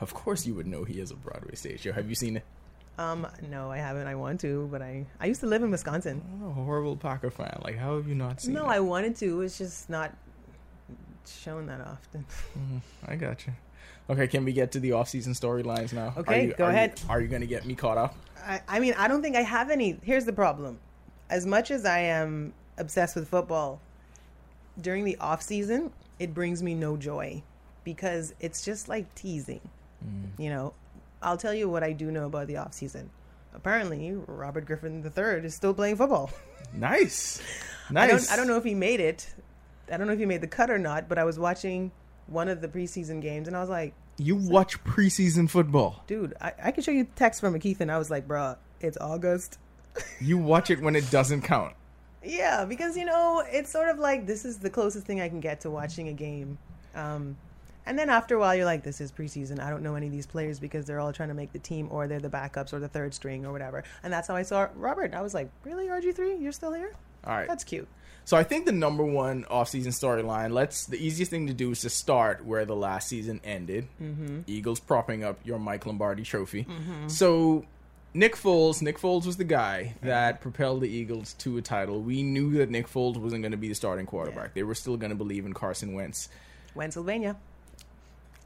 Of 0.00 0.14
course, 0.14 0.46
you 0.46 0.54
would 0.54 0.66
know 0.66 0.84
he 0.84 1.00
has 1.00 1.10
a 1.10 1.16
Broadway 1.16 1.54
stage 1.56 1.80
show. 1.82 1.92
Have 1.92 2.08
you 2.08 2.14
seen 2.14 2.38
it? 2.38 2.44
Um, 2.96 3.26
no, 3.50 3.70
I 3.70 3.76
haven't. 3.76 4.06
I 4.06 4.14
want 4.14 4.40
to, 4.40 4.68
but 4.72 4.80
I 4.80 5.04
I 5.20 5.26
used 5.26 5.40
to 5.40 5.46
live 5.46 5.62
in 5.62 5.70
Wisconsin. 5.70 6.22
A 6.46 6.50
horrible 6.50 6.96
Packer 6.96 7.30
fan. 7.30 7.60
Like, 7.62 7.76
how 7.76 7.96
have 7.96 8.08
you 8.08 8.14
not 8.14 8.40
seen 8.40 8.54
No, 8.54 8.64
it? 8.64 8.76
I 8.76 8.80
wanted 8.80 9.16
to. 9.16 9.42
It's 9.42 9.58
just 9.58 9.90
not 9.90 10.16
shown 11.26 11.66
that 11.66 11.82
often. 11.82 12.24
I 13.06 13.16
got 13.16 13.46
you. 13.46 13.52
Okay, 14.10 14.26
can 14.26 14.44
we 14.44 14.52
get 14.52 14.72
to 14.72 14.80
the 14.80 14.92
off-season 14.92 15.32
storylines 15.34 15.92
now? 15.92 16.12
Okay, 16.16 16.46
you- 16.48 16.54
go 16.54 16.64
are 16.64 16.70
you- 16.70 16.76
ahead. 16.76 17.00
are 17.08 17.20
you 17.20 17.28
going 17.28 17.40
to 17.42 17.46
get 17.46 17.64
me 17.64 17.74
caught 17.74 17.96
up? 17.96 18.14
I, 18.44 18.60
I 18.68 18.80
mean, 18.80 18.94
I 18.98 19.06
don't 19.08 19.22
think 19.22 19.36
I 19.36 19.42
have 19.42 19.70
any. 19.70 19.98
Here's 20.02 20.24
the 20.24 20.32
problem: 20.32 20.78
as 21.30 21.46
much 21.46 21.70
as 21.70 21.84
I 21.84 22.00
am 22.00 22.52
obsessed 22.78 23.14
with 23.14 23.28
football, 23.28 23.80
during 24.80 25.04
the 25.04 25.16
off 25.18 25.42
season, 25.42 25.92
it 26.18 26.34
brings 26.34 26.62
me 26.62 26.74
no 26.74 26.96
joy 26.96 27.42
because 27.84 28.34
it's 28.40 28.64
just 28.64 28.88
like 28.88 29.14
teasing. 29.14 29.60
Mm. 30.04 30.30
You 30.42 30.50
know, 30.50 30.72
I'll 31.22 31.36
tell 31.36 31.54
you 31.54 31.68
what 31.68 31.82
I 31.82 31.92
do 31.92 32.10
know 32.10 32.26
about 32.26 32.46
the 32.48 32.56
off 32.56 32.72
season. 32.72 33.10
Apparently, 33.54 34.12
Robert 34.26 34.64
Griffin 34.64 35.02
III 35.04 35.44
is 35.44 35.54
still 35.54 35.74
playing 35.74 35.96
football. 35.96 36.30
Nice, 36.72 37.42
I 37.88 37.92
nice. 37.92 38.10
don't, 38.28 38.32
I 38.32 38.36
don't 38.36 38.46
know 38.46 38.56
if 38.56 38.62
he 38.62 38.74
made 38.74 39.00
it. 39.00 39.28
I 39.92 39.96
don't 39.96 40.06
know 40.06 40.12
if 40.12 40.20
he 40.20 40.24
made 40.26 40.40
the 40.40 40.46
cut 40.46 40.70
or 40.70 40.78
not. 40.78 41.08
But 41.08 41.18
I 41.18 41.24
was 41.24 41.36
watching 41.36 41.90
one 42.30 42.48
of 42.48 42.60
the 42.60 42.68
preseason 42.68 43.20
games, 43.20 43.46
and 43.48 43.56
I 43.56 43.60
was 43.60 43.68
like, 43.68 43.92
You 44.18 44.36
watch 44.36 44.82
preseason 44.84 45.48
football. 45.50 46.02
dude, 46.06 46.34
I, 46.40 46.52
I 46.64 46.70
can 46.70 46.82
show 46.82 46.90
you 46.92 47.06
text 47.16 47.40
from 47.40 47.58
Keith, 47.58 47.80
and 47.80 47.90
I 47.90 47.98
was 47.98 48.10
like, 48.10 48.26
bruh, 48.26 48.56
it's 48.80 48.96
August. 49.00 49.58
You 50.20 50.38
watch 50.38 50.70
it 50.70 50.80
when 50.80 50.94
it 50.94 51.10
doesn't 51.10 51.42
count. 51.42 51.74
Yeah, 52.22 52.64
because 52.64 52.96
you 52.96 53.04
know, 53.04 53.42
it's 53.46 53.70
sort 53.70 53.88
of 53.88 53.98
like 53.98 54.24
this 54.26 54.44
is 54.44 54.58
the 54.58 54.70
closest 54.70 55.04
thing 55.06 55.20
I 55.20 55.28
can 55.28 55.40
get 55.40 55.60
to 55.62 55.70
watching 55.70 56.08
a 56.08 56.12
game. 56.12 56.58
Um, 56.94 57.36
and 57.86 57.98
then 57.98 58.08
after 58.08 58.36
a 58.36 58.38
while, 58.38 58.54
you're 58.54 58.66
like, 58.66 58.84
this 58.84 59.00
is 59.00 59.10
preseason. 59.10 59.58
I 59.58 59.68
don't 59.70 59.82
know 59.82 59.94
any 59.96 60.06
of 60.06 60.12
these 60.12 60.26
players 60.26 60.60
because 60.60 60.84
they're 60.84 61.00
all 61.00 61.12
trying 61.12 61.30
to 61.30 61.34
make 61.34 61.52
the 61.52 61.58
team 61.58 61.88
or 61.90 62.06
they're 62.06 62.20
the 62.20 62.28
backups 62.28 62.72
or 62.72 62.78
the 62.78 62.88
third 62.88 63.14
string 63.14 63.44
or 63.44 63.52
whatever. 63.52 63.82
And 64.02 64.12
that's 64.12 64.28
how 64.28 64.36
I 64.36 64.42
saw 64.42 64.68
Robert. 64.76 65.12
I 65.14 65.22
was 65.22 65.34
like, 65.34 65.50
really, 65.64 65.88
RG3? 65.88 66.40
You're 66.40 66.52
still 66.52 66.72
here? 66.72 66.94
All 67.24 67.34
right. 67.34 67.48
That's 67.48 67.64
cute. 67.64 67.88
So 68.24 68.36
I 68.36 68.44
think 68.44 68.66
the 68.66 68.72
number 68.72 69.04
one 69.04 69.44
off-season 69.50 69.92
storyline. 69.92 70.52
Let's. 70.52 70.86
The 70.86 71.04
easiest 71.04 71.30
thing 71.30 71.48
to 71.48 71.54
do 71.54 71.72
is 71.72 71.80
to 71.80 71.90
start 71.90 72.44
where 72.44 72.64
the 72.64 72.76
last 72.76 73.08
season 73.08 73.40
ended. 73.42 73.88
Mm-hmm. 74.00 74.40
Eagles 74.46 74.78
propping 74.78 75.24
up 75.24 75.40
your 75.44 75.58
Mike 75.58 75.86
Lombardi 75.86 76.22
Trophy. 76.22 76.64
Mm-hmm. 76.64 77.08
So 77.08 77.64
Nick 78.14 78.36
Foles. 78.36 78.82
Nick 78.82 78.98
Foles 78.98 79.26
was 79.26 79.36
the 79.36 79.44
guy 79.44 79.94
that 80.02 80.40
propelled 80.40 80.82
the 80.82 80.88
Eagles 80.88 81.32
to 81.38 81.56
a 81.58 81.62
title. 81.62 82.02
We 82.02 82.22
knew 82.22 82.52
that 82.58 82.70
Nick 82.70 82.88
Foles 82.88 83.16
wasn't 83.16 83.42
going 83.42 83.52
to 83.52 83.58
be 83.58 83.68
the 83.68 83.74
starting 83.74 84.06
quarterback. 84.06 84.48
Yeah. 84.48 84.54
They 84.54 84.62
were 84.62 84.74
still 84.74 84.96
going 84.96 85.10
to 85.10 85.16
believe 85.16 85.44
in 85.44 85.52
Carson 85.52 85.94
Wentz. 85.94 86.28
Pennsylvania. 86.76 87.36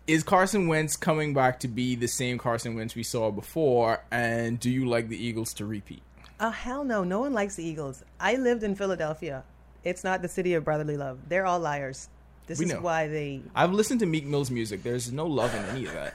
Is 0.07 0.23
Carson 0.23 0.69
Wentz 0.69 0.97
coming 0.97 1.35
back 1.35 1.61
to 1.61 1.69
be 1.69 1.95
the 1.95 2.09
same 2.09 2.39
Carson 2.39 2.75
Wentz 2.75 2.95
we 2.95 3.03
saw 3.03 3.31
before? 3.31 4.03
And 4.11 4.61
do 4.61 4.71
you 4.71 4.87
like 4.87 5.09
the 5.09 5.17
Eagles 5.17 5.55
to 5.55 5.67
repeat? 5.67 6.03
Oh, 6.41 6.51
hell 6.51 6.85
no. 6.85 7.05
No 7.05 7.21
one 7.21 7.33
likes 7.33 7.57
the 7.57 7.65
Eagles. 7.65 8.03
I 8.19 8.37
lived 8.37 8.63
in 8.63 8.75
Philadelphia. 8.75 9.45
It's 9.85 10.03
not 10.05 10.23
the 10.23 10.29
city 10.29 10.55
of 10.55 10.65
brotherly 10.65 10.97
love. 10.97 11.19
They're 11.29 11.47
all 11.47 11.61
liars. 11.61 12.09
This 12.47 12.59
We 12.59 12.67
is 12.67 12.73
know. 12.73 12.81
why 12.81 13.09
they. 13.09 13.43
I've 13.55 13.73
listened 13.73 14.01
to 14.01 14.07
Meek 14.07 14.27
Mill's 14.27 14.51
music. 14.51 14.83
There's 14.83 15.13
no 15.13 15.27
love 15.27 15.55
in 15.55 15.65
any 15.67 15.87
of 15.87 15.93
that. 15.95 16.15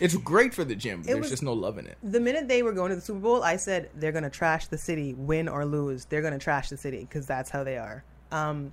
It's 0.00 0.16
great 0.16 0.52
for 0.54 0.64
the 0.64 0.74
gym, 0.74 1.00
but 1.00 1.06
there's 1.06 1.20
was- 1.20 1.30
just 1.30 1.42
no 1.42 1.52
love 1.52 1.78
in 1.78 1.86
it. 1.86 1.96
The 2.02 2.20
minute 2.20 2.48
they 2.48 2.62
were 2.62 2.72
going 2.72 2.90
to 2.90 2.96
the 2.96 3.00
Super 3.02 3.20
Bowl, 3.20 3.42
I 3.42 3.56
said 3.56 3.90
they're 3.94 4.12
going 4.12 4.24
to 4.24 4.30
trash 4.30 4.66
the 4.66 4.78
city, 4.78 5.14
win 5.14 5.48
or 5.48 5.64
lose. 5.64 6.06
They're 6.06 6.22
going 6.22 6.32
to 6.32 6.38
trash 6.38 6.70
the 6.70 6.76
city 6.76 7.00
because 7.00 7.26
that's 7.26 7.50
how 7.50 7.62
they 7.64 7.78
are. 7.78 8.02
Um, 8.30 8.72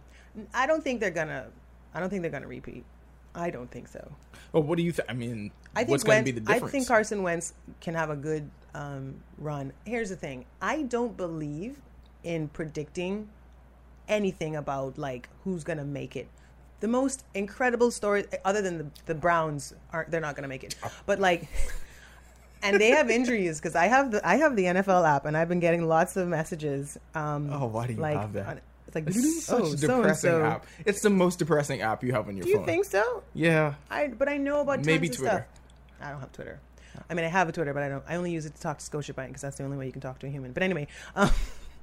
I 0.54 0.66
don't 0.68 0.84
think 0.84 1.00
they're 1.02 1.12
gonna. 1.12 1.48
I 1.94 2.00
don't 2.00 2.10
think 2.10 2.22
they're 2.22 2.32
gonna 2.32 2.48
repeat. 2.48 2.86
I 3.36 3.50
don't 3.50 3.70
think 3.70 3.88
so. 3.90 4.12
Well, 4.54 4.64
what 4.64 4.78
do 4.78 4.84
you 4.84 4.92
think? 4.92 5.10
I 5.10 5.14
mean, 5.14 5.52
I 5.76 5.80
think 5.80 5.90
what's 5.90 6.04
going 6.04 6.20
to 6.20 6.24
be 6.26 6.32
the 6.32 6.40
difference? 6.40 6.64
I 6.64 6.72
think 6.72 6.88
Carson 6.88 7.22
Wentz 7.24 7.54
can 7.82 7.94
have 7.96 8.10
a 8.10 8.16
good 8.16 8.50
um, 8.76 9.16
run. 9.38 9.74
Here's 9.86 10.10
the 10.10 10.16
thing: 10.16 10.46
I 10.62 10.84
don't 10.84 11.16
believe 11.18 11.82
in 12.24 12.48
predicting 12.50 13.30
anything 14.08 14.56
about 14.56 14.98
like 14.98 15.30
who's 15.44 15.64
gonna 15.64 15.86
make 15.86 16.16
it. 16.16 16.28
The 16.82 16.88
most 16.88 17.26
incredible 17.34 17.92
story, 17.92 18.26
other 18.46 18.62
than 18.62 18.78
the, 18.78 18.86
the 19.08 19.16
Browns, 19.16 19.74
aren't 19.92 20.12
they're 20.12 20.22
not 20.22 20.36
gonna 20.36 20.48
make 20.48 20.64
it, 20.64 20.76
but 21.06 21.20
like. 21.20 21.48
And 22.62 22.78
they 22.80 22.90
have 22.90 23.10
injuries 23.10 23.58
because 23.58 23.74
I 23.74 23.86
have 23.86 24.12
the 24.12 24.28
I 24.28 24.36
have 24.36 24.58
the 24.58 24.66
NFL 24.66 25.08
app 25.08 25.24
and 25.26 25.38
I've 25.38 25.48
been 25.48 25.62
getting 25.62 25.88
lots 25.88 26.18
of 26.18 26.28
messages. 26.28 26.98
Um, 27.16 27.50
Oh, 27.54 27.68
why 27.68 27.88
do 27.88 27.94
you 27.94 28.00
like, 28.00 28.18
have 28.18 28.34
that? 28.34 28.48
on- 28.48 28.62
It's 28.86 28.96
like 28.96 29.08
It's 29.08 29.46
such 29.46 29.62
oh, 29.62 29.76
depressing 29.76 29.88
so-and-so. 30.32 30.44
app. 30.44 30.66
It's 30.86 31.00
the 31.02 31.10
most 31.10 31.40
depressing 31.40 31.80
app 31.82 32.04
you 32.04 32.12
have 32.12 32.28
on 32.28 32.36
your 32.36 32.46
phone. 32.46 32.54
Do 32.56 32.60
you 32.60 32.66
think 32.66 32.84
so? 32.84 33.24
Yeah. 33.34 33.76
I 33.90 34.08
but 34.08 34.28
I 34.28 34.36
know 34.36 34.60
about 34.60 34.84
Maybe 34.84 35.08
tons 35.08 35.20
of 35.20 35.22
Twitter. 35.22 35.48
Stuff. 35.50 36.06
I 36.06 36.12
don't 36.12 36.20
have 36.20 36.32
Twitter. 36.34 36.60
I 37.10 37.14
mean, 37.14 37.26
I 37.26 37.30
have 37.30 37.50
a 37.50 37.52
Twitter, 37.52 37.74
but 37.74 37.84
I 37.84 37.90
don't. 37.90 38.04
I 38.08 38.16
only 38.16 38.32
use 38.32 38.46
it 38.46 38.56
to 38.56 38.62
talk 38.62 38.80
to 38.80 38.86
Scotiabank 38.86 39.28
because 39.28 39.42
that's 39.42 39.58
the 39.58 39.64
only 39.64 39.78
way 39.78 39.86
you 39.86 39.92
can 39.92 40.02
talk 40.02 40.20
to 40.20 40.28
a 40.28 40.30
human. 40.30 40.54
But 40.54 40.64
anyway, 40.64 40.88
um, 41.16 41.32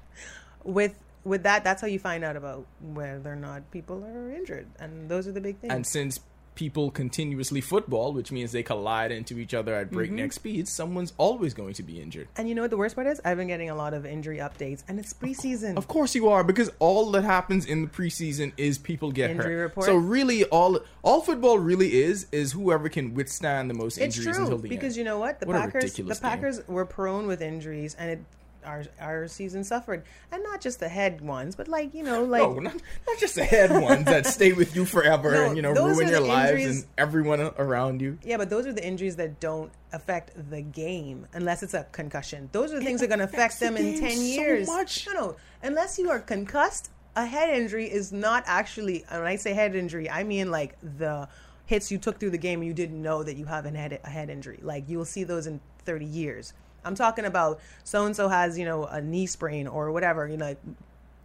with 0.64 0.94
with 1.24 1.42
that, 1.42 1.64
that's 1.64 1.81
how 1.81 1.88
you 1.88 1.98
find 1.98 2.24
out 2.24 2.37
about 2.37 2.66
whether 2.81 3.33
or 3.33 3.37
not 3.37 3.70
people 3.70 4.05
are 4.05 4.31
injured, 4.33 4.66
and 4.79 5.09
those 5.09 5.26
are 5.26 5.33
the 5.33 5.40
big 5.40 5.59
things. 5.59 5.72
And 5.72 5.87
since 5.87 6.20
people 6.57 6.90
continuously 6.90 7.61
football, 7.61 8.12
which 8.12 8.33
means 8.33 8.51
they 8.51 8.62
collide 8.64 9.12
into 9.12 9.38
each 9.38 9.55
other 9.55 9.75
at 9.75 9.90
breakneck 9.90 10.31
Mm-hmm. 10.31 10.33
speeds, 10.33 10.73
someone's 10.73 11.12
always 11.19 11.55
going 11.55 11.75
to 11.75 11.83
be 11.85 12.01
injured. 12.01 12.27
And 12.37 12.49
you 12.49 12.55
know 12.57 12.62
what 12.62 12.71
the 12.71 12.77
worst 12.77 12.95
part 12.97 13.07
is? 13.07 13.21
I've 13.25 13.37
been 13.37 13.47
getting 13.47 13.71
a 13.71 13.75
lot 13.77 13.95
of 13.95 14.05
injury 14.05 14.38
updates, 14.38 14.83
and 14.88 14.99
it's 14.99 15.12
preseason. 15.14 15.77
Of 15.77 15.87
course 15.87 16.14
you 16.14 16.29
are, 16.29 16.42
because 16.42 16.71
all 16.81 17.11
that 17.12 17.23
happens 17.23 17.66
in 17.66 17.83
the 17.83 17.88
preseason 17.88 18.53
is 18.57 18.79
people 18.79 19.12
get 19.12 19.31
Injury 19.31 19.55
hurt. 19.55 19.62
report. 19.62 19.87
So 19.87 19.95
really, 19.97 20.45
all 20.47 20.81
all 21.05 21.21
football 21.21 21.59
really 21.59 21.95
is 22.03 22.27
is 22.33 22.53
whoever 22.53 22.88
can 22.88 23.14
withstand 23.14 23.71
the 23.71 23.75
most 23.75 23.99
It's 23.99 24.16
injuries 24.16 24.37
true 24.37 24.45
until 24.47 24.59
the 24.59 24.62
because 24.62 24.73
end. 24.73 24.81
Because 24.81 24.97
you 24.97 25.05
know 25.05 25.19
what 25.19 25.38
the 25.40 25.47
What 25.47 25.57
Packers 25.57 25.95
the. 25.95 26.19
Packers 26.21 26.66
were 26.66 26.87
prone 26.87 27.27
with 27.27 27.42
injuries, 27.42 27.95
and 27.99 28.11
it 28.11 28.21
our 28.66 28.85
our 29.00 29.29
season 29.29 29.64
suffered, 29.64 30.05
and 30.33 30.42
not 30.42 30.61
just 30.61 30.81
the 30.81 30.88
head 30.88 31.20
ones, 31.20 31.57
but 31.57 31.68
like 31.68 31.94
you 31.94 32.02
know 32.02 32.24
like 32.24 32.42
no, 32.42 32.55
not, 32.59 32.74
not 32.74 33.18
just 33.18 33.35
the 33.37 33.44
head 33.44 33.70
ones 33.70 34.05
that 34.07 34.26
stay 34.38 34.52
with 34.52 34.74
you 34.76 34.85
forever 34.85 35.31
No, 35.33 35.44
and 35.46 35.57
you 35.57 35.62
know 35.62 35.72
ruin 35.72 36.09
your 36.09 36.20
lives 36.20 36.50
injuries- 36.52 36.81
and 36.83 36.88
everyone 36.98 37.40
around 37.59 38.02
you. 38.02 38.18
Yeah, 38.24 38.37
but 38.37 38.50
those 38.50 38.66
are 38.66 38.72
the 38.72 38.85
injuries 38.87 39.16
that 39.16 39.40
don't 39.40 39.70
affect 39.92 40.33
the 40.50 40.61
game 40.61 41.26
unless 41.33 41.62
it's 41.62 41.74
a 41.74 41.85
concussion. 41.92 42.48
Those 42.52 42.72
are 42.72 42.79
the 42.79 42.85
things 42.85 43.00
that 43.00 43.07
are 43.07 43.09
going 43.09 43.20
to 43.20 43.24
affect 43.24 43.37
affects 43.55 43.59
the 43.61 43.66
them 43.66 43.76
in 43.76 43.92
game 43.92 44.00
10 44.00 44.11
so 44.16 44.22
years. 44.22 44.66
much. 44.66 45.07
No, 45.07 45.12
no. 45.12 45.37
Unless 45.62 45.98
you 45.98 46.11
are 46.11 46.18
concussed, 46.18 46.90
a 47.14 47.24
head 47.24 47.48
injury 47.50 47.87
is 47.90 48.12
not 48.12 48.44
actually, 48.46 49.05
when 49.11 49.22
I 49.22 49.37
say 49.37 49.55
head 49.55 49.74
injury, 49.74 50.11
I 50.11 50.24
mean 50.24 50.50
like 50.50 50.76
the 50.83 51.29
hits 51.66 51.90
you 51.90 51.98
took 51.98 52.18
through 52.20 52.31
the 52.31 52.38
game 52.38 52.61
and 52.61 52.66
you 52.68 52.74
didn't 52.74 53.00
know 53.00 53.22
that 53.22 53.37
you 53.37 53.44
have 53.46 53.64
an 53.66 53.74
head, 53.74 53.98
a 54.05 54.11
head 54.11 54.29
injury. 54.31 54.59
Like 54.62 54.88
you 54.88 54.98
will 54.98 55.05
see 55.05 55.24
those 55.24 55.46
in 55.46 55.61
30 55.85 56.05
years. 56.05 56.52
I'm 56.87 56.94
talking 56.94 57.25
about 57.25 57.61
so 57.85 58.07
and 58.07 58.14
so 58.14 58.29
has, 58.29 58.59
you 58.59 58.64
know, 58.64 58.85
a 58.87 59.01
knee 59.01 59.27
sprain 59.27 59.66
or 59.66 59.90
whatever, 59.92 60.27
you 60.29 60.37
know, 60.37 60.46
like 60.46 60.59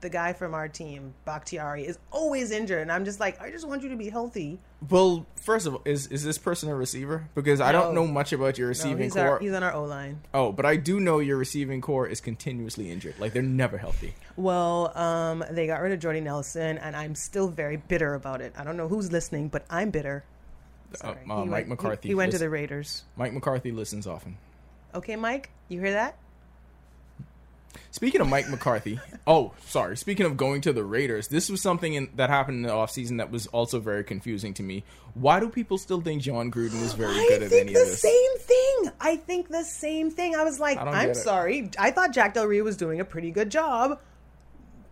the 0.01 0.09
guy 0.09 0.33
from 0.33 0.55
our 0.55 0.67
team, 0.67 1.13
Bakhtiari, 1.25 1.85
is 1.85 1.99
always 2.11 2.49
injured. 2.49 2.81
And 2.81 2.91
I'm 2.91 3.05
just 3.05 3.19
like, 3.19 3.39
I 3.39 3.51
just 3.51 3.67
want 3.67 3.83
you 3.83 3.89
to 3.89 3.95
be 3.95 4.09
healthy. 4.09 4.57
Well, 4.89 5.27
first 5.35 5.67
of 5.67 5.75
all, 5.75 5.81
is 5.85 6.07
is 6.07 6.23
this 6.23 6.39
person 6.39 6.69
a 6.69 6.75
receiver? 6.75 7.29
Because 7.35 7.61
I 7.61 7.71
don't 7.71 7.93
know 7.93 8.07
much 8.07 8.33
about 8.33 8.57
your 8.57 8.67
No, 8.67 8.69
receiving 8.69 9.03
he's, 9.03 9.13
corps. 9.13 9.29
our, 9.33 9.39
he's 9.39 9.53
on 9.53 9.61
our 9.61 9.73
O 9.73 9.83
line. 9.83 10.21
oh, 10.33 10.51
but 10.51 10.65
I 10.65 10.75
do 10.75 10.99
know 10.99 11.19
your 11.19 11.37
receiving 11.37 11.81
corps 11.81 12.07
is 12.07 12.19
continuously 12.19 12.89
injured. 12.89 13.13
Like 13.19 13.33
they're 13.33 13.43
never 13.43 13.77
healthy. 13.77 14.15
Well, 14.35 14.97
um, 14.97 15.43
they 15.51 15.67
got 15.67 15.81
rid 15.81 15.91
of 15.91 15.99
Jordy 15.99 16.21
Nelson, 16.21 16.79
and 16.79 16.95
I'm 16.95 17.13
still 17.13 17.47
very 17.47 17.77
bitter 17.77 18.15
about 18.15 18.41
it. 18.41 18.53
I 18.57 18.63
don't 18.63 18.77
know 18.77 18.87
who's 18.87 19.11
listening, 19.11 19.49
but 19.49 19.65
I'm 19.69 19.91
bitter. 19.91 20.23
Sorry. 20.95 21.19
uh, 21.29 21.45
Mike 21.45 21.49
went, 21.49 21.67
McCarthy. 21.69 22.09
He, 22.09 22.15
went 22.15 22.31
to 22.31 22.37
the 22.37 22.49
Raiders. 22.49 23.03
Mike 23.15 23.33
McCarthy 23.33 23.71
listens 23.71 24.07
often. 24.07 24.37
Okay, 24.93 25.15
Mike, 25.15 25.49
you 25.69 25.79
hear 25.79 25.91
that? 25.91 26.17
Speaking 27.91 28.21
of 28.21 28.27
Mike 28.29 28.49
McCarthy, 28.49 28.99
oh, 29.27 29.53
sorry. 29.65 29.97
Speaking 29.97 30.25
of 30.25 30.37
going 30.37 30.61
to 30.61 30.73
the 30.73 30.83
Raiders, 30.83 31.27
this 31.27 31.49
was 31.49 31.61
something 31.61 31.93
in, 31.93 32.09
that 32.15 32.29
happened 32.29 32.57
in 32.57 32.63
the 32.63 32.69
offseason 32.73 33.17
that 33.17 33.31
was 33.31 33.47
also 33.47 33.79
very 33.79 34.03
confusing 34.03 34.53
to 34.55 34.63
me. 34.63 34.83
Why 35.13 35.39
do 35.39 35.49
people 35.49 35.77
still 35.77 35.99
think 36.01 36.21
Jon 36.21 36.51
Gruden 36.51 36.81
is 36.81 36.93
very 36.93 37.13
I 37.13 37.27
good 37.27 37.43
at 37.43 37.49
think 37.49 37.61
any 37.63 37.73
the 37.73 37.81
of 37.81 37.87
this? 37.87 38.01
same 38.01 38.37
thing. 38.39 38.91
I 38.99 39.17
think 39.17 39.49
the 39.49 39.63
same 39.63 40.09
thing. 40.09 40.35
I 40.35 40.43
was 40.43 40.59
like, 40.59 40.77
I 40.77 41.03
I'm 41.03 41.13
sorry. 41.13 41.69
I 41.77 41.91
thought 41.91 42.13
Jack 42.13 42.33
Del 42.33 42.45
Rio 42.45 42.63
was 42.63 42.77
doing 42.77 42.99
a 43.01 43.05
pretty 43.05 43.31
good 43.31 43.49
job. 43.49 43.99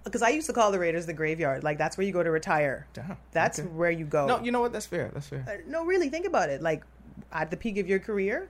Because 0.04 0.22
I 0.22 0.30
used 0.30 0.48
to 0.48 0.54
call 0.54 0.72
the 0.72 0.80
Raiders 0.80 1.06
the 1.06 1.14
graveyard. 1.14 1.64
Like, 1.64 1.78
that's 1.78 1.98
where 1.98 2.08
you 2.08 2.14
go 2.14 2.24
to 2.24 2.32
retire. 2.32 2.88
Damn, 2.94 3.18
That's 3.32 3.60
okay. 3.60 3.68
where 3.68 3.92
you 3.92 4.06
go. 4.06 4.28
No, 4.28 4.42
you 4.42 4.52
know 4.52 4.62
what? 4.62 4.72
That's 4.72 4.86
fair. 4.86 5.12
That's 5.14 5.28
fair. 5.28 5.46
Uh, 5.48 5.70
no, 5.70 5.86
really, 5.86 6.10
think 6.10 6.26
about 6.26 6.50
it. 6.50 6.62
Like, 6.62 6.84
at 7.32 7.52
the 7.52 7.58
peak 7.58 7.78
of 7.78 7.88
your 7.88 8.00
career, 8.00 8.50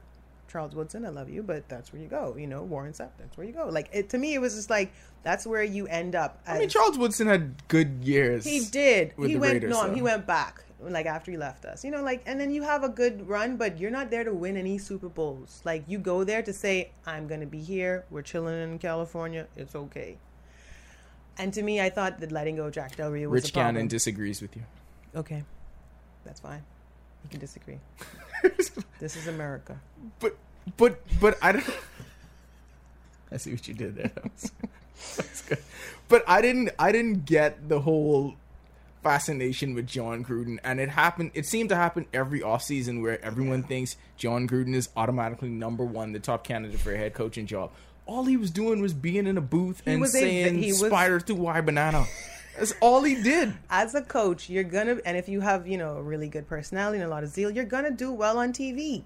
Charles 0.50 0.76
Woodson, 0.76 1.06
I 1.06 1.10
love 1.10 1.30
you, 1.30 1.44
but 1.44 1.70
that's 1.70 1.94
where 1.94 2.02
you 2.02 2.08
go. 2.08 2.36
You 2.38 2.48
know, 2.48 2.64
Warren 2.64 2.94
Sapp, 2.94 3.12
that's 3.18 3.38
where 3.38 3.46
you 3.46 3.54
go. 3.54 3.70
Like, 3.70 3.90
it, 3.94 4.10
to 4.10 4.18
me, 4.18 4.34
it 4.34 4.40
was 4.40 4.56
just 4.56 4.70
like, 4.70 4.92
that's 5.24 5.46
where 5.46 5.64
you 5.64 5.88
end 5.88 6.16
up. 6.16 6.42
I 6.48 6.60
mean, 6.60 6.70
Charles 6.70 6.98
Woodson 6.98 7.28
had 7.28 7.68
good 7.68 8.04
years. 8.04 8.46
He 8.46 8.66
did. 8.66 9.14
he 9.18 9.38
went 9.38 9.54
Raiders, 9.54 9.72
no, 9.72 9.88
though. 9.88 9.94
he 9.94 10.02
went 10.02 10.26
back 10.26 10.64
like 10.82 11.06
after 11.06 11.32
he 11.32 11.38
left 11.38 11.66
us. 11.66 11.84
You 11.84 11.92
know, 11.92 12.02
like 12.02 12.24
and 12.26 12.40
then 12.40 12.52
you 12.52 12.64
have 12.64 12.84
a 12.84 12.90
good 12.90 13.28
run, 13.28 13.58
but 13.58 13.80
you're 13.80 13.92
not 13.92 14.10
there 14.10 14.24
to 14.24 14.34
win 14.34 14.58
any 14.58 14.78
Super 14.78 15.10
Bowls. 15.10 15.62
Like 15.66 15.84
you 15.88 16.00
go 16.00 16.24
there 16.24 16.42
to 16.42 16.54
say, 16.54 16.92
I'm 17.06 17.28
gonna 17.28 17.46
be 17.46 17.60
here. 17.60 18.06
We're 18.10 18.22
chilling 18.22 18.62
in 18.62 18.80
California. 18.80 19.48
It's 19.56 19.76
okay. 19.76 20.18
And 21.38 21.54
to 21.54 21.62
me, 21.62 21.80
I 21.80 21.90
thought 21.90 22.20
that 22.20 22.32
letting 22.32 22.58
go 22.58 22.66
of 22.66 22.74
Jack 22.74 22.96
Del 22.96 23.12
Rio 23.12 23.30
was 23.30 23.44
Rich 23.44 23.52
a 23.52 23.54
problem. 23.54 23.76
Gannon 23.76 23.88
disagrees 23.88 24.42
with 24.42 24.56
you. 24.56 24.64
okay, 25.16 25.44
that's 26.26 26.40
fine. 26.40 26.64
You 27.24 27.30
can 27.30 27.40
disagree. 27.40 27.80
this 29.00 29.16
is 29.16 29.28
America. 29.28 29.80
But, 30.20 30.38
but, 30.78 31.00
but 31.20 31.38
I 31.42 31.52
don't. 31.54 31.66
I 33.32 33.38
see 33.38 33.52
what 33.52 33.68
you 33.68 33.74
did 33.74 33.96
there. 33.96 34.12
That 34.16 34.24
was- 34.24 34.52
That's 35.18 35.42
good. 35.44 35.60
But 36.08 36.24
I 36.28 36.42
didn't. 36.42 36.72
I 36.80 36.92
didn't 36.92 37.26
get 37.26 37.70
the 37.70 37.80
whole 37.82 38.36
fascination 39.04 39.74
with 39.76 39.88
Jon 39.88 40.26
Gruden, 40.26 40.58
and 40.64 40.80
it 40.80 40.90
happened. 40.90 41.32
It 41.34 41.46
seemed 41.46 41.70
to 41.70 41.76
happen 41.76 42.06
every 42.14 42.42
offseason 42.42 43.02
where 43.02 43.24
everyone 43.24 43.64
thinks 43.64 43.96
Jon 44.18 44.48
Gruden 44.48 44.74
is 44.74 44.90
automatically 44.98 45.50
number 45.50 45.86
one, 45.86 46.12
the 46.12 46.20
top 46.20 46.44
candidate 46.44 46.80
for 46.80 46.92
a 46.94 46.98
head 46.98 47.14
coaching 47.14 47.46
job. 47.46 47.72
All 48.06 48.26
he 48.26 48.36
was 48.38 48.50
doing 48.52 48.82
was 48.82 48.94
being 48.94 49.28
in 49.28 49.38
a 49.38 49.42
booth 49.42 49.84
and 49.86 50.02
was 50.02 50.16
a- 50.16 50.20
saying 50.20 50.58
he 50.58 50.72
was- 50.72 50.80
"Spider 50.88 51.20
2 51.20 51.36
Y 51.36 51.62
banana." 51.62 52.06
That's 52.60 52.74
all 52.82 53.04
he 53.04 53.22
did. 53.22 53.54
As 53.70 53.96
a 53.96 54.02
coach, 54.02 54.50
you're 54.50 54.64
gonna, 54.64 54.98
and 55.06 55.18
if 55.18 55.28
you 55.30 55.42
have, 55.42 55.68
you 55.68 55.78
know, 55.78 55.96
a 55.98 56.02
really 56.04 56.28
good 56.28 56.48
personality 56.48 56.98
and 57.00 57.06
a 57.06 57.10
lot 57.10 57.24
of 57.24 57.30
zeal, 57.30 57.50
you're 57.50 57.66
gonna 57.66 57.92
do 57.92 58.12
well 58.12 58.38
on 58.38 58.54
TV. 58.54 59.04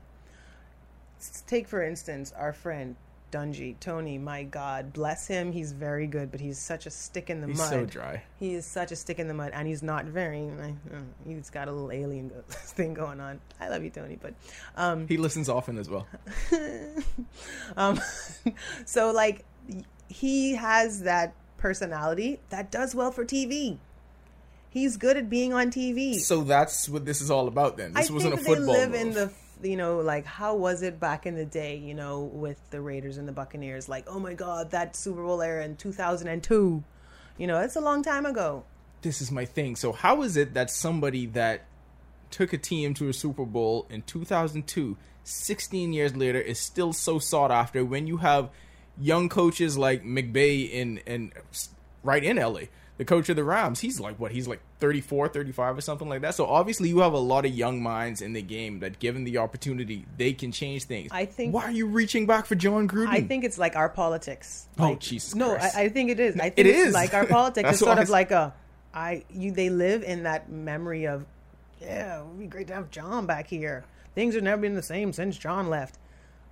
Take 1.47 1.67
for 1.69 1.81
instance 1.83 2.33
our 2.37 2.51
friend 2.51 2.95
Dungy, 3.31 3.79
Tony. 3.79 4.19
My 4.19 4.43
God, 4.43 4.93
bless 4.93 5.25
him. 5.25 5.51
He's 5.53 5.71
very 5.71 6.05
good, 6.05 6.29
but 6.29 6.39
he's 6.39 6.59
such 6.59 6.85
a 6.85 6.91
stick 6.91 7.31
in 7.31 7.41
the 7.41 7.47
He's 7.47 7.57
mud. 7.57 7.69
so 7.69 7.85
dry. 7.85 8.21
He 8.39 8.53
is 8.53 8.63
such 8.65 8.91
a 8.91 8.95
stick 8.95 9.17
in 9.17 9.27
the 9.27 9.33
mud, 9.33 9.49
and 9.55 9.67
he's 9.67 9.81
not 9.81 10.05
very. 10.05 10.49
uh, 10.49 10.97
He's 11.25 11.49
got 11.49 11.67
a 11.67 11.71
little 11.71 11.91
alien 11.91 12.29
thing 12.49 12.93
going 12.93 13.19
on. 13.19 13.39
I 13.59 13.69
love 13.69 13.83
you, 13.83 13.89
Tony, 13.89 14.19
but 14.21 14.35
um, 14.75 15.07
He 15.07 15.17
listens 15.17 15.49
often 15.49 15.79
as 15.79 15.89
well. 15.89 16.05
um, 17.77 17.99
so 18.85 19.11
like 19.11 19.45
he 20.09 20.53
has 20.55 21.01
that 21.03 21.33
personality 21.63 22.39
that 22.49 22.69
does 22.69 22.93
well 22.93 23.12
for 23.12 23.26
TV. 23.26 23.78
He's 24.69 24.97
good 24.97 25.17
at 25.17 25.30
being 25.30 25.54
on 25.54 25.71
TV. 25.71 26.19
So 26.19 26.43
that's 26.43 26.89
what 26.89 27.06
this 27.06 27.21
is 27.21 27.32
all 27.32 27.47
about. 27.47 27.78
Then 27.78 27.93
this 27.93 28.10
I 28.10 28.13
wasn't 28.13 28.34
a 28.34 28.38
football 28.38 28.73
they 28.73 28.86
live 28.86 28.91
move. 28.91 29.02
in 29.02 29.13
the 29.13 29.32
you 29.63 29.78
know 29.78 29.99
like 29.99 30.26
how 30.26 30.56
was 30.56 30.82
it 30.84 30.99
back 30.99 31.26
in 31.26 31.36
the 31.36 31.45
day 31.45 31.78
you 31.78 31.93
know 31.93 32.19
with 32.21 32.58
the 32.69 32.82
Raiders 32.82 33.17
and 33.17 33.26
the 33.26 33.32
Buccaneers 33.32 33.88
like 33.88 34.04
oh 34.08 34.19
my 34.19 34.34
god 34.34 34.71
that 34.71 34.93
Super 34.95 35.23
Bowl 35.23 35.41
era 35.41 35.63
in 35.63 35.78
2002 35.78 36.84
you 37.38 37.47
know 37.47 37.60
it's 37.62 37.78
a 37.78 37.80
long 37.80 38.04
time 38.04 38.26
ago 38.26 38.65
this 39.04 39.21
is 39.21 39.32
my 39.32 39.45
thing. 39.45 39.76
So 39.76 39.91
how 39.91 40.23
is 40.23 40.36
it 40.36 40.56
that 40.56 40.71
somebody 40.71 41.28
that 41.28 41.65
took 42.32 42.52
a 42.52 42.58
team 42.58 42.93
to 42.95 43.10
a 43.10 43.13
Super 43.13 43.45
Bowl 43.45 43.86
in 43.89 44.02
2002, 44.02 44.97
16 45.23 45.93
years 45.93 46.15
later, 46.15 46.41
is 46.41 46.60
still 46.60 46.93
so 46.93 47.19
sought 47.19 47.52
after 47.52 47.86
when 47.86 48.08
you 48.08 48.17
have 48.17 48.49
young 48.99 49.29
coaches 49.29 49.77
like 49.77 50.03
McVay 50.03 50.69
in 50.69 50.97
in 51.06 51.32
right 52.03 52.23
in 52.23 52.38
LA, 52.38 52.62
the 52.97 53.06
coach 53.06 53.29
of 53.29 53.36
the 53.36 53.43
Rams, 53.43 53.79
he's 53.79 53.99
like 53.99 54.19
what? 54.19 54.32
He's 54.32 54.47
like 54.47 54.60
34, 54.79 55.29
35 55.29 55.77
or 55.77 55.82
something 55.82 56.10
like 56.10 56.21
that. 56.21 56.36
So 56.36 56.45
obviously 56.45 56.89
you 56.89 56.99
have 56.99 57.13
a 57.13 57.17
lot 57.19 57.45
of 57.45 57.53
young 57.53 57.82
minds 57.82 58.21
in 58.21 58.34
the 58.34 58.41
game 58.41 58.79
that 58.79 58.99
given 58.99 59.23
the 59.23 59.38
opportunity, 59.38 60.06
they 60.17 60.34
can 60.34 60.51
change 60.51 60.84
things. 60.84 61.10
I 61.12 61.25
think- 61.25 61.53
Why 61.53 61.63
are 61.63 61.71
you 61.71 61.88
reaching 61.88 62.25
back 62.25 62.45
for 62.45 62.56
Jon 62.56 62.88
Gruden? 62.88 63.08
I 63.08 63.21
think 63.21 63.45
it's 63.45 63.58
like 63.58 63.75
our 63.77 63.88
politics. 63.89 64.67
Oh, 64.77 64.89
Like, 64.89 64.99
Jesus 64.99 65.34
No, 65.36 65.56
I, 65.56 65.71
I 65.75 65.89
think 65.89 66.10
it 66.10 66.19
is. 66.19 66.38
I 66.39 66.47
It 66.47 66.56
think 66.56 66.67
it's 66.67 66.88
is. 66.89 66.93
like 66.93 67.13
our 67.13 67.25
politics. 67.39 67.69
It's 67.69 67.79
sort 67.79 67.97
of 67.99 68.10
like 68.10 68.32
a, 68.32 68.53
I 68.93 69.23
you. 69.32 69.51
They 69.51 69.69
live 69.69 70.03
in 70.03 70.23
that 70.23 70.51
memory 70.51 71.08
of, 71.08 71.25
yeah, 71.82 72.19
it 72.19 72.25
would 72.25 72.39
be 72.39 72.45
great 72.47 72.67
to 72.67 72.73
have 72.75 72.91
Jon 72.91 73.25
back 73.25 73.47
here. 73.47 73.86
Things 74.15 74.36
have 74.36 74.43
never 74.43 74.62
been 74.62 74.75
the 74.75 74.84
same 74.84 75.13
since 75.13 75.38
Jon 75.38 75.69
left. 75.69 75.97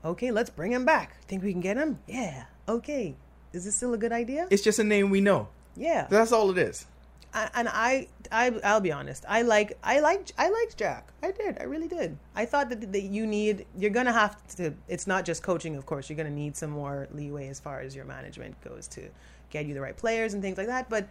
Okay, 0.04 0.32
let's 0.32 0.50
bring 0.50 0.72
him 0.72 0.86
back. 0.86 1.22
Think 1.28 1.44
we 1.44 1.52
can 1.52 1.62
get 1.62 1.78
him? 1.78 2.00
Yeah. 2.08 2.46
Okay. 2.68 3.16
Is 3.54 3.66
this 3.66 3.76
still 3.76 3.94
a 3.94 3.98
good 3.98 4.12
idea? 4.12 4.48
it's 4.50 4.64
just 4.64 4.80
a 4.80 4.84
name 4.84 5.10
we 5.10 5.22
know. 5.22 5.50
yeah. 5.76 6.08
That's 6.10 6.32
all 6.32 6.50
it 6.52 6.58
is. 6.58 6.86
I- 7.34 7.50
and 7.54 7.70
I, 7.70 8.08
I, 8.32 8.52
I'll 8.64 8.82
be 8.82 8.92
honest. 8.92 9.24
I 9.28 9.42
like, 9.44 9.78
I 9.84 10.00
like, 10.00 10.32
I 10.38 10.50
liked 10.50 10.78
Jack. 10.78 11.08
I 11.24 11.32
did. 11.32 11.58
I 11.60 11.64
really 11.64 11.88
did. 11.88 12.18
I 12.36 12.46
thought 12.46 12.70
that, 12.70 12.92
that 12.92 13.02
you 13.04 13.26
need, 13.28 13.66
you're 13.78 13.90
gonna 13.92 14.12
have 14.12 14.36
to. 14.56 14.74
It's 14.88 15.06
not 15.08 15.24
just 15.26 15.44
coaching, 15.44 15.76
of 15.76 15.86
course. 15.86 16.10
You're 16.10 16.18
gonna 16.18 16.30
need 16.30 16.58
some 16.58 16.72
more 16.72 17.08
leeway 17.14 17.48
as 17.48 17.60
far 17.60 17.80
as 17.82 17.96
your 17.96 18.06
management 18.06 18.60
goes 18.62 18.88
to 18.90 19.04
get 19.50 19.66
you 19.66 19.74
the 19.74 19.82
right 19.82 19.96
players 19.96 20.34
and 20.34 20.42
things 20.42 20.58
like 20.58 20.68
that. 20.68 20.90
But 20.90 21.08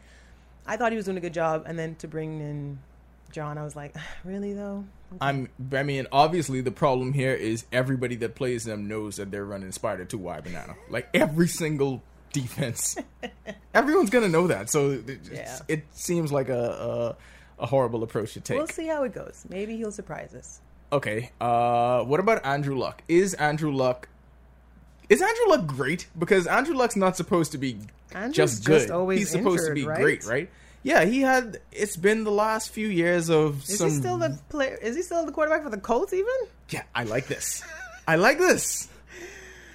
I 0.66 0.76
thought 0.76 0.92
he 0.92 0.96
was 0.96 1.05
doing 1.07 1.16
a 1.16 1.20
good 1.22 1.35
job. 1.35 1.64
And 1.66 1.79
then 1.79 1.94
to 1.96 2.09
bring 2.09 2.40
in 2.40 2.79
Jon, 3.33 3.57
I 3.57 3.64
was 3.64 3.76
like, 3.76 3.94
really 4.24 4.53
though. 4.53 4.85
I'm. 5.20 5.49
I 5.73 5.83
mean, 5.83 6.07
obviously, 6.12 6.61
the 6.61 6.70
problem 6.70 7.12
here 7.12 7.33
is 7.35 7.64
everybody 7.73 8.16
that 8.16 8.35
plays 8.35 8.64
them 8.64 8.87
knows 8.88 9.16
that 9.16 9.31
they're 9.31 9.44
running 9.44 9.73
Spider 9.73 10.05
to 10.07 10.18
Y 10.18 10.40
banana. 10.40 10.75
Like 10.88 11.09
every 11.14 11.49
single 11.49 12.03
defense, 12.33 12.96
everyone's 13.75 14.11
gonna 14.11 14.29
know 14.29 14.46
that. 14.49 14.70
So 14.70 14.90
it, 14.92 15.20
Yeah. 15.33 15.59
it 15.68 15.85
seems 15.92 16.31
like 16.33 16.49
a, 16.49 17.16
a 17.59 17.62
a 17.64 17.66
horrible 17.66 18.03
approach 18.03 18.35
to 18.35 18.40
take. 18.40 18.59
We'll 18.59 18.66
see 18.68 18.87
how 18.87 19.03
it 19.05 19.12
goes. 19.12 19.44
Maybe 19.49 19.77
he'll 19.77 19.92
surprise 19.92 20.35
us. 20.35 20.61
Okay. 20.92 21.31
Uh, 21.40 22.03
what 22.05 22.20
about 22.20 22.44
Andrew 22.44 22.77
Luck? 22.77 23.03
Is 23.09 23.35
Andrew 23.35 23.73
Luck? 23.73 24.09
Is 25.09 25.20
Andrew 25.20 25.49
Luck 25.49 25.66
great? 25.66 26.07
Because 26.18 26.46
Andrew 26.46 26.75
Luck's 26.75 26.96
not 26.96 27.16
supposed 27.16 27.53
to 27.53 27.59
be 27.59 27.79
Andrew's 28.14 28.35
just 28.37 28.62
just 28.64 28.87
good. 28.87 28.90
always 28.90 29.18
He's 29.20 29.31
supposed 29.31 29.66
to 29.66 29.75
be 29.75 29.85
right? 29.85 30.01
great, 30.01 30.25
right? 30.27 30.51
Yeah, 30.83 31.05
he 31.05 31.21
had. 31.21 31.61
It's 31.73 31.97
been 31.97 32.25
the 32.25 32.31
last 32.31 32.71
few 32.71 32.88
years 32.88 33.29
of 33.29 33.69
Is 33.69 33.79
some 33.79 33.90
he 33.90 33.97
still 33.97 34.16
the 34.19 34.38
player? 34.49 34.79
Is 34.81 34.97
he 34.97 35.03
still 35.03 35.25
the 35.27 35.33
quarterback 35.33 35.62
for 35.62 35.71
the 35.71 35.77
Colts? 35.79 36.12
Even? 36.12 36.27
Yeah, 36.71 36.83
I 36.95 37.05
like 37.05 37.27
this. 37.27 37.62
I 38.09 38.16
like 38.16 38.38
this. 38.38 38.88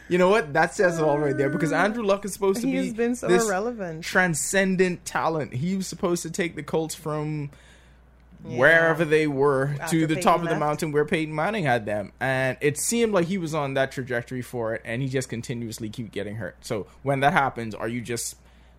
You 0.09 0.17
know 0.17 0.29
what? 0.29 0.53
That 0.53 0.73
says 0.75 0.99
it 0.99 1.03
all 1.03 1.17
right 1.17 1.35
there 1.35 1.49
because 1.49 1.71
Andrew 1.71 2.03
Luck 2.03 2.25
is 2.25 2.33
supposed 2.33 2.61
to 2.61 2.67
He 2.67 2.81
be 2.81 2.91
been 2.91 3.15
so 3.15 3.27
this 3.27 3.45
irrelevant. 3.45 4.03
transcendent 4.03 5.03
talent. 5.05 5.53
He 5.53 5.75
was 5.75 5.87
supposed 5.87 6.23
to 6.23 6.29
take 6.31 6.55
the 6.55 6.61
Colts 6.63 6.93
from 6.95 7.49
Yeah. 8.47 8.57
wherever 8.59 9.03
they 9.05 9.25
were 9.25 9.75
After 9.79 10.01
to 10.01 10.07
the 10.07 10.15
Peyton 10.15 10.21
top 10.23 10.43
of 10.43 10.49
the 10.49 10.55
mountain 10.59 10.91
where 10.91 11.05
Peyton 11.05 11.33
Manning 11.33 11.63
had 11.63 11.85
them, 11.87 12.11
and 12.19 12.55
it 12.61 12.77
seemed 12.77 13.13
like 13.13 13.25
he 13.25 13.39
was 13.39 13.55
on 13.55 13.73
that 13.73 13.91
trajectory 13.91 14.43
for 14.43 14.75
it, 14.75 14.81
and 14.85 15.01
he 15.01 15.07
just 15.07 15.27
continuously 15.29 15.89
keep 15.89 16.11
getting 16.11 16.35
hurt. 16.35 16.55
So 16.61 16.85
when 17.01 17.21
that 17.21 17.33
happens, 17.33 17.73
are 17.73 17.87
you 17.87 18.01
just 18.01 18.35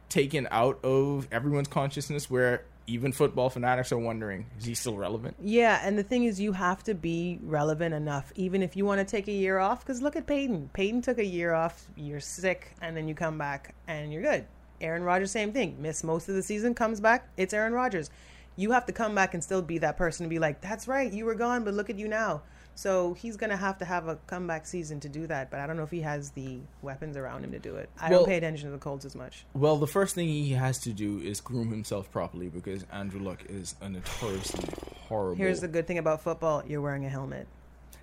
taken 0.08 0.48
out 0.50 0.84
of 0.84 1.28
everyone's 1.32 1.68
consciousness 1.68 2.30
where 2.30 2.64
even 2.86 3.12
football 3.12 3.50
fanatics 3.50 3.90
are 3.92 3.98
wondering 3.98 4.46
is 4.58 4.64
he 4.64 4.74
still 4.74 4.96
relevant? 4.96 5.36
Yeah, 5.42 5.80
and 5.82 5.98
the 5.98 6.02
thing 6.02 6.24
is, 6.24 6.40
you 6.40 6.52
have 6.52 6.82
to 6.84 6.94
be 6.94 7.38
relevant 7.42 7.94
enough, 7.94 8.32
even 8.36 8.62
if 8.62 8.76
you 8.76 8.84
want 8.84 9.00
to 9.00 9.04
take 9.04 9.28
a 9.28 9.32
year 9.32 9.58
off. 9.58 9.80
Because 9.80 10.00
look 10.02 10.16
at 10.16 10.26
Peyton. 10.26 10.70
Peyton 10.72 11.02
took 11.02 11.18
a 11.18 11.24
year 11.24 11.52
off. 11.52 11.86
You're 11.96 12.20
sick, 12.20 12.72
and 12.80 12.96
then 12.96 13.08
you 13.08 13.14
come 13.14 13.38
back, 13.38 13.74
and 13.88 14.12
you're 14.12 14.22
good. 14.22 14.46
Aaron 14.80 15.02
Rodgers, 15.02 15.30
same 15.30 15.52
thing. 15.52 15.76
Miss 15.80 16.04
most 16.04 16.28
of 16.28 16.34
the 16.34 16.42
season, 16.42 16.74
comes 16.74 17.00
back. 17.00 17.28
It's 17.36 17.54
Aaron 17.54 17.72
Rodgers. 17.72 18.10
You 18.56 18.72
have 18.72 18.86
to 18.86 18.92
come 18.92 19.14
back 19.14 19.34
and 19.34 19.42
still 19.42 19.62
be 19.62 19.78
that 19.78 19.96
person 19.96 20.24
and 20.24 20.30
be 20.30 20.38
like, 20.38 20.60
"That's 20.60 20.86
right, 20.86 21.12
you 21.12 21.24
were 21.24 21.34
gone, 21.34 21.64
but 21.64 21.74
look 21.74 21.90
at 21.90 21.98
you 21.98 22.08
now." 22.08 22.42
So 22.78 23.14
he's 23.14 23.36
gonna 23.38 23.56
have 23.56 23.78
to 23.78 23.84
have 23.86 24.06
a 24.06 24.16
comeback 24.26 24.66
season 24.66 25.00
to 25.00 25.08
do 25.08 25.26
that. 25.28 25.50
But 25.50 25.60
I 25.60 25.66
don't 25.66 25.76
know 25.78 25.82
if 25.82 25.90
he 25.90 26.02
has 26.02 26.30
the 26.32 26.58
weapons 26.82 27.16
around 27.16 27.42
him 27.42 27.52
to 27.52 27.58
do 27.58 27.76
it. 27.76 27.88
I 27.98 28.10
Well- 28.10 28.20
don't 28.20 28.28
pay 28.28 28.36
attention 28.36 28.66
to 28.66 28.72
the 28.72 28.78
Colts 28.78 29.04
as 29.06 29.14
much. 29.16 29.46
Well, 29.54 29.78
the 29.78 29.86
first 29.86 30.14
thing 30.14 30.28
he 30.28 30.50
has 30.52 30.78
to 30.80 30.92
do 30.92 31.18
is 31.18 31.40
groom 31.40 31.70
himself 31.70 32.10
properly 32.12 32.48
because 32.48 32.84
Andrew 32.92 33.20
Luck 33.20 33.44
is 33.48 33.74
a 33.80 33.88
notoriously 33.88 34.68
horrible. 35.08 35.36
Here's 35.36 35.60
the 35.60 35.68
good 35.68 35.86
thing 35.86 35.96
about 35.98 36.20
football: 36.22 36.62
you're 36.68 36.82
wearing 36.82 37.06
a 37.06 37.08
helmet. 37.08 37.46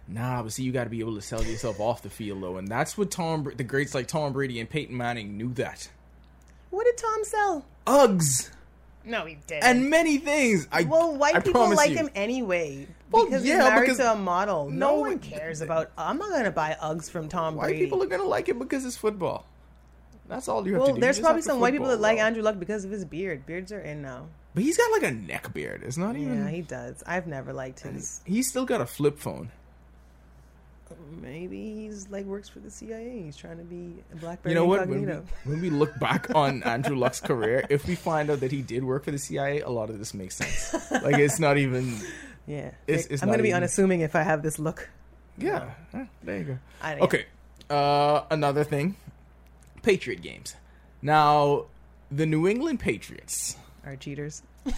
Nah, 0.07 0.41
but 0.43 0.51
see, 0.51 0.63
you 0.63 0.71
got 0.71 0.83
to 0.85 0.89
be 0.89 0.99
able 0.99 1.15
to 1.15 1.21
sell 1.21 1.43
yourself 1.43 1.79
off 1.79 2.01
the 2.01 2.09
field 2.09 2.41
though, 2.43 2.57
and 2.57 2.67
that's 2.67 2.97
what 2.97 3.09
Tom, 3.11 3.49
the 3.55 3.63
greats 3.63 3.93
like 3.93 4.07
Tom 4.07 4.33
Brady 4.33 4.59
and 4.59 4.69
Peyton 4.69 4.97
Manning 4.97 5.37
knew 5.37 5.53
that. 5.53 5.87
What 6.71 6.85
did 6.85 6.97
Tom 6.97 7.23
sell? 7.23 7.65
Uggs 7.85 8.49
No, 9.05 9.25
he 9.25 9.35
didn't. 9.47 9.63
and 9.63 9.89
many 9.89 10.17
things. 10.17 10.67
I 10.71 10.83
Well, 10.83 11.15
white 11.15 11.35
I 11.35 11.39
people 11.41 11.73
like 11.75 11.91
you. 11.91 11.97
him 11.97 12.09
anyway. 12.15 12.87
Well, 13.13 13.25
because 13.25 13.45
yeah, 13.45 13.55
he's 13.55 13.63
married 13.63 13.81
because- 13.81 13.97
to 13.99 14.11
a 14.11 14.15
model. 14.15 14.69
No, 14.69 14.95
No, 14.95 14.99
one 15.01 15.19
cares 15.19 15.61
about. 15.61 15.91
I'm 15.97 16.17
not 16.17 16.31
gonna 16.31 16.51
buy 16.51 16.75
Uggs 16.81 17.09
from 17.09 17.29
Tom 17.29 17.55
White 17.55 17.65
Brady. 17.67 17.85
people 17.85 18.01
are 18.03 18.07
gonna 18.07 18.23
like 18.23 18.49
it 18.49 18.57
because 18.59 18.83
it's 18.85 18.97
football. 18.97 19.45
That's 20.27 20.47
all 20.47 20.65
you 20.67 20.75
have 20.75 20.85
to 20.87 20.93
do. 20.93 20.99
There's 21.01 21.19
probably 21.19 21.41
to 21.41 21.47
some 21.47 21.59
white 21.59 21.73
people 21.73 21.89
that 21.89 21.99
like 22.01 22.17
well. 22.17 22.25
Andrew 22.25 22.41
Luck 22.43 22.57
because 22.57 22.85
of 22.85 22.91
his 22.91 23.05
beard. 23.05 23.45
Beards 23.45 23.71
are 23.71 23.81
in 23.81 24.01
now. 24.01 24.27
But 24.55 24.63
he's 24.63 24.77
got 24.77 24.91
like 24.91 25.03
a 25.03 25.11
neck 25.11 25.53
beard. 25.53 25.83
It's 25.83 25.97
not 25.97 26.15
even. 26.15 26.45
Yeah, 26.45 26.49
he 26.49 26.61
does. 26.61 27.03
I've 27.05 27.27
never 27.27 27.53
liked 27.53 27.81
his. 27.81 28.21
He's 28.25 28.47
still 28.49 28.65
got 28.65 28.81
a 28.81 28.85
flip 28.85 29.17
phone. 29.19 29.51
Maybe 31.21 31.73
he's 31.73 32.07
like 32.09 32.25
works 32.25 32.49
for 32.49 32.59
the 32.59 32.69
CIA. 32.69 33.21
He's 33.23 33.35
trying 33.35 33.57
to 33.57 33.63
be 33.63 33.95
a 34.11 34.15
blackberry 34.15 34.53
You 34.53 34.59
know 34.59 34.65
what? 34.65 34.87
When 34.87 35.05
we, 35.05 35.13
when 35.45 35.61
we 35.61 35.69
look 35.69 35.97
back 35.99 36.27
on 36.35 36.61
Andrew 36.65 36.95
Luck's 36.95 37.19
career, 37.19 37.65
if 37.69 37.87
we 37.87 37.95
find 37.95 38.29
out 38.29 38.41
that 38.41 38.51
he 38.51 38.61
did 38.61 38.83
work 38.83 39.05
for 39.05 39.11
the 39.11 39.17
CIA, 39.17 39.61
a 39.61 39.69
lot 39.69 39.89
of 39.89 39.97
this 39.99 40.13
makes 40.13 40.35
sense. 40.35 40.91
Like 40.91 41.17
it's 41.17 41.39
not 41.39 41.57
even. 41.57 41.97
Yeah, 42.45 42.71
It's- 42.87 43.05
it's 43.07 43.21
I'm 43.23 43.27
going 43.29 43.39
to 43.39 43.43
be 43.43 43.49
even- 43.49 43.57
unassuming 43.57 44.01
if 44.01 44.15
I 44.15 44.23
have 44.23 44.41
this 44.43 44.59
look. 44.59 44.89
Yeah, 45.37 45.71
there 46.23 46.37
you 46.37 46.43
go. 46.43 46.57
I, 46.81 46.99
Okay. 46.99 47.25
Uh, 47.69 48.23
another 48.29 48.63
thing, 48.63 48.95
Patriot 49.81 50.21
games. 50.21 50.55
Now, 51.01 51.65
the 52.11 52.25
New 52.25 52.47
England 52.47 52.79
Patriots. 52.79 53.55
are 53.85 53.95
cheaters. 53.95 54.43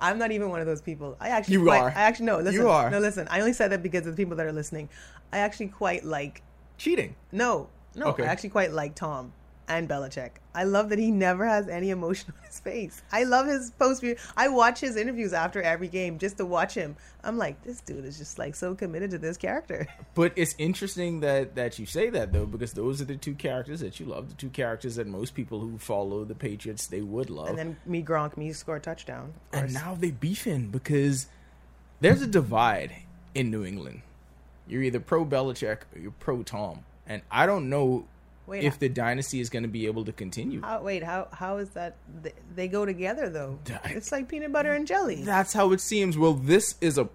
I'm 0.00 0.18
not 0.18 0.32
even 0.32 0.50
one 0.50 0.60
of 0.60 0.66
those 0.66 0.82
people. 0.82 1.16
I 1.20 1.28
actually 1.30 1.54
You 1.54 1.64
quite, 1.64 1.80
are. 1.80 1.88
I 1.90 2.02
actually 2.02 2.26
no. 2.26 2.38
Listen, 2.38 2.54
You 2.60 2.68
are. 2.68 2.90
No, 2.90 2.98
listen. 2.98 3.26
I 3.30 3.40
only 3.40 3.52
said 3.52 3.70
that 3.72 3.82
because 3.82 4.06
of 4.06 4.14
the 4.16 4.22
people 4.22 4.36
that 4.36 4.46
are 4.46 4.52
listening. 4.52 4.88
I 5.32 5.38
actually 5.38 5.68
quite 5.68 6.04
like. 6.04 6.42
Cheating. 6.78 7.14
No, 7.32 7.68
no. 7.94 8.06
Okay. 8.06 8.24
I 8.24 8.26
actually 8.26 8.50
quite 8.50 8.72
like 8.72 8.94
Tom 8.94 9.32
and 9.68 9.88
Belichick. 9.88 10.30
I 10.54 10.64
love 10.64 10.88
that 10.90 10.98
he 10.98 11.10
never 11.10 11.46
has 11.46 11.68
any 11.68 11.90
emotion 11.90 12.32
on 12.36 12.46
his 12.46 12.60
face. 12.60 13.02
I 13.10 13.24
love 13.24 13.46
his 13.46 13.70
post. 13.72 14.04
I 14.36 14.48
watch 14.48 14.80
his 14.80 14.96
interviews 14.96 15.32
after 15.32 15.62
every 15.62 15.88
game 15.88 16.18
just 16.18 16.36
to 16.38 16.46
watch 16.46 16.74
him. 16.74 16.96
I'm 17.22 17.38
like, 17.38 17.62
this 17.64 17.80
dude 17.80 18.04
is 18.04 18.18
just 18.18 18.38
like 18.38 18.54
so 18.54 18.74
committed 18.74 19.10
to 19.12 19.18
this 19.18 19.36
character. 19.36 19.86
But 20.14 20.32
it's 20.36 20.54
interesting 20.58 21.20
that 21.20 21.56
that 21.56 21.80
you 21.80 21.86
say 21.86 22.08
that 22.10 22.32
though, 22.32 22.46
because 22.46 22.72
those 22.72 23.00
are 23.00 23.04
the 23.04 23.16
two 23.16 23.34
characters 23.34 23.80
that 23.80 23.98
you 23.98 24.06
love, 24.06 24.28
the 24.28 24.34
two 24.34 24.48
characters 24.48 24.94
that 24.94 25.08
most 25.08 25.34
people 25.34 25.58
who 25.58 25.76
follow 25.76 26.24
the 26.24 26.36
Patriots 26.36 26.86
they 26.86 27.00
would 27.00 27.30
love. 27.30 27.48
And 27.48 27.58
then 27.58 27.76
me 27.84 28.00
Gronk, 28.00 28.36
me 28.36 28.52
score 28.52 28.76
a 28.76 28.80
touchdown. 28.80 29.34
And 29.52 29.74
now 29.74 29.96
they 29.98 30.12
beefing 30.12 30.68
because 30.68 31.26
there's 32.00 32.22
a 32.22 32.28
divide 32.28 32.94
in 33.34 33.50
New 33.50 33.64
England. 33.64 34.02
You're 34.68 34.82
either 34.82 35.00
pro 35.00 35.24
Belichick 35.24 35.78
or 35.94 36.00
you're 36.00 36.12
pro 36.12 36.44
Tom, 36.44 36.84
and 37.06 37.22
I 37.30 37.46
don't 37.46 37.68
know 37.68 38.06
Wait, 38.46 38.64
if 38.64 38.78
the 38.78 38.88
dynasty 38.88 39.40
is 39.40 39.48
going 39.48 39.62
to 39.62 39.68
be 39.68 39.86
able 39.86 40.04
to 40.04 40.12
continue. 40.12 40.60
How, 40.60 40.82
wait, 40.82 41.02
how 41.02 41.28
how 41.32 41.56
is 41.58 41.70
that? 41.70 41.96
They, 42.54 42.68
go 42.68 42.84
together 42.84 43.30
though. 43.30 43.58
It's 43.84 44.12
like 44.12 44.28
peanut 44.28 44.52
butter 44.52 44.72
and 44.72 44.86
jelly. 44.86 45.22
That's 45.24 45.52
how 45.52 45.72
it 45.72 45.80
seems. 45.80 46.18
Well, 46.18 46.34
this 46.34 46.74
is 46.80 46.98
a 46.98 47.08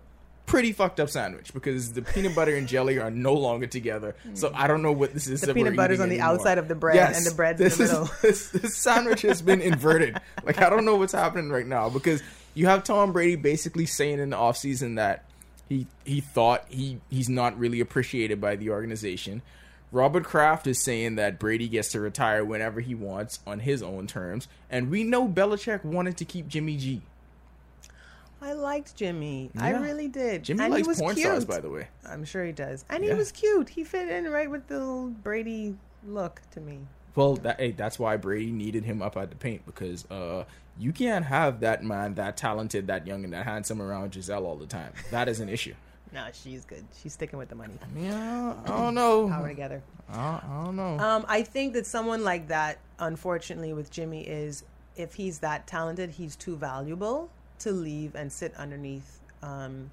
pretty 0.49 0.71
fucked 0.71 0.99
up 0.99 1.09
sandwich 1.09 1.53
because 1.53 1.93
the 1.93 2.01
peanut 2.01 2.33
butter 2.33 2.55
and 2.55 2.67
jelly 2.67 2.97
are 2.97 3.11
no 3.11 3.33
longer 3.33 3.67
together. 3.67 4.15
So 4.33 4.49
hmm. 4.49 4.55
I 4.57 4.65
don't 4.65 4.81
know 4.81 4.91
what 4.91 5.13
this 5.13 5.27
is. 5.27 5.41
The 5.41 5.53
peanut 5.53 5.75
butter's 5.75 5.99
on 5.99 6.09
the 6.09 6.15
anymore. 6.15 6.33
outside 6.33 6.57
of 6.57 6.67
the 6.67 6.73
bread 6.73 7.15
and 7.15 7.25
the 7.25 7.35
bread's 7.35 7.61
in 7.61 7.67
the 7.67 7.73
is- 7.73 7.79
middle. 7.79 8.09
This, 8.21 8.49
this 8.49 8.75
sandwich 8.75 9.21
has 9.21 9.41
been 9.41 9.61
inverted. 9.61 10.19
Like 10.43 10.61
I 10.61 10.69
don't 10.69 10.85
know 10.85 10.95
what's 10.95 11.13
happening 11.13 11.51
right 11.51 11.67
now 11.67 11.89
because 11.89 12.23
you 12.55 12.65
have 12.65 12.83
Tom 12.83 13.13
Brady 13.13 13.35
basically 13.35 13.85
saying 13.85 14.19
in 14.19 14.31
the 14.31 14.37
offseason 14.37 14.95
that 14.95 15.25
he 15.67 15.85
he 16.03 16.21
thought 16.21 16.65
he 16.69 16.99
he's 17.09 17.29
not 17.29 17.57
really 17.59 17.79
appreciated 17.81 18.41
by 18.41 18.55
the 18.55 18.71
organization. 18.71 19.43
Robert 19.91 20.23
Kraft 20.23 20.67
is 20.67 20.83
saying 20.83 21.15
that 21.15 21.39
Brady 21.39 21.67
gets 21.67 21.89
to 21.93 21.99
retire 21.99 22.45
whenever 22.45 22.79
he 22.79 22.93
wants 22.93 23.39
on 23.47 23.59
his 23.59 23.81
own 23.81 24.05
terms, 24.07 24.47
and 24.69 24.91
we 24.91 25.03
know 25.03 25.27
Belichick 25.27 25.83
wanted 25.83 26.17
to 26.17 26.25
keep 26.25 26.47
Jimmy 26.47 26.77
G. 26.77 27.01
I 28.41 28.53
liked 28.53 28.95
Jimmy. 28.95 29.49
I 29.57 29.71
really 29.71 30.07
did. 30.07 30.43
Jimmy 30.43 30.63
and 30.63 30.73
likes 30.73 30.85
he 30.85 30.87
was 30.87 30.99
porn 30.99 31.15
cute. 31.15 31.25
stars, 31.25 31.43
by 31.43 31.59
the 31.59 31.69
way. 31.69 31.87
I'm 32.07 32.23
sure 32.23 32.45
he 32.45 32.51
does. 32.53 32.85
And 32.89 33.03
Yeah. 33.03 33.11
he 33.11 33.17
was 33.17 33.31
cute. 33.33 33.67
He 33.69 33.83
fit 33.83 34.07
in 34.07 34.29
right 34.29 34.49
with 34.49 34.67
the 34.67 34.79
little 34.79 35.07
Brady 35.09 35.75
look 36.07 36.41
to 36.51 36.61
me. 36.61 36.79
Well, 37.15 37.35
that, 37.37 37.59
hey, 37.59 37.71
that's 37.71 37.99
why 37.99 38.15
Brady 38.15 38.51
needed 38.51 38.85
him 38.85 39.01
up 39.01 39.17
at 39.17 39.29
the 39.29 39.35
paint 39.35 39.65
because 39.65 40.09
uh, 40.09 40.45
you 40.77 40.93
can't 40.93 41.25
have 41.25 41.59
that 41.61 41.83
man 41.83 42.13
that 42.13 42.37
talented, 42.37 42.87
that 42.87 43.05
young, 43.05 43.25
and 43.25 43.33
that 43.33 43.43
handsome 43.45 43.81
around 43.81 44.11
Gisele 44.13 44.45
all 44.45 44.55
the 44.55 44.67
time. 44.67 44.93
That 45.11 45.27
is 45.27 45.41
an 45.41 45.49
issue. 45.49 45.73
No, 46.11 46.25
she's 46.33 46.65
good. 46.65 46.83
She's 47.01 47.13
sticking 47.13 47.37
with 47.37 47.49
the 47.49 47.55
money. 47.55 47.73
Yeah, 47.95 48.55
I 48.65 48.67
don't 48.67 48.95
know. 48.95 49.27
Power 49.27 49.47
together. 49.47 49.83
I, 50.11 50.41
I 50.43 50.63
don't 50.65 50.75
know. 50.75 50.97
Um, 50.99 51.25
I 51.27 51.43
think 51.43 51.73
that 51.73 51.85
someone 51.85 52.23
like 52.23 52.47
that, 52.47 52.79
unfortunately, 52.97 53.73
with 53.73 53.91
Jimmy, 53.91 54.23
is 54.23 54.63
if 54.95 55.13
he's 55.13 55.39
that 55.39 55.67
talented, 55.67 56.09
he's 56.09 56.35
too 56.35 56.55
valuable 56.55 57.29
to 57.59 57.71
leave 57.71 58.15
and 58.15 58.31
sit 58.31 58.55
underneath 58.55 59.19
um, 59.43 59.91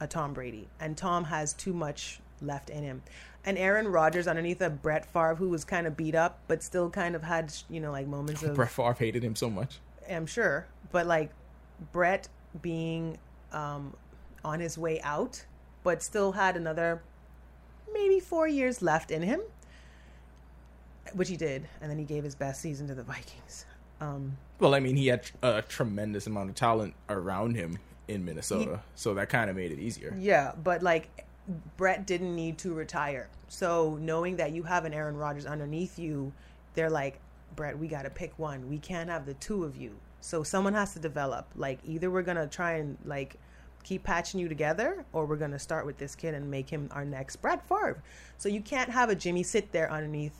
a 0.00 0.06
Tom 0.06 0.34
Brady. 0.34 0.68
And 0.80 0.96
Tom 0.96 1.24
has 1.24 1.54
too 1.54 1.72
much 1.72 2.20
left 2.42 2.68
in 2.68 2.82
him. 2.82 3.02
And 3.44 3.56
Aaron 3.56 3.88
Rodgers 3.88 4.26
underneath 4.28 4.60
a 4.60 4.68
Brett 4.68 5.06
Favre 5.06 5.34
who 5.34 5.48
was 5.48 5.64
kind 5.64 5.86
of 5.86 5.96
beat 5.96 6.14
up, 6.14 6.40
but 6.46 6.62
still 6.62 6.90
kind 6.90 7.14
of 7.16 7.22
had, 7.22 7.52
you 7.70 7.80
know, 7.80 7.90
like 7.90 8.06
moments 8.06 8.42
of. 8.42 8.54
Brett 8.54 8.70
Favre 8.70 8.92
hated 8.92 9.24
him 9.24 9.34
so 9.34 9.48
much. 9.48 9.78
I'm 10.10 10.26
sure, 10.26 10.66
but 10.92 11.06
like 11.06 11.30
Brett 11.92 12.28
being 12.60 13.16
um, 13.52 13.94
on 14.44 14.60
his 14.60 14.76
way 14.78 15.00
out, 15.02 15.44
but 15.82 16.02
still 16.02 16.32
had 16.32 16.56
another 16.56 17.02
maybe 17.92 18.20
four 18.20 18.46
years 18.46 18.82
left 18.82 19.10
in 19.10 19.22
him, 19.22 19.40
which 21.14 21.28
he 21.28 21.36
did, 21.36 21.68
and 21.80 21.90
then 21.90 21.98
he 21.98 22.04
gave 22.04 22.24
his 22.24 22.34
best 22.34 22.60
season 22.60 22.86
to 22.88 22.94
the 22.94 23.02
Vikings. 23.02 23.64
Um, 24.00 24.36
Well, 24.58 24.74
I 24.74 24.80
mean, 24.80 24.96
he 24.96 25.08
had 25.08 25.30
a 25.42 25.62
tremendous 25.62 26.26
amount 26.26 26.50
of 26.50 26.54
talent 26.54 26.94
around 27.08 27.54
him 27.56 27.78
in 28.08 28.24
Minnesota, 28.24 28.80
so 28.94 29.14
that 29.14 29.28
kind 29.28 29.50
of 29.50 29.56
made 29.56 29.72
it 29.72 29.78
easier. 29.78 30.14
yeah, 30.18 30.52
but 30.62 30.82
like 30.82 31.26
Brett 31.76 32.06
didn't 32.06 32.34
need 32.34 32.58
to 32.58 32.72
retire, 32.72 33.28
so 33.48 33.98
knowing 34.00 34.36
that 34.36 34.52
you 34.52 34.62
have 34.64 34.84
an 34.84 34.94
Aaron 34.94 35.16
Rodgers 35.16 35.46
underneath 35.46 35.98
you, 35.98 36.32
they're 36.74 36.90
like, 36.90 37.18
Brett, 37.56 37.78
we 37.78 37.88
got 37.88 38.02
to 38.02 38.10
pick 38.10 38.38
one. 38.38 38.68
We 38.70 38.78
can't 38.78 39.10
have 39.10 39.26
the 39.26 39.34
two 39.34 39.64
of 39.64 39.76
you. 39.76 39.96
So 40.20 40.42
someone 40.44 40.74
has 40.74 40.92
to 40.94 41.00
develop. 41.00 41.46
Like 41.56 41.80
either 41.84 42.10
we're 42.10 42.22
gonna 42.22 42.46
try 42.46 42.74
and 42.74 42.96
like 43.04 43.36
keep 43.82 44.04
patching 44.04 44.40
you 44.40 44.48
together, 44.48 45.04
or 45.12 45.26
we're 45.26 45.36
gonna 45.36 45.58
start 45.58 45.86
with 45.86 45.98
this 45.98 46.14
kid 46.14 46.34
and 46.34 46.50
make 46.50 46.70
him 46.70 46.88
our 46.92 47.04
next 47.04 47.36
Brad 47.36 47.62
Favre. 47.62 48.02
So 48.38 48.48
you 48.48 48.60
can't 48.60 48.90
have 48.90 49.08
a 49.10 49.14
Jimmy 49.14 49.42
sit 49.42 49.72
there 49.72 49.90
underneath 49.90 50.34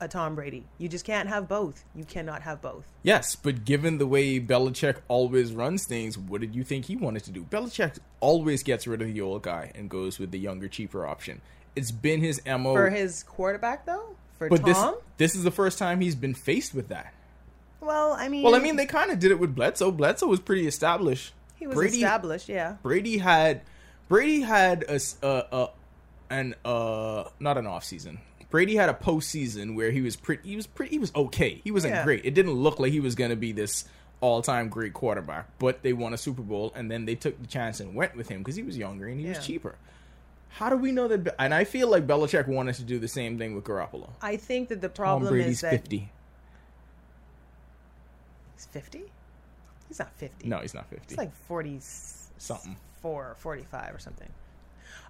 a 0.00 0.06
Tom 0.08 0.34
Brady. 0.36 0.64
You 0.78 0.88
just 0.88 1.04
can't 1.04 1.28
have 1.28 1.48
both. 1.48 1.84
You 1.94 2.04
cannot 2.04 2.42
have 2.42 2.62
both. 2.62 2.86
Yes, 3.02 3.34
but 3.34 3.64
given 3.64 3.98
the 3.98 4.06
way 4.06 4.38
Belichick 4.38 4.96
always 5.08 5.52
runs 5.52 5.86
things, 5.86 6.16
what 6.16 6.40
did 6.40 6.54
you 6.54 6.62
think 6.62 6.84
he 6.84 6.96
wanted 6.96 7.24
to 7.24 7.32
do? 7.32 7.44
Belichick 7.44 7.98
always 8.20 8.62
gets 8.62 8.86
rid 8.86 9.02
of 9.02 9.12
the 9.12 9.20
old 9.20 9.42
guy 9.42 9.72
and 9.74 9.90
goes 9.90 10.18
with 10.18 10.30
the 10.30 10.38
younger, 10.38 10.68
cheaper 10.68 11.06
option. 11.06 11.40
It's 11.74 11.90
been 11.90 12.20
his 12.20 12.40
mo. 12.46 12.74
For 12.74 12.90
his 12.90 13.22
quarterback 13.24 13.86
though, 13.86 14.16
for 14.38 14.48
but 14.48 14.64
Tom. 14.64 14.94
this 15.16 15.32
this 15.32 15.34
is 15.34 15.42
the 15.42 15.50
first 15.50 15.78
time 15.78 16.00
he's 16.00 16.14
been 16.14 16.34
faced 16.34 16.74
with 16.74 16.88
that. 16.88 17.12
well, 17.80 18.12
I 18.12 18.28
mean, 18.28 18.42
Well, 18.44 18.54
I 18.54 18.60
mean, 18.60 18.76
they 18.76 18.86
kind 18.86 19.10
of 19.10 19.18
did 19.18 19.30
it 19.30 19.38
with 19.38 19.54
Bledsoe. 19.54 19.90
Bledsoe 19.90 20.26
was 20.26 20.40
pretty 20.40 20.66
established. 20.66 21.32
He 21.58 21.66
was 21.66 21.74
Brady, 21.76 21.96
established. 21.96 22.48
Yeah. 22.48 22.76
Brady 22.82 23.18
had 23.18 23.62
Brady 24.08 24.40
had 24.40 24.84
a, 24.88 25.68
an 26.30 26.54
uh 26.64 27.24
not 27.40 27.58
an 27.58 27.66
off 27.66 27.84
season. 27.84 28.18
Brady 28.50 28.76
had 28.76 28.88
a 28.88 28.94
postseason 28.94 29.74
where 29.76 29.90
he 29.90 30.00
was 30.00 30.16
pretty. 30.16 30.48
He 30.48 30.56
was 30.56 30.66
pretty. 30.66 30.92
He 30.92 30.98
was 30.98 31.12
okay. 31.14 31.60
He 31.64 31.70
wasn't 31.70 31.94
Yeah. 31.94 32.04
great. 32.04 32.24
It 32.24 32.32
didn't 32.34 32.52
look 32.52 32.78
like 32.80 32.92
he 32.92 33.00
was 33.00 33.14
going 33.14 33.30
to 33.30 33.36
be 33.36 33.52
this 33.52 33.84
all 34.22 34.40
time 34.40 34.68
great 34.70 34.94
quarterback. 34.94 35.46
But 35.58 35.82
they 35.82 35.92
won 35.92 36.14
a 36.14 36.16
Super 36.16 36.40
Bowl, 36.42 36.72
and 36.74 36.90
then 36.90 37.04
they 37.04 37.14
took 37.14 37.38
the 37.40 37.46
chance 37.46 37.78
and 37.80 37.94
went 37.94 38.16
with 38.16 38.28
him 38.30 38.38
because 38.38 38.56
he 38.56 38.62
was 38.62 38.78
younger 38.78 39.06
and 39.06 39.20
he 39.20 39.26
Yeah. 39.26 39.36
was 39.36 39.46
cheaper. 39.46 39.74
How 40.48 40.70
do 40.70 40.76
we 40.76 40.92
know 40.92 41.08
that? 41.08 41.34
And 41.38 41.52
I 41.52 41.64
feel 41.64 41.88
like 41.90 42.06
Belichick 42.06 42.48
wanted 42.48 42.76
to 42.76 42.84
do 42.84 42.98
the 42.98 43.06
same 43.06 43.36
thing 43.36 43.54
with 43.54 43.64
Garoppolo. 43.64 44.08
I 44.22 44.36
think 44.38 44.70
that 44.70 44.80
the 44.80 44.88
Tom 44.88 44.94
problem 44.94 45.30
Brady's 45.32 45.56
is 45.56 45.60
that 45.60 45.70
fifty. 45.72 46.10
he's 48.56 48.64
fifty. 48.64 49.02
He's 49.88 49.98
not 49.98 50.12
fifty. 50.16 50.48
No, 50.48 50.58
he's 50.58 50.74
not 50.74 50.86
fifty. 50.88 51.14
He's 51.14 51.18
like 51.18 51.34
40 51.34 51.80
Something. 52.38 52.76
4 53.00 53.30
or 53.30 53.34
45 53.34 53.94
or 53.94 53.98
something. 53.98 54.28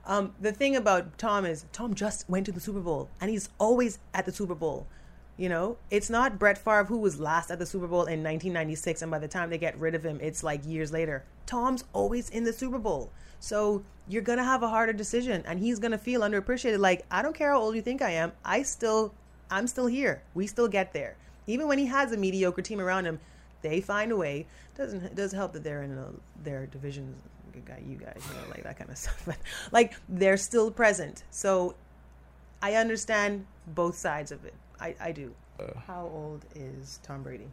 Um, 0.07 0.35
the 0.41 0.53
thing 0.53 0.77
about 0.77 1.19
Tom 1.19 1.45
is 1.45 1.67
Tom 1.73 1.95
just 1.95 2.29
went 2.29 2.47
to 2.47 2.53
the 2.53 2.61
Super 2.61 2.81
Bowl 2.81 3.11
and 3.21 3.31
he's 3.31 3.51
always 3.59 3.99
at 4.15 4.25
the 4.25 4.33
Super 4.33 4.55
Bowl. 4.55 4.87
You 5.37 5.49
know, 5.49 5.77
it's 5.91 6.11
not 6.11 6.39
Brett 6.39 6.59
Favre 6.59 6.85
who 6.85 6.99
was 6.99 7.21
last 7.21 7.51
at 7.51 7.59
the 7.59 7.67
Super 7.67 7.87
Bowl 7.87 8.01
in 8.01 8.25
1996 8.25 9.03
and 9.03 9.11
by 9.11 9.19
the 9.19 9.29
time 9.29 9.51
they 9.51 9.59
get 9.59 9.79
rid 9.79 9.95
of 9.95 10.05
him 10.05 10.19
it's 10.23 10.43
like 10.43 10.67
years 10.67 10.93
later. 10.93 11.25
Tom's 11.47 11.85
always 11.93 12.31
in 12.31 12.45
the 12.45 12.53
Super 12.53 12.79
Bowl. 12.79 13.11
So 13.41 13.85
you're 14.09 14.23
going 14.23 14.39
to 14.39 14.45
have 14.45 14.63
a 14.63 14.69
harder 14.69 14.93
decision 14.93 15.43
and 15.47 15.61
he's 15.61 15.79
going 15.79 15.93
to 15.93 15.99
feel 15.99 16.23
underappreciated 16.23 16.79
like 16.79 17.05
I 17.11 17.23
don't 17.23 17.37
care 17.37 17.53
how 17.53 17.61
old 17.61 17.77
you 17.77 17.83
think 17.83 18.03
I 18.03 18.11
am. 18.11 18.33
I 18.45 18.63
still 18.63 19.13
I'm 19.51 19.67
still 19.67 19.87
here. 19.87 20.23
We 20.35 20.47
still 20.47 20.69
get 20.69 20.93
there. 20.93 21.17
Even 21.47 21.69
when 21.69 21.79
he 21.79 21.87
has 21.87 22.13
a 22.13 22.17
mediocre 22.17 22.63
team 22.63 22.81
around 22.81 23.05
him, 23.07 23.21
they 23.63 23.81
find 23.81 24.13
a 24.13 24.17
way. 24.17 24.47
Doesn't 24.77 25.03
it 25.03 25.15
does 25.15 25.33
help 25.33 25.53
that 25.53 25.65
they're 25.65 25.83
in 25.83 25.93
a, 25.93 26.09
their 26.43 26.67
divisions. 26.67 27.17
Guy, 27.65 27.83
you 27.85 27.97
guys, 27.97 28.23
you 28.29 28.35
know, 28.35 28.49
like 28.51 28.63
that 28.63 28.79
kind 28.79 28.89
of 28.89 28.97
stuff. 29.05 29.21
But 29.27 29.37
like 29.73 29.95
they're 30.09 30.37
still 30.37 30.71
present. 30.71 31.25
So 31.31 31.75
I 32.63 32.75
understand 32.75 33.47
both 33.67 33.97
sides 33.97 34.31
of 34.31 34.45
it. 34.45 34.55
I, 34.81 34.95
I 35.01 35.13
do. 35.13 35.35
Uh. 35.59 35.79
How 35.87 36.03
old 36.03 36.45
is 36.55 37.01
Tom 37.03 37.23
Brady? 37.25 37.49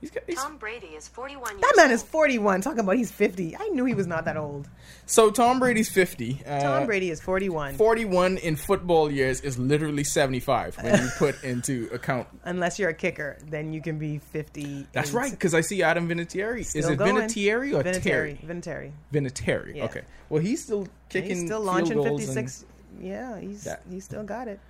He's 0.00 0.10
got, 0.10 0.22
he's, 0.26 0.36
Tom 0.36 0.56
Brady 0.56 0.86
is 0.88 1.08
41 1.08 1.52
years 1.52 1.60
That 1.60 1.74
man 1.76 1.90
is 1.90 2.02
41. 2.02 2.62
Talking 2.62 2.80
about 2.80 2.96
he's 2.96 3.10
50. 3.10 3.56
I 3.56 3.68
knew 3.68 3.84
he 3.84 3.92
was 3.92 4.06
not 4.06 4.24
that 4.24 4.36
old. 4.38 4.66
so 5.04 5.30
Tom 5.30 5.58
Brady's 5.60 5.90
50. 5.90 6.42
Uh, 6.46 6.60
Tom 6.60 6.86
Brady 6.86 7.10
is 7.10 7.20
41. 7.20 7.74
41 7.74 8.38
in 8.38 8.56
football 8.56 9.10
years 9.10 9.40
is 9.42 9.58
literally 9.58 10.04
75 10.04 10.76
when 10.82 11.02
you 11.02 11.08
put 11.18 11.42
into 11.44 11.88
account. 11.92 12.28
Unless 12.44 12.78
you're 12.78 12.88
a 12.90 12.94
kicker, 12.94 13.36
then 13.46 13.72
you 13.72 13.82
can 13.82 13.98
be 13.98 14.18
50. 14.18 14.86
That's 14.92 15.12
right, 15.12 15.30
because 15.30 15.52
I 15.52 15.60
see 15.60 15.82
Adam 15.82 16.08
Vinatieri. 16.08 16.60
Is 16.60 16.74
it 16.88 16.96
going. 16.96 17.16
Vinatieri 17.16 17.74
or 17.78 17.82
Vinatieri. 17.84 18.02
Terry? 18.02 18.40
Vinatieri. 18.46 18.92
Vinatieri. 19.12 19.76
Yeah. 19.76 19.84
Okay. 19.84 20.02
Well, 20.30 20.40
he's 20.40 20.62
still 20.64 20.88
kicking. 21.10 21.30
He's 21.30 21.38
still 21.40 21.58
field 21.58 21.64
launching 21.66 21.96
goals 22.02 22.20
56. 22.24 22.64
Yeah, 23.00 23.38
he's 23.38 23.64
That- 23.64 23.82
he's 23.90 24.04
still 24.04 24.24
got 24.24 24.48
it. 24.48 24.60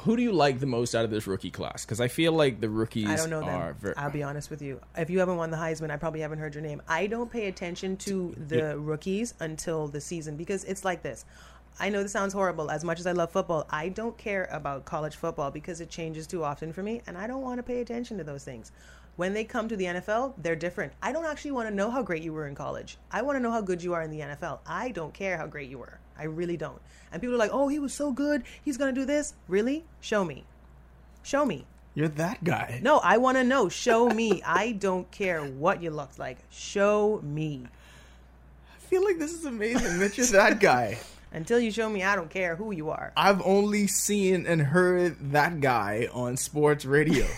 Who 0.00 0.16
do 0.16 0.22
you 0.22 0.32
like 0.32 0.58
the 0.58 0.66
most 0.66 0.94
out 0.96 1.04
of 1.04 1.10
this 1.10 1.28
rookie 1.28 1.50
class? 1.50 1.84
Because 1.84 2.00
I 2.00 2.08
feel 2.08 2.32
like 2.32 2.60
the 2.60 2.68
rookies 2.68 3.08
I 3.08 3.16
don't 3.16 3.30
know 3.30 3.42
are 3.42 3.68
them. 3.68 3.76
very. 3.80 3.96
I'll 3.96 4.10
be 4.10 4.22
honest 4.22 4.50
with 4.50 4.62
you. 4.62 4.80
If 4.96 5.10
you 5.10 5.20
haven't 5.20 5.36
won 5.36 5.50
the 5.52 5.56
Heisman, 5.56 5.90
I 5.90 5.96
probably 5.96 6.20
haven't 6.20 6.38
heard 6.40 6.54
your 6.54 6.62
name. 6.62 6.82
I 6.88 7.06
don't 7.06 7.30
pay 7.30 7.46
attention 7.46 7.96
to 7.98 8.34
the 8.36 8.76
rookies 8.76 9.34
until 9.38 9.86
the 9.86 10.00
season 10.00 10.36
because 10.36 10.64
it's 10.64 10.84
like 10.84 11.02
this. 11.02 11.24
I 11.78 11.88
know 11.88 12.02
this 12.02 12.12
sounds 12.12 12.32
horrible. 12.32 12.70
As 12.70 12.82
much 12.82 12.98
as 12.98 13.06
I 13.06 13.12
love 13.12 13.30
football, 13.30 13.66
I 13.70 13.88
don't 13.90 14.18
care 14.18 14.48
about 14.50 14.84
college 14.84 15.14
football 15.14 15.52
because 15.52 15.80
it 15.80 15.88
changes 15.88 16.26
too 16.26 16.42
often 16.42 16.72
for 16.72 16.82
me, 16.82 17.02
and 17.06 17.16
I 17.16 17.28
don't 17.28 17.42
want 17.42 17.58
to 17.58 17.62
pay 17.62 17.80
attention 17.80 18.18
to 18.18 18.24
those 18.24 18.44
things. 18.44 18.72
When 19.16 19.34
they 19.34 19.44
come 19.44 19.68
to 19.68 19.76
the 19.76 19.84
NFL, 19.84 20.34
they're 20.38 20.56
different. 20.56 20.92
I 21.02 21.12
don't 21.12 21.26
actually 21.26 21.50
want 21.50 21.68
to 21.68 21.74
know 21.74 21.90
how 21.90 22.02
great 22.02 22.22
you 22.22 22.32
were 22.32 22.46
in 22.46 22.54
college. 22.54 22.96
I 23.10 23.22
want 23.22 23.36
to 23.36 23.42
know 23.42 23.50
how 23.50 23.60
good 23.60 23.82
you 23.82 23.92
are 23.92 24.02
in 24.02 24.10
the 24.10 24.20
NFL. 24.20 24.60
I 24.66 24.90
don't 24.90 25.12
care 25.12 25.36
how 25.36 25.46
great 25.46 25.68
you 25.68 25.78
were. 25.78 25.98
I 26.18 26.24
really 26.24 26.56
don't. 26.56 26.80
And 27.12 27.20
people 27.20 27.34
are 27.34 27.38
like, 27.38 27.50
"Oh, 27.52 27.68
he 27.68 27.78
was 27.78 27.92
so 27.92 28.12
good. 28.12 28.44
He's 28.62 28.76
going 28.76 28.94
to 28.94 29.00
do 29.00 29.04
this." 29.04 29.34
Really? 29.48 29.84
Show 30.00 30.24
me. 30.24 30.44
Show 31.22 31.44
me. 31.44 31.66
You're 31.94 32.08
that 32.08 32.44
guy. 32.44 32.80
No, 32.82 32.98
I 32.98 33.18
want 33.18 33.36
to 33.36 33.44
know. 33.44 33.68
Show 33.68 34.08
me. 34.08 34.42
I 34.44 34.72
don't 34.72 35.10
care 35.10 35.44
what 35.44 35.82
you 35.82 35.90
looked 35.90 36.18
like. 36.18 36.38
Show 36.50 37.20
me. 37.22 37.66
I 38.74 38.78
feel 38.78 39.04
like 39.04 39.18
this 39.18 39.32
is 39.32 39.44
amazing 39.44 39.98
that 39.98 40.16
you're 40.16 40.26
that 40.28 40.60
guy. 40.60 40.98
Until 41.32 41.60
you 41.60 41.70
show 41.70 41.88
me, 41.88 42.02
I 42.02 42.16
don't 42.16 42.30
care 42.30 42.56
who 42.56 42.72
you 42.72 42.90
are. 42.90 43.12
I've 43.16 43.40
only 43.42 43.86
seen 43.86 44.46
and 44.46 44.60
heard 44.60 45.32
that 45.32 45.60
guy 45.60 46.08
on 46.12 46.36
sports 46.36 46.84
radio. 46.84 47.26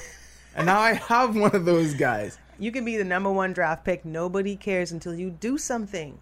and 0.55 0.67
now 0.67 0.81
I 0.81 0.95
have 0.95 1.37
one 1.37 1.55
of 1.55 1.65
those 1.65 1.95
guys. 1.95 2.39
You 2.59 2.71
can 2.73 2.85
be 2.85 2.97
the 2.97 3.05
number 3.05 3.31
one 3.31 3.53
draft 3.53 3.85
pick. 3.85 4.05
Nobody 4.05 4.57
cares 4.57 4.93
until 4.93 5.15
you 5.15 5.31
do 5.31 5.59
something. 5.59 6.19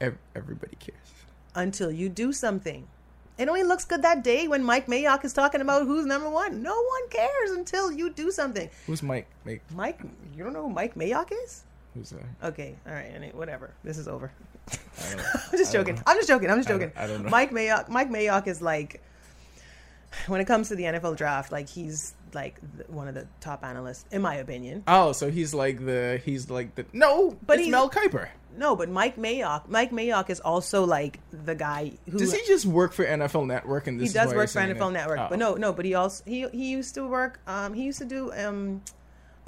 Everybody 0.00 0.76
cares. 0.78 0.96
Until 1.54 1.90
you 1.90 2.08
do 2.08 2.32
something. 2.32 2.86
It 3.36 3.48
only 3.48 3.62
looks 3.62 3.84
good 3.84 4.02
that 4.02 4.24
day 4.24 4.48
when 4.48 4.64
Mike 4.64 4.86
Mayock 4.86 5.24
is 5.24 5.32
talking 5.32 5.60
about 5.60 5.86
who's 5.86 6.06
number 6.06 6.28
one. 6.28 6.60
No 6.62 6.74
one 6.74 7.08
cares 7.10 7.52
until 7.52 7.92
you 7.92 8.10
do 8.10 8.30
something. 8.32 8.68
Who's 8.86 9.02
Mike? 9.02 9.28
Mike 9.44 9.62
Mike, 9.74 10.00
you 10.36 10.42
don't 10.42 10.52
know 10.52 10.62
who 10.64 10.70
Mike 10.70 10.94
Mayock 10.96 11.30
is? 11.44 11.62
who's 11.94 12.10
that? 12.10 12.22
Okay, 12.44 12.76
all 12.86 12.92
right, 12.92 13.10
and 13.12 13.32
whatever. 13.34 13.70
This 13.82 13.96
is 13.98 14.06
over. 14.08 14.30
I 14.70 15.08
don't 15.08 15.16
know. 15.18 15.24
I'm 15.52 15.58
just 15.58 15.72
joking. 15.72 16.00
I'm 16.06 16.16
just 16.16 16.28
joking. 16.28 16.50
I'm 16.50 16.58
just 16.58 16.68
I 16.68 16.72
don't- 16.72 16.80
joking. 16.80 16.96
I 16.96 17.06
don't 17.06 17.22
know. 17.24 17.30
Mike 17.30 17.50
Mayock. 17.50 17.88
Mike 17.88 18.10
Mayock 18.10 18.46
is 18.48 18.60
like, 18.60 19.00
when 20.26 20.40
it 20.40 20.46
comes 20.46 20.68
to 20.68 20.76
the 20.76 20.84
NFL 20.84 21.16
draft, 21.16 21.52
like 21.52 21.68
he's 21.68 22.14
like 22.34 22.58
one 22.88 23.08
of 23.08 23.14
the 23.14 23.26
top 23.40 23.64
analysts, 23.64 24.04
in 24.10 24.22
my 24.22 24.34
opinion. 24.36 24.82
Oh, 24.86 25.12
so 25.12 25.30
he's 25.30 25.54
like 25.54 25.84
the 25.84 26.20
he's 26.24 26.50
like 26.50 26.74
the 26.74 26.84
no, 26.92 27.30
But 27.30 27.46
but 27.46 27.52
it's 27.58 27.64
he's- 27.66 27.70
Mel 27.72 27.90
Kiper. 27.90 28.28
No, 28.56 28.74
but 28.74 28.88
Mike 28.88 29.16
Mayock. 29.16 29.68
Mike 29.68 29.92
Mayock 29.92 30.30
is 30.30 30.40
also 30.40 30.84
like 30.84 31.20
the 31.30 31.54
guy 31.54 31.92
who 32.10 32.18
Does 32.18 32.32
he 32.32 32.40
just 32.46 32.66
work 32.66 32.92
for 32.92 33.04
NFL 33.04 33.46
Network? 33.46 33.86
And 33.86 34.00
this 34.00 34.08
he 34.10 34.14
does 34.14 34.34
work 34.34 34.50
for 34.50 34.58
NFL 34.60 34.88
it? 34.88 34.92
Network, 34.94 35.18
Oh. 35.20 35.26
but 35.30 35.38
no, 35.38 35.54
no, 35.54 35.72
but 35.72 35.84
he 35.84 35.94
also 35.94 36.24
he 36.26 36.48
he 36.48 36.70
used 36.70 36.94
to 36.96 37.06
work. 37.06 37.40
Um, 37.46 37.72
he 37.74 37.84
used 37.84 37.98
to 38.00 38.04
do 38.04 38.32
um, 38.32 38.82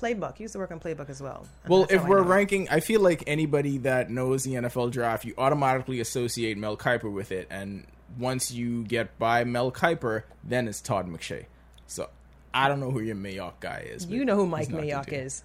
Playbook. 0.01 0.37
He 0.37 0.45
used 0.45 0.53
to 0.53 0.59
work 0.61 0.71
on 0.71 0.79
Playbook 0.79 1.11
as 1.11 1.21
well. 1.21 1.45
And 1.65 1.71
Well, 1.71 1.87
if 1.91 2.05
we're 2.05 2.23
know. 2.23 2.29
ranking, 2.29 2.69
I 2.71 2.81
feel 2.81 3.01
like 3.01 3.25
anybody 3.27 3.79
that 3.79 4.11
knows 4.11 4.45
the 4.45 4.53
NFL 4.55 4.93
draft, 4.93 5.25
you 5.25 5.35
automatically 5.37 5.99
associate 6.01 6.57
Mel 6.57 6.77
Kiper 6.77 7.11
with 7.13 7.33
it, 7.33 7.49
and 7.51 7.87
once 8.19 8.51
you 8.51 8.85
get 8.85 9.19
by 9.19 9.45
Mel 9.45 9.71
Kiper, 9.73 10.25
then 10.45 10.69
it's 10.69 10.81
Todd 10.81 11.09
McShay. 11.09 11.47
So 11.87 12.09
I 12.53 12.69
don't 12.69 12.81
know 12.81 12.91
who 12.91 13.01
your 13.01 13.17
Mayock 13.17 13.55
guy 13.61 13.87
is. 13.91 14.07
you 14.07 14.25
know 14.25 14.37
who 14.37 14.47
Mike 14.47 14.69
Mayock 14.69 15.13
is. 15.13 15.45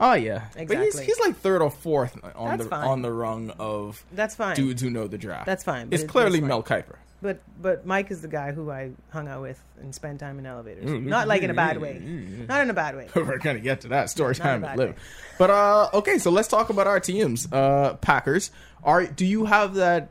Oh 0.00 0.12
yeah, 0.12 0.44
but 0.54 0.60
he's 0.60 0.70
Exactly. 0.94 1.04
he's 1.06 1.20
like 1.20 1.36
third 1.38 1.60
or 1.60 1.70
fourth 1.70 2.16
on 2.36 2.50
That's 2.50 2.64
the 2.64 2.68
fine. 2.70 2.86
on 2.86 3.02
the 3.02 3.12
rung 3.12 3.50
of 3.58 4.04
That's 4.12 4.36
fine. 4.36 4.54
dudes 4.54 4.80
who 4.80 4.90
know 4.90 5.08
the 5.08 5.18
draft. 5.18 5.46
That's 5.46 5.64
fine, 5.64 5.88
but 5.88 5.98
It's 5.98 6.08
clearly 6.08 6.40
Mel 6.40 6.62
Kiper. 6.62 6.96
But 7.20 7.40
but 7.60 7.84
Mike 7.84 8.12
is 8.12 8.22
the 8.22 8.28
guy 8.28 8.52
who 8.52 8.70
I 8.70 8.92
hung 9.10 9.26
out 9.26 9.42
with 9.42 9.60
and 9.80 9.92
spent 9.92 10.20
time 10.20 10.38
in 10.38 10.46
elevators. 10.46 10.88
Not 10.88 11.26
like 11.26 11.42
in 11.42 11.50
a 11.50 11.54
bad 11.54 11.80
way. 11.80 11.98
Not 11.98 12.60
in 12.62 12.70
a 12.70 12.74
bad 12.74 12.94
way. 12.94 13.08
We're 13.16 13.38
gonna 13.38 13.58
get 13.58 13.80
to 13.80 13.88
that 13.88 14.08
story 14.08 14.36
time 14.36 14.62
live. 14.62 14.78
way. 14.78 14.94
But 15.36 15.50
uh 15.50 15.90
okay, 15.94 16.18
so 16.18 16.30
let's 16.30 16.46
talk 16.46 16.70
about 16.70 16.86
our 16.86 17.00
teams. 17.00 17.52
Uh 17.52 17.94
Packers. 18.00 18.52
Are 18.84 19.04
do 19.04 19.26
you 19.26 19.46
have 19.46 19.74
that 19.74 20.10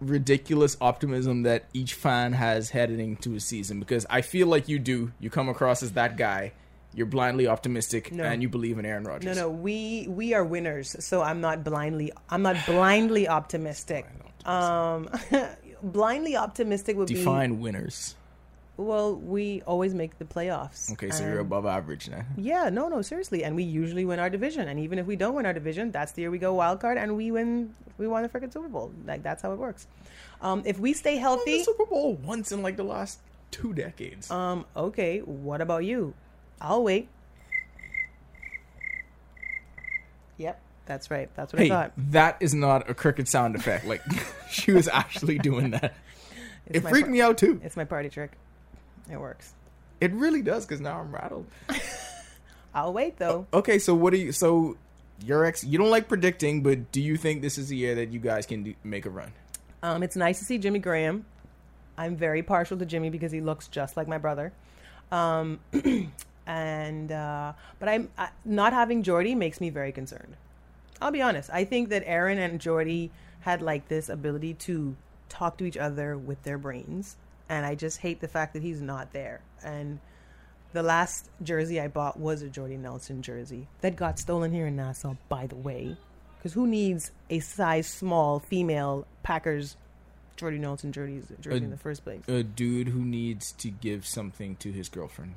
ridiculous 0.00 0.76
optimism 0.80 1.42
that 1.42 1.64
each 1.72 1.94
fan 1.94 2.32
has 2.32 2.70
heading 2.70 3.00
into 3.00 3.34
a 3.34 3.40
season? 3.40 3.80
Because 3.80 4.06
I 4.08 4.20
feel 4.22 4.46
like 4.46 4.68
you 4.68 4.78
do. 4.78 5.12
You 5.20 5.30
come 5.30 5.48
across 5.48 5.82
as 5.82 5.92
that 5.92 6.16
guy. 6.16 6.52
You're 6.94 7.06
blindly 7.06 7.46
optimistic 7.46 8.10
No. 8.12 8.24
and 8.24 8.42
you 8.42 8.48
believe 8.48 8.78
in 8.78 8.86
Aaron 8.86 9.04
Rodgers. 9.04 9.36
No, 9.36 9.42
no, 9.42 9.48
we 9.50 10.06
we 10.08 10.32
are 10.34 10.42
winners, 10.44 10.96
so 11.04 11.22
I'm 11.22 11.40
not 11.40 11.62
blindly 11.62 12.12
I'm 12.30 12.42
not 12.42 12.56
blindly 12.66 13.28
optimistic. 13.28 14.06
Um, 14.46 15.08
blindly 15.82 16.34
optimistic 16.36 16.96
would 16.96 17.08
be 17.08 17.14
Define 17.14 17.60
winners. 17.60 18.16
Well, 18.78 19.16
we 19.16 19.60
always 19.66 19.92
make 19.92 20.18
the 20.18 20.24
playoffs. 20.24 20.92
Okay, 20.92 21.10
so 21.10 21.24
you're 21.24 21.40
above 21.40 21.66
average 21.66 22.08
now. 22.08 22.24
Yeah, 22.36 22.70
no, 22.70 22.88
no, 22.88 23.02
seriously, 23.02 23.42
and 23.42 23.56
we 23.56 23.64
usually 23.64 24.04
win 24.04 24.18
our 24.20 24.30
division, 24.30 24.68
and 24.68 24.78
even 24.78 24.98
if 25.00 25.06
we 25.06 25.16
don't 25.16 25.34
win 25.34 25.46
our 25.46 25.52
division, 25.52 25.90
that's 25.90 26.12
the 26.12 26.22
year 26.22 26.30
we 26.30 26.38
go 26.38 26.54
wild 26.54 26.80
card 26.80 26.96
and 26.96 27.16
we 27.16 27.30
win. 27.30 27.74
We 27.98 28.06
won 28.06 28.22
the 28.22 28.28
freaking 28.28 28.52
Super 28.52 28.68
Bowl. 28.68 28.92
Like 29.04 29.22
that's 29.24 29.42
how 29.42 29.52
it 29.52 29.58
works. 29.58 29.88
Um, 30.40 30.62
if 30.64 30.78
we 30.78 30.92
stay 30.92 31.14
Won 31.14 31.22
healthy, 31.22 31.58
the 31.58 31.64
Super 31.64 31.86
Bowl 31.86 32.14
once 32.14 32.52
in 32.52 32.62
like 32.62 32.76
the 32.76 32.84
last 32.84 33.18
two 33.50 33.72
decades. 33.74 34.30
um, 34.30 34.64
okay. 34.76 35.18
What 35.20 35.60
about 35.60 35.84
you? 35.84 36.14
I'll 36.60 36.84
wait. 36.84 37.08
Yep, 40.36 40.60
that's 40.86 41.10
right. 41.10 41.28
That's 41.34 41.52
what 41.52 41.62
I 41.62 41.68
thought. 41.68 41.92
that 41.96 42.36
is 42.38 42.54
not 42.54 42.88
a 42.88 42.94
cricket 42.94 43.26
sound 43.26 43.56
effect. 43.56 43.84
Like 43.86 44.02
she 44.50 44.70
was 44.70 44.86
actually 44.88 45.38
doing 45.38 45.70
that. 45.72 45.94
It's 46.70 46.84
it 46.84 46.88
freaked 46.90 47.06
par- 47.06 47.12
me 47.12 47.22
out 47.22 47.38
too. 47.38 47.62
It's 47.64 47.78
my 47.78 47.84
party 47.86 48.10
trick. 48.10 48.32
It 49.10 49.20
works. 49.20 49.54
It 50.00 50.12
really 50.12 50.42
does 50.42 50.64
because 50.64 50.80
now 50.80 51.00
I'm 51.00 51.12
rattled. 51.12 51.46
I'll 52.74 52.92
wait 52.92 53.16
though. 53.16 53.46
Okay, 53.52 53.78
so 53.78 53.94
what 53.94 54.12
do 54.12 54.18
you? 54.18 54.32
So 54.32 54.76
your 55.24 55.44
ex, 55.44 55.64
you 55.64 55.78
don't 55.78 55.90
like 55.90 56.08
predicting, 56.08 56.62
but 56.62 56.92
do 56.92 57.00
you 57.00 57.16
think 57.16 57.42
this 57.42 57.58
is 57.58 57.68
the 57.68 57.76
year 57.76 57.94
that 57.96 58.12
you 58.12 58.20
guys 58.20 58.46
can 58.46 58.62
do, 58.62 58.74
make 58.84 59.06
a 59.06 59.10
run? 59.10 59.32
Um, 59.82 60.02
it's 60.02 60.16
nice 60.16 60.38
to 60.38 60.44
see 60.44 60.58
Jimmy 60.58 60.78
Graham. 60.78 61.24
I'm 61.96 62.16
very 62.16 62.42
partial 62.42 62.76
to 62.78 62.86
Jimmy 62.86 63.10
because 63.10 63.32
he 63.32 63.40
looks 63.40 63.66
just 63.68 63.96
like 63.96 64.06
my 64.06 64.18
brother. 64.18 64.52
Um, 65.10 65.58
and 66.46 67.10
uh, 67.10 67.52
but 67.78 67.88
I'm 67.88 68.10
I, 68.16 68.28
not 68.44 68.72
having 68.72 69.02
Jordy 69.02 69.34
makes 69.34 69.60
me 69.60 69.70
very 69.70 69.92
concerned. 69.92 70.36
I'll 71.00 71.10
be 71.10 71.22
honest. 71.22 71.50
I 71.52 71.64
think 71.64 71.88
that 71.90 72.02
Aaron 72.06 72.38
and 72.38 72.60
Jordy 72.60 73.10
had 73.40 73.62
like 73.62 73.88
this 73.88 74.08
ability 74.08 74.54
to 74.54 74.96
talk 75.28 75.58
to 75.58 75.64
each 75.64 75.76
other 75.76 76.16
with 76.16 76.42
their 76.42 76.58
brains, 76.58 77.16
and 77.48 77.64
I 77.64 77.74
just 77.74 77.98
hate 77.98 78.20
the 78.20 78.28
fact 78.28 78.52
that 78.54 78.62
he's 78.62 78.80
not 78.80 79.12
there. 79.12 79.40
And 79.64 79.98
the 80.72 80.82
last 80.82 81.30
jersey 81.42 81.80
I 81.80 81.88
bought 81.88 82.18
was 82.18 82.42
a 82.42 82.48
Jordy 82.48 82.76
Nelson 82.76 83.22
jersey 83.22 83.66
that 83.80 83.96
got 83.96 84.18
stolen 84.18 84.52
here 84.52 84.66
in 84.66 84.76
Nassau, 84.76 85.14
by 85.28 85.46
the 85.46 85.56
way. 85.56 85.96
Because 86.38 86.52
who 86.52 86.66
needs 86.66 87.10
a 87.30 87.40
size 87.40 87.86
small 87.86 88.38
female 88.38 89.06
Packers 89.22 89.76
Jordy 90.36 90.58
Nelson 90.58 90.92
jersey, 90.92 91.22
jersey 91.40 91.64
in 91.64 91.70
the 91.70 91.76
first 91.76 92.04
place? 92.04 92.20
A 92.28 92.42
dude 92.42 92.88
who 92.88 93.04
needs 93.04 93.52
to 93.52 93.70
give 93.70 94.06
something 94.06 94.56
to 94.56 94.70
his 94.70 94.88
girlfriend, 94.88 95.34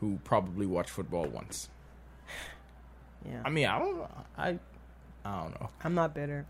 who 0.00 0.20
probably 0.22 0.66
watched 0.66 0.90
football 0.90 1.26
once. 1.26 1.68
Yeah, 3.24 3.42
I 3.44 3.50
mean, 3.50 3.66
I 3.66 3.78
don't, 3.80 4.02
I, 4.38 4.58
I 5.24 5.42
don't 5.42 5.60
know. 5.60 5.68
I'm 5.82 5.94
not 5.96 6.14
bitter. 6.14 6.46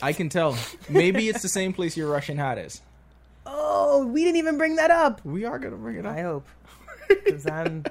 I 0.00 0.12
can 0.12 0.28
tell. 0.28 0.56
Maybe 0.88 1.28
it's 1.28 1.42
the 1.42 1.48
same 1.48 1.72
place 1.72 1.96
your 1.96 2.08
Russian 2.08 2.38
hat 2.38 2.58
is. 2.58 2.80
Oh, 3.46 4.06
we 4.06 4.24
didn't 4.24 4.36
even 4.36 4.58
bring 4.58 4.76
that 4.76 4.90
up. 4.90 5.24
We 5.24 5.44
are 5.44 5.58
gonna 5.58 5.76
bring 5.76 5.96
it 5.96 6.06
up. 6.06 6.16
I 6.16 6.22
hope, 6.22 6.46
because 7.08 7.46
I'm, 7.46 7.84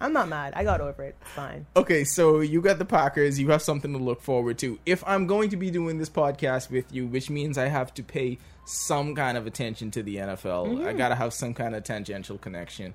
I'm 0.00 0.12
not 0.12 0.28
mad. 0.28 0.52
I 0.56 0.64
got 0.64 0.80
over 0.80 1.02
it. 1.02 1.16
It's 1.20 1.30
fine. 1.30 1.66
Okay, 1.76 2.04
so 2.04 2.40
you 2.40 2.60
got 2.60 2.78
the 2.78 2.84
Packers. 2.84 3.38
You 3.38 3.50
have 3.50 3.62
something 3.62 3.92
to 3.92 3.98
look 3.98 4.22
forward 4.22 4.58
to. 4.58 4.78
If 4.86 5.02
I'm 5.06 5.26
going 5.26 5.50
to 5.50 5.56
be 5.56 5.70
doing 5.70 5.98
this 5.98 6.10
podcast 6.10 6.70
with 6.70 6.92
you, 6.92 7.06
which 7.06 7.30
means 7.30 7.58
I 7.58 7.68
have 7.68 7.92
to 7.94 8.02
pay 8.02 8.38
some 8.64 9.14
kind 9.14 9.36
of 9.36 9.46
attention 9.46 9.90
to 9.92 10.02
the 10.02 10.16
NFL, 10.16 10.66
I 10.66 10.88
mm-hmm. 10.88 10.98
gotta 10.98 11.14
have 11.14 11.32
some 11.32 11.54
kind 11.54 11.74
of 11.74 11.84
tangential 11.84 12.38
connection. 12.38 12.94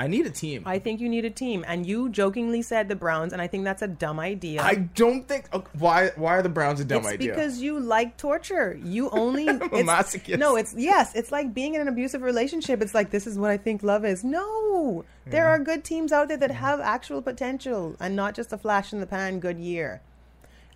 I 0.00 0.06
need 0.06 0.24
a 0.24 0.30
team. 0.30 0.62
I, 0.64 0.78
think 0.78 0.98
you 0.98 1.10
need 1.10 1.26
a 1.26 1.30
team. 1.30 1.62
And 1.68 1.84
you 1.84 2.08
jokingly 2.08 2.62
said 2.62 2.88
the 2.88 2.96
Browns, 2.96 3.34
and 3.34 3.42
I 3.42 3.48
think 3.48 3.64
that's 3.64 3.82
a 3.82 3.86
dumb 3.86 4.18
idea. 4.18 4.62
I 4.62 4.76
don't 4.76 5.28
think. 5.28 5.52
okay, 5.52 5.70
why? 5.78 6.12
Why 6.16 6.36
are 6.36 6.42
the 6.42 6.48
Browns 6.48 6.80
a 6.80 6.86
dumb 6.86 7.00
it's 7.00 7.08
idea? 7.08 7.34
because 7.34 7.60
you 7.60 7.78
like 7.78 8.16
torture. 8.16 8.80
You 8.82 9.10
only 9.12 9.44
masochist. 9.44 10.38
No, 10.38 10.56
it's 10.56 10.74
yes. 10.74 11.14
It's 11.14 11.30
like 11.30 11.52
being 11.52 11.74
in 11.74 11.82
an 11.82 11.88
abusive 11.88 12.22
relationship. 12.22 12.80
It's 12.80 12.94
like 12.94 13.10
this 13.10 13.26
is 13.26 13.38
what 13.38 13.50
I 13.50 13.58
think 13.58 13.82
love 13.82 14.06
is. 14.06 14.24
No, 14.24 15.04
there 15.26 15.46
are 15.48 15.58
good 15.58 15.84
teams 15.84 16.12
out 16.12 16.28
there 16.28 16.38
that 16.38 16.50
have 16.50 16.80
actual 16.80 17.20
potential 17.20 17.94
and 18.00 18.16
not 18.16 18.34
just 18.34 18.54
a 18.54 18.58
flash 18.58 18.94
in 18.94 19.00
the 19.00 19.06
pan 19.06 19.38
good 19.38 19.58
year. 19.58 20.00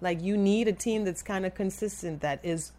Like 0.02 0.20
you 0.22 0.36
need 0.36 0.68
a 0.68 0.72
team 0.74 1.04
that's 1.04 1.22
kind 1.22 1.46
of 1.46 1.54
consistent, 1.54 2.20
that 2.20 2.40
is 2.42 2.72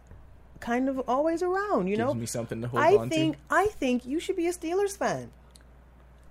kind 0.60 0.88
of 0.88 1.00
always 1.08 1.42
around. 1.42 1.88
You 1.88 1.96
Gives 1.96 2.06
know, 2.06 2.14
me 2.14 2.26
something 2.26 2.62
to 2.62 2.68
hold 2.68 2.84
I 2.84 2.94
on 2.94 3.10
think 3.10 3.34
to. 3.34 3.40
I 3.50 3.66
think 3.66 4.06
you 4.06 4.20
should 4.20 4.36
be 4.36 4.46
a 4.46 4.52
Steelers 4.52 4.96
fan. 4.96 5.32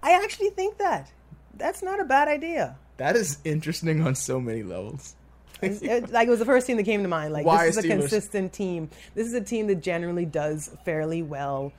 I 0.05 0.21
actually 0.23 0.49
think 0.51 0.77
that. 0.77 1.11
That's 1.57 1.81
not 1.81 1.99
a 1.99 2.05
bad 2.05 2.27
idea. 2.27 2.77
That 2.97 3.15
is 3.15 3.39
interesting 3.43 4.01
on 4.05 4.15
so 4.15 4.39
many 4.39 4.63
levels. 4.63 5.15
It- 5.61 6.11
like 6.11 6.27
it 6.27 6.31
was 6.31 6.39
the 6.39 6.45
first 6.45 6.67
team 6.67 6.77
that 6.77 6.83
came 6.83 7.01
to 7.01 7.07
mind. 7.09 7.33
Like 7.33 7.45
Why 7.45 7.65
this 7.65 7.77
is 7.77 7.85
a 7.85 7.87
Steelers? 7.87 7.99
consistent 7.99 8.53
team. 8.53 8.89
This 9.15 9.25
is 9.27 9.33
a 9.33 9.41
team 9.41 9.67
that 9.67 9.81
generally 9.81 10.25
does 10.25 10.69
fairly 10.85 11.21
well. 11.23 11.71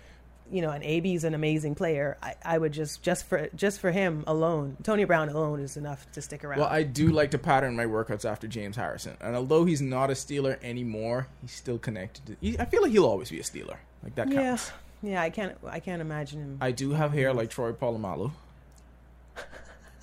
You 0.51 0.63
know, 0.63 0.71
and 0.71 0.83
AB 0.85 1.15
is 1.15 1.25
an 1.25 1.35
amazing 1.35 1.75
player. 1.75 2.17
I, 2.23 2.35
I 2.45 2.57
would 2.59 2.73
just 2.73 3.03
just 3.03 3.27
for 3.27 3.49
just 3.57 3.81
for 3.81 3.91
him 3.91 4.23
alone, 4.29 4.77
Tony 4.85 5.05
Brown 5.05 5.29
alone 5.29 5.59
is 5.61 5.77
enough 5.77 6.11
to 6.13 6.23
stick 6.23 6.45
around. 6.45 6.61
Well, 6.61 6.69
I 6.69 6.85
do 6.85 7.09
like 7.09 7.33
to 7.33 7.39
pattern 7.39 7.75
my 7.75 7.85
workouts 7.85 8.25
after 8.25 8.47
James 8.47 8.77
Harrison, 8.77 9.17
and 9.21 9.35
although 9.35 9.65
he's 9.65 9.83
not 9.83 10.09
a 10.09 10.13
Steeler 10.15 10.57
anymore, 10.63 11.27
he's 11.43 11.51
still 11.53 11.79
connected. 11.79 12.27
To, 12.27 12.37
he, 12.41 12.57
I 12.61 12.65
feel 12.65 12.81
like 12.83 12.93
he'll 12.93 13.07
always 13.07 13.29
be 13.31 13.41
a 13.41 13.43
Steeler. 13.43 13.77
Like 14.05 14.15
that 14.15 14.31
counts. 14.31 14.71
yeah. 14.71 14.77
I 15.15 15.31
can't 15.31 15.57
I 15.67 15.81
can't 15.81 16.01
imagine 16.01 16.41
him. 16.41 16.59
I 16.61 16.73
do 16.73 16.93
have 16.93 17.13
hair 17.13 17.33
like 17.33 17.51
Troy 17.51 17.73
Polamalu. 17.73 18.33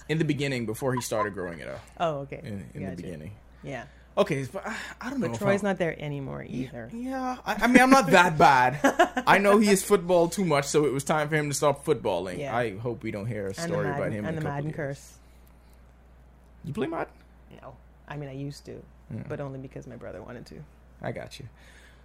In 0.09 0.17
the 0.17 0.25
beginning, 0.25 0.65
before 0.65 0.93
he 0.93 1.01
started 1.01 1.33
growing 1.33 1.59
it 1.59 1.67
out. 1.67 1.79
oh, 1.99 2.11
okay. 2.19 2.41
In, 2.43 2.65
in 2.73 2.89
the 2.89 2.95
beginning. 2.95 3.31
Yeah, 3.63 3.85
Okay, 4.15 4.45
but 4.51 4.65
I, 4.67 4.75
I 5.01 5.09
don't 5.09 5.19
know. 5.19 5.27
but 5.27 5.33
if 5.35 5.39
Troy's 5.39 5.63
not 5.63 5.77
there 5.79 5.99
anymore 5.99 6.45
either. 6.47 6.89
Yeah, 6.93 7.37
I, 7.45 7.55
I 7.63 7.67
mean, 7.67 7.81
I'm 7.81 7.89
not 7.89 8.07
that 8.11 8.37
bad. 8.37 9.23
I 9.27 9.39
know 9.39 9.57
he 9.57 9.69
is 9.69 9.83
football 9.83 10.27
too 10.27 10.45
much, 10.45 10.65
so 10.65 10.85
it 10.85 10.93
was 10.93 11.03
time 11.03 11.29
for 11.29 11.35
him 11.35 11.49
to 11.49 11.55
stop 11.55 11.83
footballing. 11.83 12.37
Yeah. 12.37 12.55
I 12.55 12.77
hope 12.77 13.01
we 13.01 13.09
don't 13.11 13.25
hear 13.25 13.47
a 13.47 13.53
story 13.53 13.87
about 13.87 13.99
Madden, 14.01 14.13
him. 14.13 14.25
and 14.25 14.37
in 14.37 14.43
the 14.43 14.49
Madden 14.49 14.71
curse. 14.71 15.13
You 16.63 16.73
play 16.73 16.87
Madden? 16.87 17.13
No, 17.61 17.75
I 18.07 18.17
mean 18.17 18.29
I 18.29 18.33
used 18.33 18.65
to, 18.65 18.83
but 19.27 19.39
only 19.39 19.59
because 19.59 19.87
my 19.87 19.95
brother 19.95 20.21
wanted 20.21 20.45
to. 20.47 20.63
I 21.01 21.11
got 21.11 21.39
you. 21.39 21.47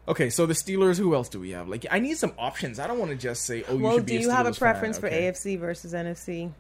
Okay, 0.09 0.30
so 0.30 0.46
the 0.46 0.54
Steelers. 0.54 0.96
Who 0.98 1.14
else 1.14 1.28
do 1.28 1.38
we 1.38 1.50
have? 1.50 1.68
Like, 1.68 1.84
I 1.90 1.98
need 1.98 2.16
some 2.16 2.32
options. 2.38 2.78
I 2.80 2.86
don't 2.86 2.98
want 2.98 3.11
to 3.11 3.16
just 3.16 3.44
say, 3.44 3.62
"Oh, 3.68 3.74
you 3.76 3.84
well, 3.84 3.94
should 3.96 4.06
be." 4.06 4.12
Well, 4.14 4.20
do 4.20 4.24
you 4.24 4.30
have 4.30 4.46
a 4.46 4.52
fan. 4.54 4.59
preference 4.59 4.98
for 4.98 5.06
Okay. 5.06 5.30
AFC 5.30 5.59
versus 5.59 5.92
NFC? 5.92 6.50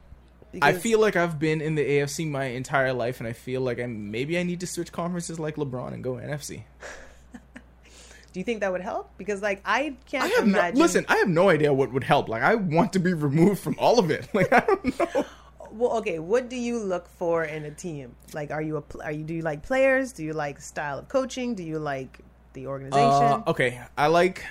I 0.62 0.72
feel 0.74 0.98
like 0.98 1.16
I've 1.16 1.38
been 1.38 1.60
in 1.60 1.74
the 1.74 1.82
AFC 1.84 2.26
my 2.30 2.44
entire 2.44 2.92
life, 2.92 3.20
and 3.20 3.28
I 3.28 3.32
feel 3.32 3.60
like 3.60 3.80
I 3.80 3.86
maybe 3.86 4.38
I 4.38 4.42
need 4.42 4.60
to 4.60 4.66
switch 4.66 4.92
conferences 4.92 5.38
like 5.40 5.56
LeBron 5.56 5.92
and 5.94 6.04
go 6.04 6.12
NFC. 6.14 6.62
Do 8.32 8.40
you 8.40 8.44
think 8.44 8.60
that 8.60 8.70
would 8.70 8.82
help? 8.82 9.10
Because 9.16 9.40
like 9.42 9.62
I 9.64 9.96
can't 10.10 10.24
I 10.24 10.28
have 10.28 10.46
no, 10.46 10.58
imagine. 10.58 10.78
listen. 10.78 11.06
I 11.08 11.16
have 11.16 11.28
no 11.28 11.48
idea 11.48 11.72
what 11.72 11.92
would 11.92 12.04
help. 12.04 12.28
Like, 12.28 12.42
I 12.42 12.54
want 12.54 12.92
to 12.92 12.98
be 12.98 13.12
removed 13.14 13.60
from 13.60 13.76
all 13.78 13.98
of 13.98 14.10
it. 14.10 14.28
Like, 14.34 14.52
I 14.52 14.60
don't 14.60 14.98
know. 15.00 15.24
Well, 15.70 15.98
okay. 15.98 16.18
What 16.18 16.48
do 16.48 16.56
you 16.56 16.78
look 16.78 17.08
for 17.18 17.44
in 17.44 17.64
a 17.64 17.70
team? 17.70 18.14
Like, 18.34 18.50
are 18.50 18.62
you 18.62 18.76
a 18.78 19.02
are 19.02 19.12
you 19.12 19.24
do 19.24 19.34
you 19.34 19.42
like 19.42 19.62
players? 19.62 20.12
Do 20.12 20.22
you 20.24 20.32
like 20.34 20.60
style 20.60 20.98
of 20.98 21.08
coaching? 21.08 21.54
Do 21.54 21.62
you 21.62 21.78
like 21.78 22.20
the 22.62 22.66
organization? 22.68 23.04
Uh, 23.06 23.42
okay, 23.48 23.80
I 23.96 24.08
like 24.08 24.44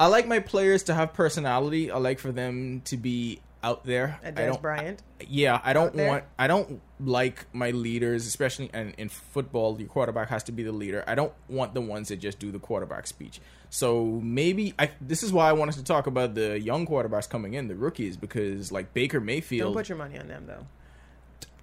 I 0.00 0.06
like 0.06 0.26
my 0.26 0.38
players 0.38 0.84
to 0.84 0.94
have 0.94 1.12
personality. 1.12 1.90
I 1.90 1.98
like 1.98 2.18
for 2.18 2.32
them 2.32 2.82
to 2.86 2.96
be 2.96 3.40
out 3.62 3.84
there. 3.84 4.20
I 4.24 4.30
don't, 4.30 4.62
Bryant. 4.62 5.02
yeah, 5.26 5.60
I 5.64 5.72
don't 5.72 5.94
want. 5.94 6.24
I 6.38 6.46
don't 6.46 6.80
like 7.00 7.46
my 7.52 7.70
leaders, 7.70 8.26
especially 8.26 8.70
and 8.72 8.94
in 8.96 9.08
football, 9.08 9.78
your 9.78 9.88
quarterback 9.88 10.28
has 10.28 10.44
to 10.44 10.52
be 10.52 10.62
the 10.62 10.72
leader. 10.72 11.02
I 11.06 11.14
don't 11.14 11.32
want 11.48 11.74
the 11.74 11.80
ones 11.80 12.08
that 12.08 12.16
just 12.16 12.38
do 12.38 12.52
the 12.52 12.60
quarterback 12.60 13.06
speech. 13.06 13.40
So 13.70 14.04
maybe 14.22 14.74
I. 14.78 14.90
This 15.00 15.22
is 15.22 15.32
why 15.32 15.48
I 15.48 15.52
wanted 15.52 15.74
to 15.76 15.84
talk 15.84 16.06
about 16.06 16.34
the 16.34 16.60
young 16.60 16.86
quarterbacks 16.86 17.28
coming 17.28 17.54
in, 17.54 17.68
the 17.68 17.74
rookies, 17.74 18.16
because 18.16 18.70
like 18.70 18.94
Baker 18.94 19.20
Mayfield. 19.20 19.68
Don't 19.68 19.80
put 19.80 19.88
your 19.88 19.98
money 19.98 20.18
on 20.18 20.28
them 20.28 20.46
though. 20.46 20.66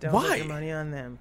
Don't 0.02 0.14
Why? 0.14 0.28
put 0.28 0.38
your 0.40 0.48
money 0.48 0.72
on 0.72 0.92
them. 0.92 1.20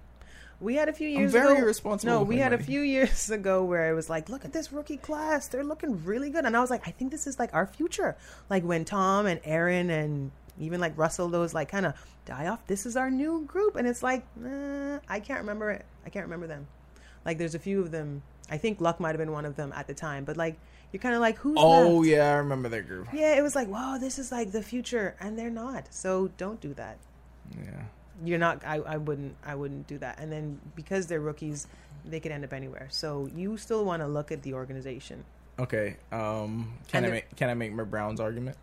We 0.61 0.77
had 0.77 0.89
a 0.89 0.93
few 0.93 1.09
years 1.09 1.33
very 1.33 1.53
ago. 1.55 1.63
irresponsible 1.63 2.13
No, 2.13 2.23
we 2.23 2.39
had 2.39 2.53
a 2.53 2.59
few 2.59 2.81
years 2.81 3.31
ago 3.31 3.65
where 3.65 3.91
it 3.91 3.95
was 3.95 4.09
like, 4.09 4.29
look 4.29 4.45
at 4.45 4.53
this 4.53 4.73
rookie 4.73 4.97
class. 4.97 5.49
They're 5.49 5.65
looking 5.65 6.05
really 6.05 6.31
good. 6.31 6.45
And 6.45 6.57
I 6.57 6.61
was 6.61 6.71
like, 6.71 6.87
I 6.87 6.91
think 6.91 7.11
this 7.11 7.27
is 7.27 7.39
like 7.39 7.53
our 7.53 7.67
future. 7.67 8.17
Like 8.49 8.63
when 8.65 8.85
Tom 8.85 9.27
and 9.27 9.41
Aaron 9.45 9.91
and 9.91 10.31
even 10.59 10.81
like 10.81 10.97
Russell, 10.97 11.29
those 11.29 11.53
like 11.55 11.69
kind 11.69 11.87
of 11.87 11.95
die 12.25 12.47
off. 12.47 12.67
This 12.67 12.87
is 12.87 12.97
our 12.97 13.11
new 13.11 13.45
group. 13.45 13.77
And 13.77 13.87
it's 13.87 14.03
like, 14.03 14.25
nah, 14.37 15.01
I 15.09 15.21
can't 15.21 15.41
remember 15.41 15.71
it. 15.71 15.85
I 16.07 16.11
can't 16.11 16.25
remember 16.27 16.47
them. 16.47 16.67
Like 17.25 17.39
there's 17.39 17.55
a 17.55 17.59
few 17.59 17.81
of 17.81 17.91
them. 17.91 18.23
I 18.51 18.59
think 18.59 18.81
Luck 18.81 19.01
might 19.01 19.11
have 19.11 19.19
been 19.19 19.33
one 19.33 19.45
of 19.47 19.57
them 19.57 19.73
at 19.75 19.87
the 19.87 19.95
time. 19.95 20.25
But 20.25 20.37
like, 20.37 20.57
you're 20.93 21.01
kind 21.01 21.15
of 21.15 21.21
like, 21.21 21.39
who's 21.39 21.57
oh 21.59 21.97
left? 21.97 22.09
yeah, 22.09 22.31
I 22.31 22.35
remember 22.35 22.69
that 22.69 22.87
group. 22.87 23.09
Yeah, 23.13 23.37
it 23.37 23.43
was 23.43 23.57
like, 23.57 23.67
whoa, 23.69 23.99
this 23.99 24.19
is 24.19 24.31
like 24.31 24.53
the 24.53 24.63
future. 24.63 25.17
And 25.19 25.37
they're 25.39 25.51
not. 25.51 25.93
So 25.93 26.31
don't 26.37 26.61
do 26.61 26.73
that 26.75 26.99
Yeah. 27.57 27.83
You're 28.27 28.39
not 28.39 28.65
I, 28.67 28.77
I 28.77 28.97
wouldn't 28.97 29.35
i 29.45 29.55
wouldn't 29.55 29.87
do 29.87 29.99
that 29.99 30.19
and 30.19 30.31
then 30.33 30.61
because 30.77 31.07
they're 31.07 31.21
rookies 31.21 31.67
they 32.05 32.21
could 32.21 32.33
end 32.33 32.45
up 32.45 32.53
anywhere 32.53 32.89
so 32.91 33.29
you 33.35 33.57
still 33.57 33.85
want 33.85 34.03
to 34.03 34.07
look 34.09 34.31
at 34.33 34.43
the 34.43 34.55
organization 34.55 35.25
Okay. 35.59 35.97
Um. 36.11 36.75
Can 36.89 37.05
And 37.05 37.07
I 37.07 37.09
the- 37.09 37.15
make 37.15 37.37
Can 37.37 37.49
I 37.49 37.55
make 37.55 37.73
my 37.73 37.85
Browns 37.85 38.19
argument? 38.21 38.57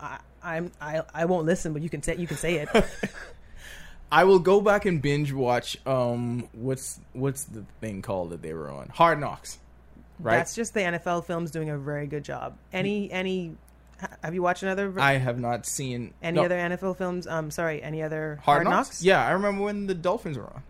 i 0.00 0.18
i'm 0.42 0.72
i, 0.80 1.02
I 1.14 1.24
won't 1.26 1.46
listen 1.46 1.72
but 1.72 1.82
you 1.82 1.88
can 1.90 2.02
say 2.02 2.16
you 2.16 2.26
can 2.26 2.36
say 2.36 2.54
it 2.56 2.68
I 4.12 4.24
will 4.24 4.38
go 4.38 4.60
back 4.60 4.84
and 4.86 5.02
binge 5.02 5.32
watch. 5.32 5.76
Um, 5.86 6.48
what's 6.52 7.00
what's 7.14 7.44
the 7.44 7.64
thing 7.80 8.00
called 8.02 8.30
that 8.30 8.42
they 8.42 8.52
were 8.54 8.70
on? 8.70 8.88
Hard 8.94 9.18
Knocks, 9.18 9.58
right? 10.20 10.36
that's 10.36 10.54
just 10.54 10.72
the 10.74 10.80
nfl 10.80 11.24
films 11.24 11.50
doing 11.50 11.68
a 11.70 11.76
very 11.78 12.06
good 12.06 12.22
job 12.24 12.56
any 12.72 13.10
any 13.10 13.56
have 14.22 14.34
you 14.34 14.42
watched 14.42 14.62
another 14.62 14.88
ver- 14.88 15.00
I 15.00 15.14
have 15.14 15.38
not 15.38 15.66
seen 15.66 16.14
any 16.22 16.36
no, 16.36 16.44
other 16.44 16.56
nfl 16.56 16.96
films 16.96 17.26
um 17.26 17.50
sorry 17.50 17.82
any 17.82 18.02
other 18.02 18.40
Hard, 18.42 18.64
Knocks? 18.64 19.02
Yeah, 19.02 19.24
I 19.26 19.30
remember 19.32 19.62
when 19.64 19.86
the 19.86 19.94
Dolphins 19.94 20.36
were 20.36 20.44
on. 20.44 20.62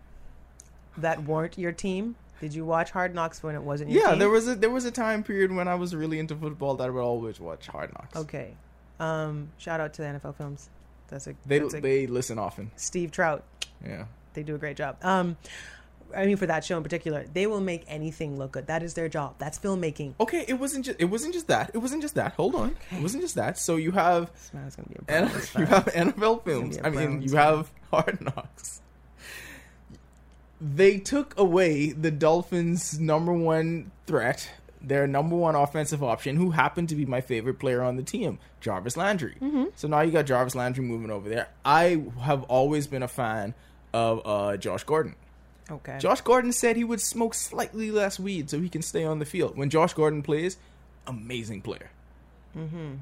that 0.97 1.23
weren't 1.23 1.57
your 1.57 1.71
team 1.71 2.15
did 2.41 2.53
you 2.53 2.65
watch 2.65 2.91
hard 2.91 3.15
knocks 3.15 3.41
when 3.41 3.55
it 3.55 3.61
wasn't 3.63 3.89
your 3.89 4.01
Yeah, 4.03 4.09
team 4.11 4.19
there 4.19 4.29
was 4.29 4.47
a 4.47 4.55
there 4.55 4.69
was 4.69 4.85
a 4.85 4.91
time 4.91 5.23
period 5.23 5.51
when 5.51 5.67
I 5.67 5.75
was 5.75 5.95
really 5.95 6.19
into 6.19 6.35
football 6.35 6.75
that 6.75 6.87
I 6.87 6.89
would 6.89 7.01
always 7.01 7.39
watch 7.39 7.67
Hard 7.67 7.91
Knocks. 7.93 8.15
okay 8.15 8.53
um 8.99 9.49
shout 9.57 9.79
out 9.81 9.93
to 9.95 10.01
the 10.01 10.07
nfl 10.07 10.33
films 10.35 10.69
that's 11.07 11.27
a, 11.27 11.35
They 11.45 11.59
that's 11.59 11.73
a 11.73 11.81
they 11.81 12.07
listen 12.07 12.39
often. 12.39 12.71
steve 12.75 13.11
trout 13.11 13.43
Yeah. 13.85 14.05
they 14.33 14.43
do 14.43 14.55
a 14.55 14.57
great 14.57 14.77
job. 14.77 14.97
Um, 15.03 15.37
I 16.15 16.25
mean, 16.25 16.37
for 16.37 16.45
that 16.45 16.63
show 16.63 16.77
in 16.77 16.83
particular, 16.83 17.25
they 17.33 17.47
will 17.47 17.61
make 17.61 17.83
anything 17.87 18.37
look 18.37 18.53
good. 18.53 18.67
That 18.67 18.83
is 18.83 18.93
their 18.93 19.09
job. 19.09 19.35
That's 19.37 19.59
filmmaking. 19.59 20.13
Okay, 20.19 20.45
it 20.47 20.55
wasn't 20.55 20.85
just 20.85 20.99
it 20.99 21.05
wasn't 21.05 21.33
just 21.33 21.47
that. 21.47 21.71
It 21.73 21.79
wasn't 21.79 22.01
just 22.01 22.15
that. 22.15 22.33
Hold 22.33 22.55
on. 22.55 22.75
It 22.91 23.01
wasn't 23.01 23.23
just 23.23 23.35
that. 23.35 23.57
So 23.57 23.75
you 23.75 23.91
have 23.91 24.31
This 24.33 24.75
gonna 24.75 24.87
be 24.89 24.95
a 24.95 25.13
and 25.13 25.29
you 25.57 25.65
have 25.65 25.85
NFL 25.85 26.43
films. 26.43 26.79
I 26.83 26.89
mean, 26.89 27.21
you 27.21 27.35
have 27.35 27.71
Hard 27.91 28.21
Knocks. 28.21 28.81
They 30.61 30.97
took 30.97 31.37
away 31.37 31.91
the 31.91 32.11
Dolphins' 32.11 32.97
number 32.99 33.33
one 33.33 33.91
threat, 34.07 34.49
their 34.81 35.05
number 35.05 35.35
one 35.35 35.55
offensive 35.55 36.01
option, 36.01 36.37
who 36.37 36.51
happened 36.51 36.89
to 36.89 36.95
be 36.95 37.05
my 37.05 37.19
favorite 37.21 37.59
player 37.59 37.83
on 37.83 37.97
the 37.97 38.03
team, 38.03 38.39
Jarvis 38.61 38.95
Landry. 38.95 39.35
Mm-hmm. 39.41 39.65
So 39.75 39.87
now 39.87 40.01
you 40.01 40.11
got 40.11 40.25
Jarvis 40.25 40.55
Landry 40.55 40.83
moving 40.83 41.11
over 41.11 41.27
there. 41.27 41.49
I 41.65 42.03
have 42.21 42.43
always 42.43 42.87
been 42.87 43.03
a 43.03 43.07
fan 43.07 43.53
of 43.93 44.21
uh, 44.25 44.57
Josh 44.57 44.83
Gordon. 44.85 45.15
Okay. 45.69 45.97
Josh 45.99 46.21
Gordon 46.21 46.51
said 46.51 46.75
he 46.75 46.83
would 46.83 47.01
smoke 47.01 47.33
slightly 47.33 47.89
less 47.91 48.19
weed 48.19 48.49
so 48.49 48.59
he 48.59 48.69
can 48.69 48.81
stay 48.81 49.03
on 49.03 49.19
the 49.19 49.25
field. 49.25 49.57
When 49.57 49.69
Josh 49.69 49.93
Gordon 49.93 50.21
plays, 50.21 50.57
amazing 51.07 51.61
player. 51.61 51.89
Mm-hmm. 52.55 52.93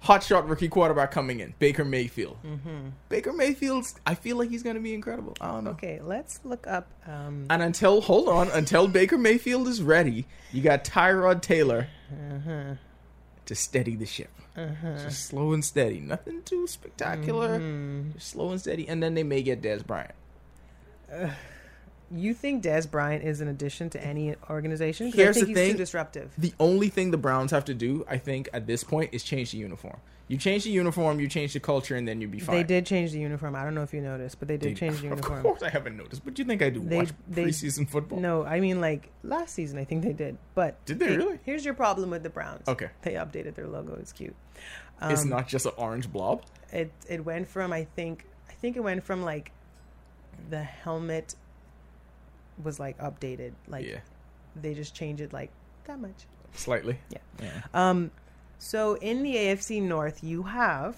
Hot 0.00 0.22
shot 0.22 0.48
rookie 0.48 0.68
quarterback 0.68 1.10
coming 1.10 1.40
in, 1.40 1.54
Baker 1.58 1.84
Mayfield. 1.84 2.36
Mm-hmm. 2.46 2.90
Baker 3.08 3.32
Mayfield's, 3.32 3.96
I 4.06 4.14
feel 4.14 4.36
like 4.36 4.50
he's 4.50 4.62
going 4.62 4.76
to 4.76 4.82
be 4.82 4.94
incredible. 4.94 5.36
I 5.40 5.50
don't 5.50 5.64
know. 5.64 5.70
Okay, 5.70 6.00
let's 6.00 6.38
look 6.44 6.66
up. 6.68 6.86
Um, 7.06 7.46
And 7.50 7.60
until, 7.62 8.00
hold 8.00 8.28
on, 8.28 8.48
until 8.50 8.86
Baker 8.86 9.18
Mayfield 9.18 9.66
is 9.66 9.82
ready, 9.82 10.26
you 10.52 10.62
got 10.62 10.84
Tyrod 10.84 11.42
Taylor 11.42 11.88
Uh-huh. 12.12 12.74
to 13.46 13.54
steady 13.56 13.96
the 13.96 14.06
ship. 14.06 14.30
Just 14.54 15.24
slow 15.26 15.52
and 15.52 15.64
steady. 15.64 15.98
Nothing 16.00 16.42
too 16.42 16.66
spectacular. 16.68 17.58
Mm-hmm. 17.58 18.12
Just 18.12 18.28
slow 18.28 18.52
and 18.52 18.60
steady. 18.60 18.88
And 18.88 19.02
then 19.02 19.14
they 19.14 19.24
may 19.24 19.42
get 19.42 19.60
Dez 19.60 19.84
Bryant. 19.84 20.14
You 22.10 22.34
think 22.34 22.62
Dez 22.62 22.88
Bryant 22.90 23.24
is 23.24 23.40
an 23.40 23.48
addition 23.48 23.90
to 23.90 24.04
any 24.04 24.34
organization? 24.48 25.10
Here's 25.12 25.34
think 25.36 25.46
the 25.46 25.50
he's 25.52 25.56
thing. 25.56 25.72
too 25.72 25.78
disruptive. 25.78 26.30
The 26.38 26.52
only 26.60 26.88
thing 26.88 27.10
the 27.10 27.16
Browns 27.16 27.50
have 27.50 27.64
to 27.66 27.74
do, 27.74 28.04
I 28.08 28.16
think, 28.18 28.48
at 28.52 28.66
this 28.66 28.84
point, 28.84 29.10
is 29.12 29.24
change 29.24 29.50
the 29.52 29.58
uniform. 29.58 29.96
You 30.28 30.36
change 30.36 30.64
the 30.64 30.70
uniform, 30.70 31.20
you 31.20 31.28
change 31.28 31.52
the 31.52 31.60
culture, 31.60 31.94
and 31.94 32.06
then 32.06 32.20
you'd 32.20 32.32
be 32.32 32.40
fine. 32.40 32.56
They 32.56 32.62
did 32.64 32.84
change 32.84 33.12
the 33.12 33.20
uniform. 33.20 33.54
I 33.54 33.62
don't 33.62 33.74
know 33.76 33.82
if 33.84 33.94
you 33.94 34.00
noticed, 34.00 34.40
but 34.40 34.48
they 34.48 34.56
did 34.56 34.70
They- 34.72 34.74
change 34.74 34.96
the 35.00 35.04
uniform. 35.04 35.38
Of 35.38 35.42
course, 35.44 35.62
I 35.62 35.68
haven't 35.70 35.96
noticed. 35.96 36.24
But 36.24 36.36
you 36.38 36.44
think 36.44 36.62
I 36.62 36.70
do 36.70 36.80
They- 36.80 36.96
watch 36.96 37.10
they- 37.28 37.44
preseason 37.44 37.88
football? 37.88 38.18
No, 38.20 38.44
I 38.44 38.58
mean 38.60 38.80
like 38.80 39.08
last 39.22 39.54
season. 39.54 39.78
I 39.78 39.84
think 39.84 40.02
they 40.02 40.12
did. 40.12 40.36
But 40.56 40.84
Did 40.84 40.98
they 40.98 41.08
hey, 41.10 41.16
really? 41.16 41.38
Here's 41.44 41.64
your 41.64 41.74
problem 41.74 42.10
with 42.10 42.22
the 42.24 42.30
Browns. 42.30 42.66
Okay. 42.68 42.88
They 43.02 43.12
updated 43.14 43.54
their 43.54 43.68
logo. 43.68 43.94
It's 44.00 44.12
cute. 44.12 44.34
it's 45.02 45.22
Um, 45.22 45.28
not 45.28 45.46
just 45.46 45.64
an 45.66 45.72
orange 45.76 46.10
blob. 46.12 46.42
It 46.72 46.90
it 47.08 47.24
went 47.24 47.46
from 47.48 47.72
I 47.72 47.84
think 47.84 48.24
I 48.50 48.52
think 48.54 48.76
it 48.76 48.80
went 48.80 49.04
from 49.04 49.22
like 49.22 49.52
the 50.50 50.62
helmet 50.64 51.36
was 52.62 52.78
like 52.80 52.98
updated. 52.98 53.52
Like 53.68 53.86
yeah, 53.86 54.00
they 54.54 54.74
just 54.74 54.94
changed 54.94 55.22
it 55.22 55.32
like 55.32 55.50
that 55.84 56.00
much. 56.00 56.26
slightly. 56.54 56.98
Yeah. 57.10 57.18
yeah. 57.42 57.62
Um, 57.74 58.10
so 58.58 58.94
in 58.94 59.22
the 59.22 59.34
AFC 59.34 59.82
North, 59.82 60.24
you 60.24 60.44
have 60.44 60.96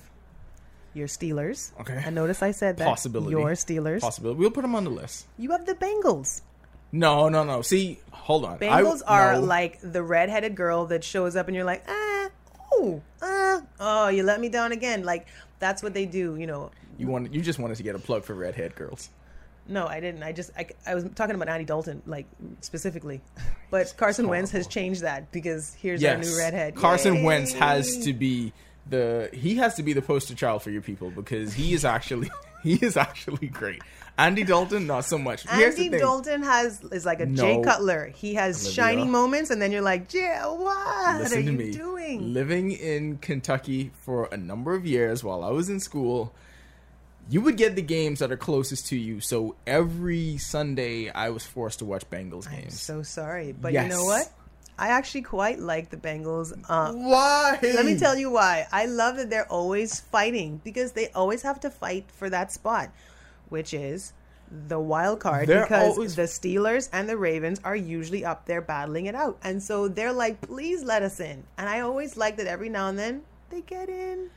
your 0.95 1.09
Steelers. 1.09 1.73
Okay. 1.81 2.01
And 2.05 2.15
notice 2.15 2.43
I 2.43 2.53
said 2.53 2.77
that 2.79 2.87
Possibility. 2.87 3.31
your 3.33 3.51
Steelers. 3.51 4.01
Possibility. 4.01 4.39
We'll 4.39 4.51
put 4.51 4.63
them 4.63 4.75
on 4.75 4.85
the 4.85 4.91
list. 4.91 5.27
You 5.39 5.51
have 5.53 5.67
the 5.67 5.75
Bengals. 5.75 6.43
No, 6.91 7.29
no, 7.29 7.45
no. 7.45 7.61
See, 7.63 8.01
hold 8.11 8.45
on. 8.45 8.55
I- 8.55 8.59
Bengals 8.59 9.03
are 9.07 9.35
no. 9.35 9.41
like 9.41 9.79
the 9.83 10.03
redheaded 10.03 10.55
girl 10.55 10.87
that 10.87 11.05
shows 11.05 11.37
up 11.37 11.47
and 11.49 11.55
you're 11.55 11.65
like, 11.65 11.85
ah, 11.89 12.29
oh, 12.73 13.03
ah, 13.21 13.63
oh, 13.81 14.09
you 14.09 14.23
let 14.23 14.41
me 14.41 14.49
down 14.49 14.73
again. 14.73 15.05
Like 15.05 15.27
that's 15.59 15.83
what 15.83 15.93
they 15.95 16.07
do, 16.07 16.37
you 16.37 16.47
know. 16.47 16.71
you 16.97 17.09
wanted. 17.09 17.35
You 17.35 17.43
just 17.43 17.59
wanted 17.59 17.77
to 17.77 17.83
get 17.83 17.95
a 17.95 17.99
plug 17.99 18.25
for 18.25 18.35
redhead 18.35 18.75
girls. 18.75 19.11
No, 19.69 19.87
I 19.87 20.01
didn't. 20.01 20.23
I 20.23 20.33
just 20.33 20.51
I, 20.57 20.67
I 20.87 20.95
was 20.95 21.05
talking 21.15 21.35
about 21.35 21.49
Andy 21.49 21.65
Dalton, 21.65 22.03
like 22.07 22.27
specifically, 22.61 23.21
oh, 23.39 23.43
but 23.71 23.95
Carson 23.97 24.27
Wentz 24.29 24.51
has 24.53 24.67
changed 24.67 25.03
that 25.03 25.31
because 25.31 25.75
here's 25.75 26.01
Yes, 26.01 26.17
our 26.17 26.33
new 26.33 26.39
redhead. 26.39 26.75
Carson 26.75 27.17
Yay! 27.17 27.25
Wentz 27.25 27.53
has 27.53 27.99
to 28.05 28.13
be 28.15 28.53
the. 28.89 29.29
He 29.33 29.57
has 29.57 29.75
to 29.75 29.83
be 29.83 29.93
the 29.93 30.03
poster 30.03 30.35
child 30.35 30.63
for 30.63 30.71
your 30.71 30.83
people 30.83 31.11
because 31.11 31.53
he 31.53 31.75
is 31.75 31.85
actually 31.85 32.31
he 32.63 32.75
is 32.75 32.97
actually 32.97 33.49
great. 33.49 33.83
Andy 34.17 34.43
Dalton, 34.43 34.87
not 34.89 35.05
so 35.05 35.17
much. 35.17 35.47
Andy. 35.47 35.91
Dalton 35.91 36.43
has 36.43 36.83
is 36.91 37.07
like 37.07 37.21
a 37.21 37.27
Jay 37.27 37.61
Cutler. 37.63 38.07
He 38.17 38.35
has 38.35 38.57
Olivia. 38.65 38.73
shiny 38.75 39.05
moments, 39.05 39.51
and 39.51 39.63
then 39.63 39.71
you're 39.71 39.81
like, 39.83 40.09
Jay, 40.09 40.37
what 40.45 41.21
Listen 41.21 41.39
are 41.39 41.43
to 41.43 41.53
you 41.53 41.53
me. 41.53 41.71
doing? 41.71 42.33
Living 42.33 42.73
in 42.73 43.19
Kentucky 43.19 43.93
for 44.01 44.25
a 44.33 44.37
number 44.37 44.75
of 44.75 44.85
years 44.87 45.23
while 45.23 45.45
I 45.45 45.51
was 45.51 45.69
in 45.71 45.79
school, 45.79 46.35
you 47.31 47.41
would 47.43 47.57
get 47.57 47.77
the 47.77 47.83
games 47.83 48.21
that 48.21 48.33
are 48.33 48.37
closest 48.37 48.87
to 48.89 48.97
you. 48.97 49.21
So 49.21 49.55
every 49.67 50.39
Sunday, 50.39 51.11
I 51.11 51.31
was 51.31 51.45
forced 51.45 51.81
to 51.81 51.85
watch 51.85 52.09
Bengals 52.11 52.49
I'm 52.49 52.55
games. 52.63 52.81
so 52.81 53.03
sorry, 53.03 53.53
but 53.53 53.73
you 53.73 53.87
know 53.89 54.05
what? 54.05 54.31
I 54.81 54.89
actually 54.89 55.23
quite 55.23 55.59
like 55.59 55.91
the 55.91 55.97
Bengals. 55.97 56.53
Uh, 56.69 56.93
Why? 56.93 57.59
let 57.63 57.85
me 57.85 57.99
tell 57.99 58.17
you 58.17 58.31
why. 58.31 58.67
I 58.71 58.87
love 58.87 59.17
that 59.17 59.29
they're 59.29 59.51
always 59.51 59.99
fighting 60.01 60.61
because 60.63 60.93
they 60.93 61.09
always 61.09 61.43
have 61.43 61.59
to 61.61 61.71
fight 61.71 62.05
for 62.13 62.31
that 62.31 62.53
spot, 62.53 62.91
which 63.49 63.75
is 63.75 64.13
the 64.69 64.79
wild 64.79 65.19
card 65.21 65.49
They're 65.49 65.63
because 65.65 65.95
always- 65.97 66.15
the 66.15 66.23
Steelers 66.23 66.89
and 66.93 67.09
the 67.09 67.17
Ravens 67.17 67.61
are 67.65 67.75
usually 67.77 68.25
up 68.25 68.47
there 68.47 68.63
battling 68.63 69.07
it 69.07 69.15
out. 69.17 69.37
And 69.43 69.61
so 69.63 69.89
they're 69.89 70.13
like, 70.13 70.41
please 70.41 70.85
let 70.85 71.03
us 71.03 71.19
in. 71.21 71.43
And 71.59 71.69
I 71.69 71.81
always 71.81 72.17
like 72.17 72.37
that 72.37 72.47
every 72.47 72.69
now 72.69 72.89
and 72.89 72.97
then 72.99 73.23
they 73.51 73.61
get 73.63 73.89
in, 73.89 74.31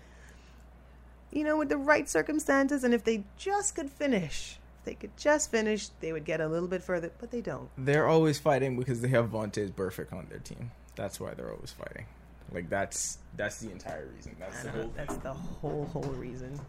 you 1.32 1.44
know, 1.44 1.58
with 1.58 1.70
the 1.70 1.78
right 1.78 2.10
circumstances. 2.10 2.84
And 2.84 2.94
if 2.94 3.04
they 3.04 3.24
just 3.38 3.76
could 3.76 3.90
finish, 3.90 4.60
if 4.80 4.86
they 4.86 4.96
could 4.96 5.16
just 5.18 5.52
finish, 5.52 5.90
they 6.00 6.12
would 6.12 6.26
get 6.26 6.42
a 6.42 6.48
little 6.48 6.68
bit 6.68 6.84
further, 6.84 7.12
but 7.20 7.32
they 7.32 7.42
don't. 7.42 7.70
They're 7.78 8.08
always 8.08 8.40
fighting 8.40 8.78
because 8.78 9.02
they 9.02 9.10
have 9.10 9.30
Vontaze 9.30 9.72
Burfict 9.72 10.14
on 10.14 10.28
their 10.30 10.40
team. 10.40 10.72
That's 10.96 11.20
why 11.20 11.34
they're 11.34 11.52
always 11.52 11.72
fighting. 11.72 12.06
Like 12.54 12.70
that's 12.70 13.18
that's 13.38 13.60
the 13.60 13.72
entire 13.72 14.08
reason. 14.16 14.36
That's 14.40 14.62
the 14.64 14.68
know, 14.72 14.74
whole. 14.74 14.94
That's 14.98 15.16
the 15.18 15.34
whole 15.34 15.86
whole 15.94 16.12
reason. 16.14 16.60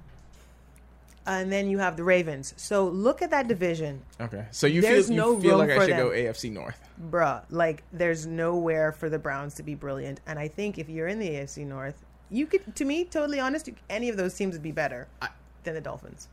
And 1.25 1.53
then 1.53 1.69
you 1.71 1.79
have 1.79 1.97
the 1.97 2.03
Ravens. 2.03 2.53
So 2.57 2.89
look 2.89 3.23
at 3.23 3.31
that 3.31 3.47
division, 3.47 4.03
Okay, 4.21 4.45
so 4.51 4.67
you 4.67 4.81
There's 4.81 5.07
feel 5.07 5.15
you 5.15 5.21
no 5.21 5.41
feel 5.41 5.59
like 5.59 5.71
I 5.71 5.87
should 5.87 5.97
go. 5.97 6.11
AFC 6.11 6.51
North. 6.51 6.81
bruh. 7.11 7.43
Like 7.49 7.85
there's 7.93 8.27
nowhere 8.27 8.91
for 8.93 9.09
the 9.09 9.19
Browns 9.21 9.55
to 9.55 9.63
be 9.63 9.75
brilliant. 9.77 10.21
And 10.27 10.39
I 10.39 10.49
think 10.49 10.79
if 10.79 10.89
you're 10.89 11.07
in 11.07 11.21
the 11.21 11.29
AFC 11.29 11.65
North, 11.65 11.95
you 12.33 12.47
could, 12.47 12.75
to 12.77 12.85
me, 12.85 13.05
totally 13.05 13.39
honest, 13.39 13.69
any 13.91 14.09
of 14.09 14.17
those 14.17 14.35
teams 14.35 14.55
would 14.55 14.63
be 14.63 14.73
better 14.73 15.07
I- 15.21 15.29
than 15.65 15.75
the 15.75 15.81
Dolphins. 15.81 16.29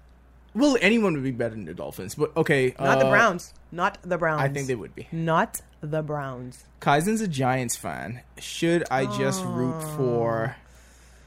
Well, 0.55 0.77
anyone 0.81 1.13
would 1.13 1.23
be 1.23 1.31
better 1.31 1.53
than 1.53 1.65
the 1.65 1.75
Dolphins, 1.75 2.15
but 2.15 2.35
okay. 2.35 2.73
Not 2.79 2.99
the 2.99 3.05
uh, 3.05 3.11
Browns. 3.11 3.53
Not 3.71 3.99
the 4.01 4.17
Browns. 4.17 4.41
I 4.41 4.49
think 4.49 4.65
they 4.65 4.73
would 4.75 4.95
be. 4.95 5.07
Not 5.11 5.61
the 5.81 6.01
Browns. 6.01 6.65
Kaizen's 6.79 7.21
a 7.21 7.27
Giants 7.27 7.75
fan. 7.75 8.21
Should 8.39 8.83
I 8.89 9.05
just 9.05 9.43
root 9.45 9.79
for 9.95 10.55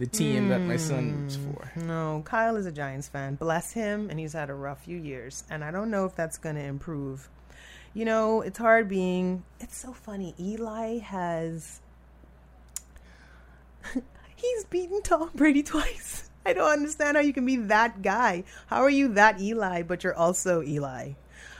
the 0.00 0.06
team 0.06 0.48
that 0.48 0.58
my 0.60 0.76
son 0.76 1.22
roots 1.22 1.36
for? 1.36 1.70
No, 1.84 2.22
Kyle 2.24 2.56
is 2.56 2.66
a 2.66 2.72
Giants 2.72 3.06
fan. 3.08 3.36
Bless 3.36 3.72
him, 3.72 4.10
and 4.10 4.18
he's 4.18 4.32
had 4.32 4.50
a 4.50 4.54
rough 4.54 4.84
few 4.84 4.98
years. 4.98 5.44
And 5.48 5.62
I 5.62 5.70
don't 5.70 5.90
know 5.90 6.04
if 6.04 6.16
that's 6.16 6.36
going 6.36 6.56
to 6.56 6.64
improve. 6.64 7.28
You 7.94 8.04
know, 8.04 8.40
it's 8.40 8.58
hard 8.58 8.88
being. 8.88 9.44
It's 9.60 9.76
so 9.76 9.92
funny. 9.92 10.34
Eli 10.40 10.98
has. 10.98 11.80
He's 14.42 14.64
beaten 14.64 15.00
Tom 15.02 15.30
Brady 15.34 15.62
twice. 15.72 16.28
I 16.44 16.52
don't 16.52 16.70
understand 16.70 17.16
how 17.16 17.22
you 17.22 17.32
can 17.32 17.46
be 17.46 17.56
that 17.56 18.02
guy. 18.02 18.44
How 18.66 18.82
are 18.82 18.90
you 18.90 19.08
that 19.14 19.40
Eli, 19.40 19.82
but 19.82 20.02
you're 20.04 20.14
also 20.16 20.62
Eli? 20.62 21.12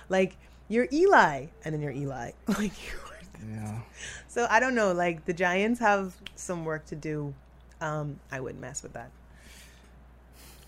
Like, 0.09 0.37
you're 0.69 0.89
Eli, 0.93 1.47
and 1.65 1.73
then 1.75 1.81
you're 1.81 1.93
Eli. 1.93 2.33
Like, 2.49 2.73
you 2.83 2.99
are 2.99 3.55
Yeah. 3.55 3.81
so 4.29 4.47
I 4.51 4.59
don't 4.61 4.75
know. 4.75 4.93
Like 4.93 5.25
the 5.25 5.33
Giants 5.33 5.81
have 5.81 6.15
some 6.35 6.65
work 6.65 6.87
to 6.87 6.97
do. 6.97 7.33
Um, 7.81 8.19
I 8.31 8.41
wouldn't 8.41 8.61
mess 8.61 8.83
with 8.83 8.93
that. 8.95 9.11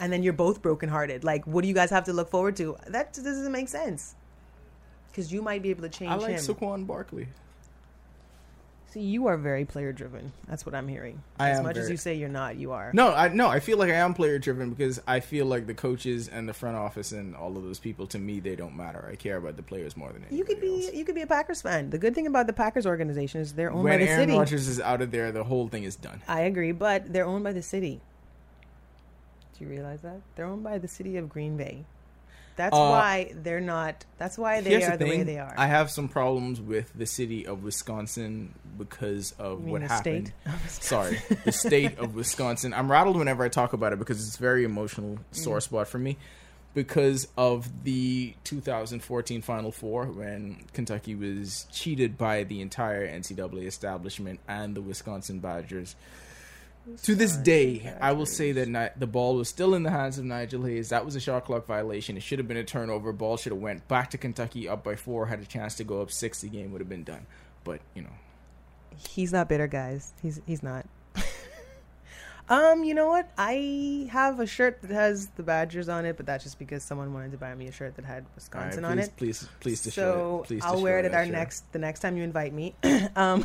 And 0.01 0.12
then 0.12 0.23
you're 0.25 0.33
both 0.33 0.61
brokenhearted. 0.62 1.23
Like, 1.23 1.47
what 1.47 1.62
do 1.62 1.69
you 1.69 1.75
guys 1.75 1.91
have 1.91 2.05
to 2.05 2.12
look 2.12 2.29
forward 2.31 2.57
to? 2.57 2.77
That 2.89 3.12
doesn't 3.15 3.53
make 3.53 3.69
sense. 3.69 4.15
Because 5.11 5.33
you 5.33 5.41
might 5.43 5.62
be 5.62 5.71
able 5.71 5.83
to 5.83 5.89
change 5.89 6.11
I 6.11 6.17
like 6.17 6.31
him. 6.33 6.39
Saquon 6.41 6.87
Barkley. 6.87 7.29
See, 8.95 9.01
you 9.01 9.26
are 9.26 9.36
very 9.36 9.64
player 9.64 9.92
driven. 9.92 10.32
That's 10.47 10.64
what 10.64 10.72
I'm 10.72 10.86
hearing. 10.86 11.20
I 11.36 11.51
as 11.51 11.61
much 11.64 11.76
as 11.76 11.90
you 11.90 11.97
say 11.97 12.14
you're 12.14 12.28
not, 12.28 12.55
you 12.55 12.70
are. 12.70 12.92
No, 12.95 13.12
I 13.12 13.26
no, 13.26 13.49
I 13.49 13.59
feel 13.59 13.76
like 13.76 13.90
I 13.90 13.97
am 13.97 14.14
player 14.14 14.38
driven 14.38 14.70
because 14.70 15.03
I 15.05 15.18
feel 15.18 15.47
like 15.47 15.66
the 15.66 15.74
coaches 15.74 16.28
and 16.28 16.49
the 16.49 16.55
front 16.55 16.76
office 16.76 17.11
and 17.11 17.34
all 17.34 17.57
of 17.57 17.64
those 17.64 17.80
people 17.80 18.07
to 18.07 18.20
me 18.20 18.38
they 18.38 18.55
don't 18.55 18.76
matter. 18.76 19.09
I 19.11 19.16
care 19.16 19.36
about 19.36 19.57
the 19.57 19.64
players 19.64 19.97
more 19.97 20.12
than 20.12 20.22
anybody 20.22 20.36
you 20.36 20.45
could 20.45 20.61
be 20.61 20.86
else. 20.86 20.95
you 20.95 21.05
could 21.05 21.16
be 21.16 21.22
a 21.22 21.26
Packers 21.26 21.61
fan. 21.61 21.90
The 21.90 21.99
good 21.99 22.14
thing 22.14 22.28
about 22.28 22.47
the 22.47 22.53
Packers 22.53 22.86
organization 22.86 23.40
is 23.40 23.55
they're 23.55 23.72
owned 23.72 23.82
When 23.82 23.99
by 23.99 24.05
the 24.05 24.11
Aaron 24.12 24.28
city. 24.28 24.38
Rodgers 24.38 24.68
is 24.68 24.78
out 24.78 25.03
of 25.03 25.11
there, 25.11 25.32
the 25.32 25.42
whole 25.42 25.66
thing 25.66 25.82
is 25.82 25.97
done. 25.97 26.22
I 26.28 26.42
agree, 26.42 26.70
but 26.70 27.12
they're 27.12 27.26
owned 27.26 27.42
by 27.42 27.53
the 27.53 27.62
city. 27.62 28.01
Do 29.59 29.64
you 29.64 29.70
realize 29.70 30.03
that? 30.03 30.20
They're 30.36 30.47
owned 30.47 30.62
by 30.62 30.78
the 30.78 30.86
city 30.86 31.16
of 31.16 31.28
Green 31.28 31.57
Bay. 31.57 31.84
That's 32.57 32.75
Uh, 32.75 32.79
why 32.79 33.33
they're 33.35 33.61
not. 33.61 34.05
That's 34.19 34.39
why 34.39 34.61
they 34.61 34.83
are 34.83 34.97
the, 34.97 35.05
the 35.05 35.11
way 35.11 35.23
they 35.25 35.39
are. 35.39 35.55
I 35.57 35.67
have 35.67 35.91
some 35.91 36.09
problems 36.09 36.61
with 36.61 36.93
the 36.95 37.07
city 37.07 37.47
of 37.47 37.65
Wisconsin 37.65 38.55
because 38.79 39.33
of 39.39 39.65
what 39.65 39.83
the 39.83 39.89
happened. 39.89 40.33
state? 40.69 40.83
Sorry, 40.85 41.19
the 41.45 41.53
state 41.53 41.99
of 41.99 42.15
Wisconsin. 42.15 42.73
I'm 42.73 42.91
rattled 42.91 43.17
whenever 43.17 43.43
I 43.45 43.49
talk 43.49 43.73
about 43.73 43.93
it 43.93 43.99
because 43.99 44.25
it's 44.27 44.37
a 44.37 44.41
very 44.41 44.65
emotional 44.65 45.19
sore 45.33 45.61
spot 45.61 45.89
for 45.89 45.99
me. 45.99 46.17
Because 46.75 47.29
of 47.37 47.85
the 47.85 48.35
2014 48.43 49.43
Final 49.43 49.71
Four, 49.71 50.07
when 50.07 50.65
Kentucky 50.73 51.15
was 51.15 51.67
cheated 51.71 52.19
by 52.19 52.43
the 52.43 52.61
entire 52.61 53.07
NCAA 53.07 53.67
establishment 53.67 54.41
and 54.49 54.75
the 54.77 54.81
Wisconsin 54.83 55.39
Badgers. 55.39 55.95
To 57.05 57.14
this 57.14 57.37
day, 57.37 57.95
I 58.01 58.12
will 58.12 58.26
say 58.26 58.53
that 58.53 58.68
Ni- 58.68 58.89
the 58.99 59.07
ball 59.07 59.37
was 59.37 59.49
still 59.49 59.74
in 59.74 59.85
the 59.85 59.91
hands 59.91 60.18
of 60.18 60.24
Nigel 60.26 60.64
Hayes. 60.64 60.91
That 60.91 61.05
was 61.05 61.16
a 61.16 61.20
shot 61.20 61.47
clock 61.47 61.66
violation. 61.66 62.16
It 62.16 62.22
should 62.22 62.39
have 62.39 62.47
been 62.47 62.59
a 62.59 62.64
turnover. 62.64 63.12
Ball 63.12 63.39
should 63.39 63.53
have 63.53 63.61
went 63.61 63.89
back 63.89 64.11
to 64.11 64.18
Kentucky 64.18 64.68
up 64.68 64.85
by 64.85 64.95
four. 64.95 65.26
Had 65.26 65.41
a 65.41 65.47
chance 65.47 65.74
to 65.76 65.85
go 65.85 66.03
up 66.03 66.11
six. 66.11 66.43
The 66.43 66.49
game 66.49 66.72
would 66.72 66.80
have 66.82 66.89
been 66.89 67.05
done. 67.05 67.26
But 67.64 67.80
you 67.95 68.03
know, 68.03 68.12
He's 68.97 69.32
not 69.32 69.49
bitter, 69.49 69.66
guys. 69.66 70.12
He's 70.22 70.41
he's 70.47 70.62
not. 70.62 70.87
Um, 72.49 72.84
you 72.84 72.95
know 72.95 73.09
what? 73.09 73.30
I 73.38 74.09
have 74.11 74.40
a 74.40 74.47
shirt 74.47 74.82
that 74.82 74.90
has 74.90 75.28
the 75.36 75.42
Badgers 75.42 75.88
on 75.88 76.05
it, 76.05 76.16
but 76.16 76.26
that's 76.26 76.45
just 76.45 76.59
because 76.59 76.82
someone 76.82 77.14
wanted 77.14 77.32
to 77.32 77.38
buy 77.38 77.55
me 77.55 77.68
a 77.68 77.72
shirt 77.72 77.97
that 77.97 78.05
had 78.05 78.14
all 78.14 78.20
right, 78.20 78.34
Wisconsin 78.34 78.82
please, 78.82 78.90
on 78.90 78.99
it. 78.99 79.16
please, 79.16 79.49
please, 79.61 79.82
destroy 79.82 80.05
so 80.05 80.40
it. 80.42 80.47
Please 80.47 80.64
I'll 80.64 80.82
wear 80.82 80.99
it 80.99 81.07
at 81.07 81.14
our 81.14 81.24
shirt. 81.24 81.32
next 81.32 81.72
the 81.72 81.78
next 81.78 82.01
time 82.01 82.16
you 82.16 82.22
invite 82.22 82.53
me. 82.53 82.74
um, 83.16 83.45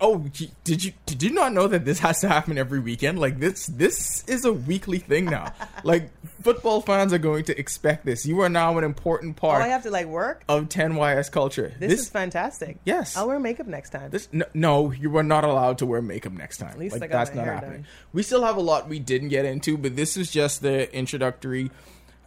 Oh, 0.00 0.18
did 0.62 0.84
you 0.84 0.92
did 1.06 1.22
you 1.22 1.30
not 1.30 1.52
know 1.52 1.66
that 1.66 1.84
this 1.84 1.98
has 1.98 2.20
to 2.20 2.28
happen 2.28 2.58
every 2.58 2.78
weekend? 2.78 3.18
Like 3.18 3.40
this 3.40 3.66
this 3.66 4.24
is 4.26 4.44
a 4.44 4.52
weekly 4.52 4.98
thing 4.98 5.24
now. 5.24 5.52
like 5.84 6.10
football 6.42 6.80
fans 6.80 7.12
are 7.12 7.18
going 7.18 7.44
to 7.44 7.58
expect 7.58 8.04
this. 8.04 8.24
You 8.24 8.40
are 8.40 8.48
now 8.48 8.78
an 8.78 8.84
important 8.84 9.36
part. 9.36 9.60
oh, 9.60 9.64
I 9.64 9.68
have 9.68 9.82
to 9.82 9.90
like 9.90 10.06
work. 10.06 10.44
of 10.48 10.68
10YS 10.68 11.30
culture. 11.32 11.72
This, 11.78 12.00
is 12.02 12.08
fantastic. 12.08 12.78
Yes. 12.84 13.16
I'll 13.16 13.26
wear 13.26 13.40
makeup 13.40 13.66
next 13.66 13.90
time. 13.90 14.10
This 14.10 14.28
no, 14.32 14.44
no, 14.54 14.90
you 14.92 15.16
are 15.16 15.22
not 15.22 15.44
allowed 15.44 15.78
to 15.78 15.86
wear 15.86 16.02
makeup 16.02 16.32
next 16.32 16.58
time. 16.58 16.70
At 16.70 16.78
least 16.78 16.94
like 16.94 17.02
I 17.02 17.06
got 17.08 17.26
that's 17.26 17.36
not 17.36 17.46
happening. 17.46 17.82
done. 17.82 17.86
We 18.12 18.22
still 18.24 18.42
have 18.44 18.56
a 18.56 18.60
lot 18.60 18.88
we 18.88 18.98
didn't 18.98 19.28
get 19.28 19.44
into, 19.44 19.78
but 19.78 19.94
this 19.94 20.16
is 20.16 20.30
just 20.30 20.60
the 20.62 20.92
introductory. 20.92 21.70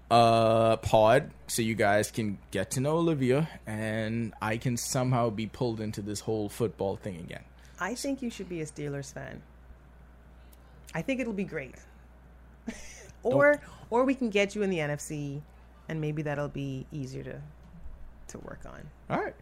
uh, 0.09 0.77
pod 0.77 1.31
so 1.47 1.61
you 1.61 1.75
guys 1.75 2.11
can 2.11 2.37
get 2.51 2.71
to 2.71 2.79
know 2.79 2.95
Olivia 2.97 3.49
and 3.65 4.33
I 4.41 4.55
can 4.55 4.77
somehow 4.77 5.29
be 5.29 5.47
pulled 5.47 5.81
into 5.81 6.01
this 6.01 6.21
whole 6.21 6.47
football 6.47 6.95
thing 6.95 7.17
again. 7.17 7.43
I 7.79 7.93
think 7.93 8.21
you 8.21 8.29
should 8.29 8.47
be 8.47 8.61
a 8.61 8.65
Steelers 8.65 9.13
fan. 9.13 9.41
I 10.95 11.01
think 11.01 11.19
it'll 11.19 11.33
be 11.33 11.43
great. 11.43 11.75
or 13.23 13.61
or 13.89 14.05
we 14.05 14.15
can 14.15 14.29
get 14.29 14.55
you 14.55 14.63
in 14.63 14.69
the 14.69 14.77
NFC 14.77 15.41
and 15.89 15.99
maybe 15.99 16.21
that'll 16.21 16.47
be 16.47 16.85
easier 16.91 17.23
to 17.23 17.41
to 18.29 18.39
work 18.39 18.61
on. 18.65 18.89
All 19.09 19.23
right. 19.23 19.35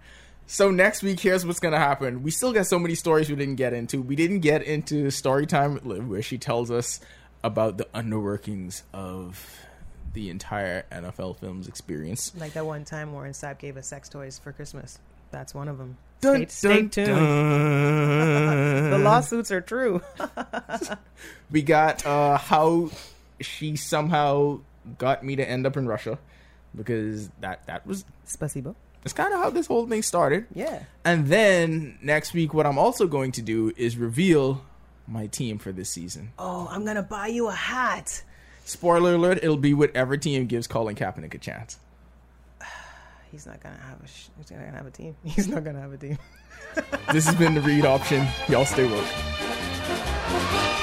So 0.47 0.69
next 0.69 1.01
week, 1.01 1.19
here's 1.19 1.45
what's 1.45 1.59
gonna 1.59 1.79
happen. 1.79 2.21
We 2.21 2.31
still 2.31 2.53
got 2.53 2.67
so 2.67 2.77
many 2.77 2.95
stories 2.95 3.29
we 3.29 3.35
didn't 3.35 3.55
get 3.55 3.73
into. 3.73 4.01
We 4.01 4.15
didn't 4.15 4.39
get 4.39 4.61
into 4.61 5.09
story 5.09 5.47
time 5.47 5.77
where 5.77 6.21
she 6.21 6.37
tells 6.37 6.69
us 6.69 6.99
about 7.43 7.77
the 7.77 7.85
underworkings 7.95 8.83
of 8.93 9.59
the 10.13 10.29
entire 10.29 10.85
NFL 10.91 11.37
films 11.39 11.67
experience. 11.67 12.31
Like 12.37 12.53
that 12.53 12.65
one 12.65 12.85
time 12.85 13.11
Warren 13.11 13.33
Sapp 13.33 13.59
gave 13.59 13.75
us 13.77 13.87
sex 13.87 14.07
toys 14.07 14.39
for 14.39 14.51
Christmas. 14.51 14.99
That's 15.31 15.53
one 15.53 15.67
of 15.67 15.77
them. 15.77 15.97
Dun, 16.21 16.47
stay, 16.47 16.81
dun, 16.81 16.91
stay 16.91 17.05
tuned. 17.05 17.19
dun. 17.19 18.91
The 18.91 18.97
lawsuits 18.99 19.51
are 19.51 19.61
true. 19.61 20.01
we 21.51 21.61
got 21.61 22.05
uh, 22.05 22.37
how 22.37 22.91
she 23.41 23.75
somehow 23.75 24.59
got 24.97 25.23
me 25.23 25.35
to 25.35 25.47
end 25.47 25.65
up 25.65 25.75
in 25.75 25.87
Russia 25.87 26.17
because 26.75 27.29
that 27.41 27.65
that 27.67 27.85
was 27.87 28.05
Spasibo. 28.27 28.75
that's 29.03 29.13
kind 29.13 29.33
of 29.33 29.39
how 29.39 29.49
this 29.49 29.67
whole 29.67 29.87
thing 29.87 30.01
started. 30.01 30.45
Yeah. 30.53 30.83
And 31.03 31.27
then 31.27 31.97
next 32.01 32.33
week, 32.33 32.53
what 32.53 32.65
I'm 32.65 32.77
also 32.77 33.07
going 33.07 33.31
to 33.33 33.41
do 33.41 33.71
is 33.77 33.97
reveal 33.97 34.63
my 35.07 35.27
team 35.27 35.57
for 35.59 35.71
this 35.71 35.89
season. 35.89 36.31
Oh, 36.39 36.67
I'm 36.69 36.85
gonna 36.85 37.03
buy 37.03 37.27
you 37.27 37.47
a 37.47 37.53
hat. 37.53 38.23
Spoiler 38.65 39.13
alert: 39.15 39.39
It'll 39.43 39.57
be 39.57 39.73
whatever 39.73 40.17
team 40.17 40.47
gives 40.47 40.67
Colin 40.67 40.95
Kaepernick 40.95 41.33
a 41.33 41.37
chance. 41.37 41.77
He's 43.31 43.45
not 43.45 43.61
gonna 43.61 43.77
have 43.77 44.01
a. 44.03 44.07
Sh- 44.07 44.29
he's 44.37 44.49
not 44.51 44.59
gonna 44.59 44.77
have 44.77 44.87
a 44.87 44.91
team. 44.91 45.15
He's 45.23 45.47
not 45.47 45.63
gonna 45.63 45.81
have 45.81 45.93
a 45.93 45.97
team. 45.97 46.17
This 47.11 47.25
has 47.25 47.35
been 47.35 47.53
the 47.53 47.61
read 47.61 47.85
option. 47.85 48.27
Y'all 48.49 48.65
stay 48.65 48.85
woke. 48.89 50.74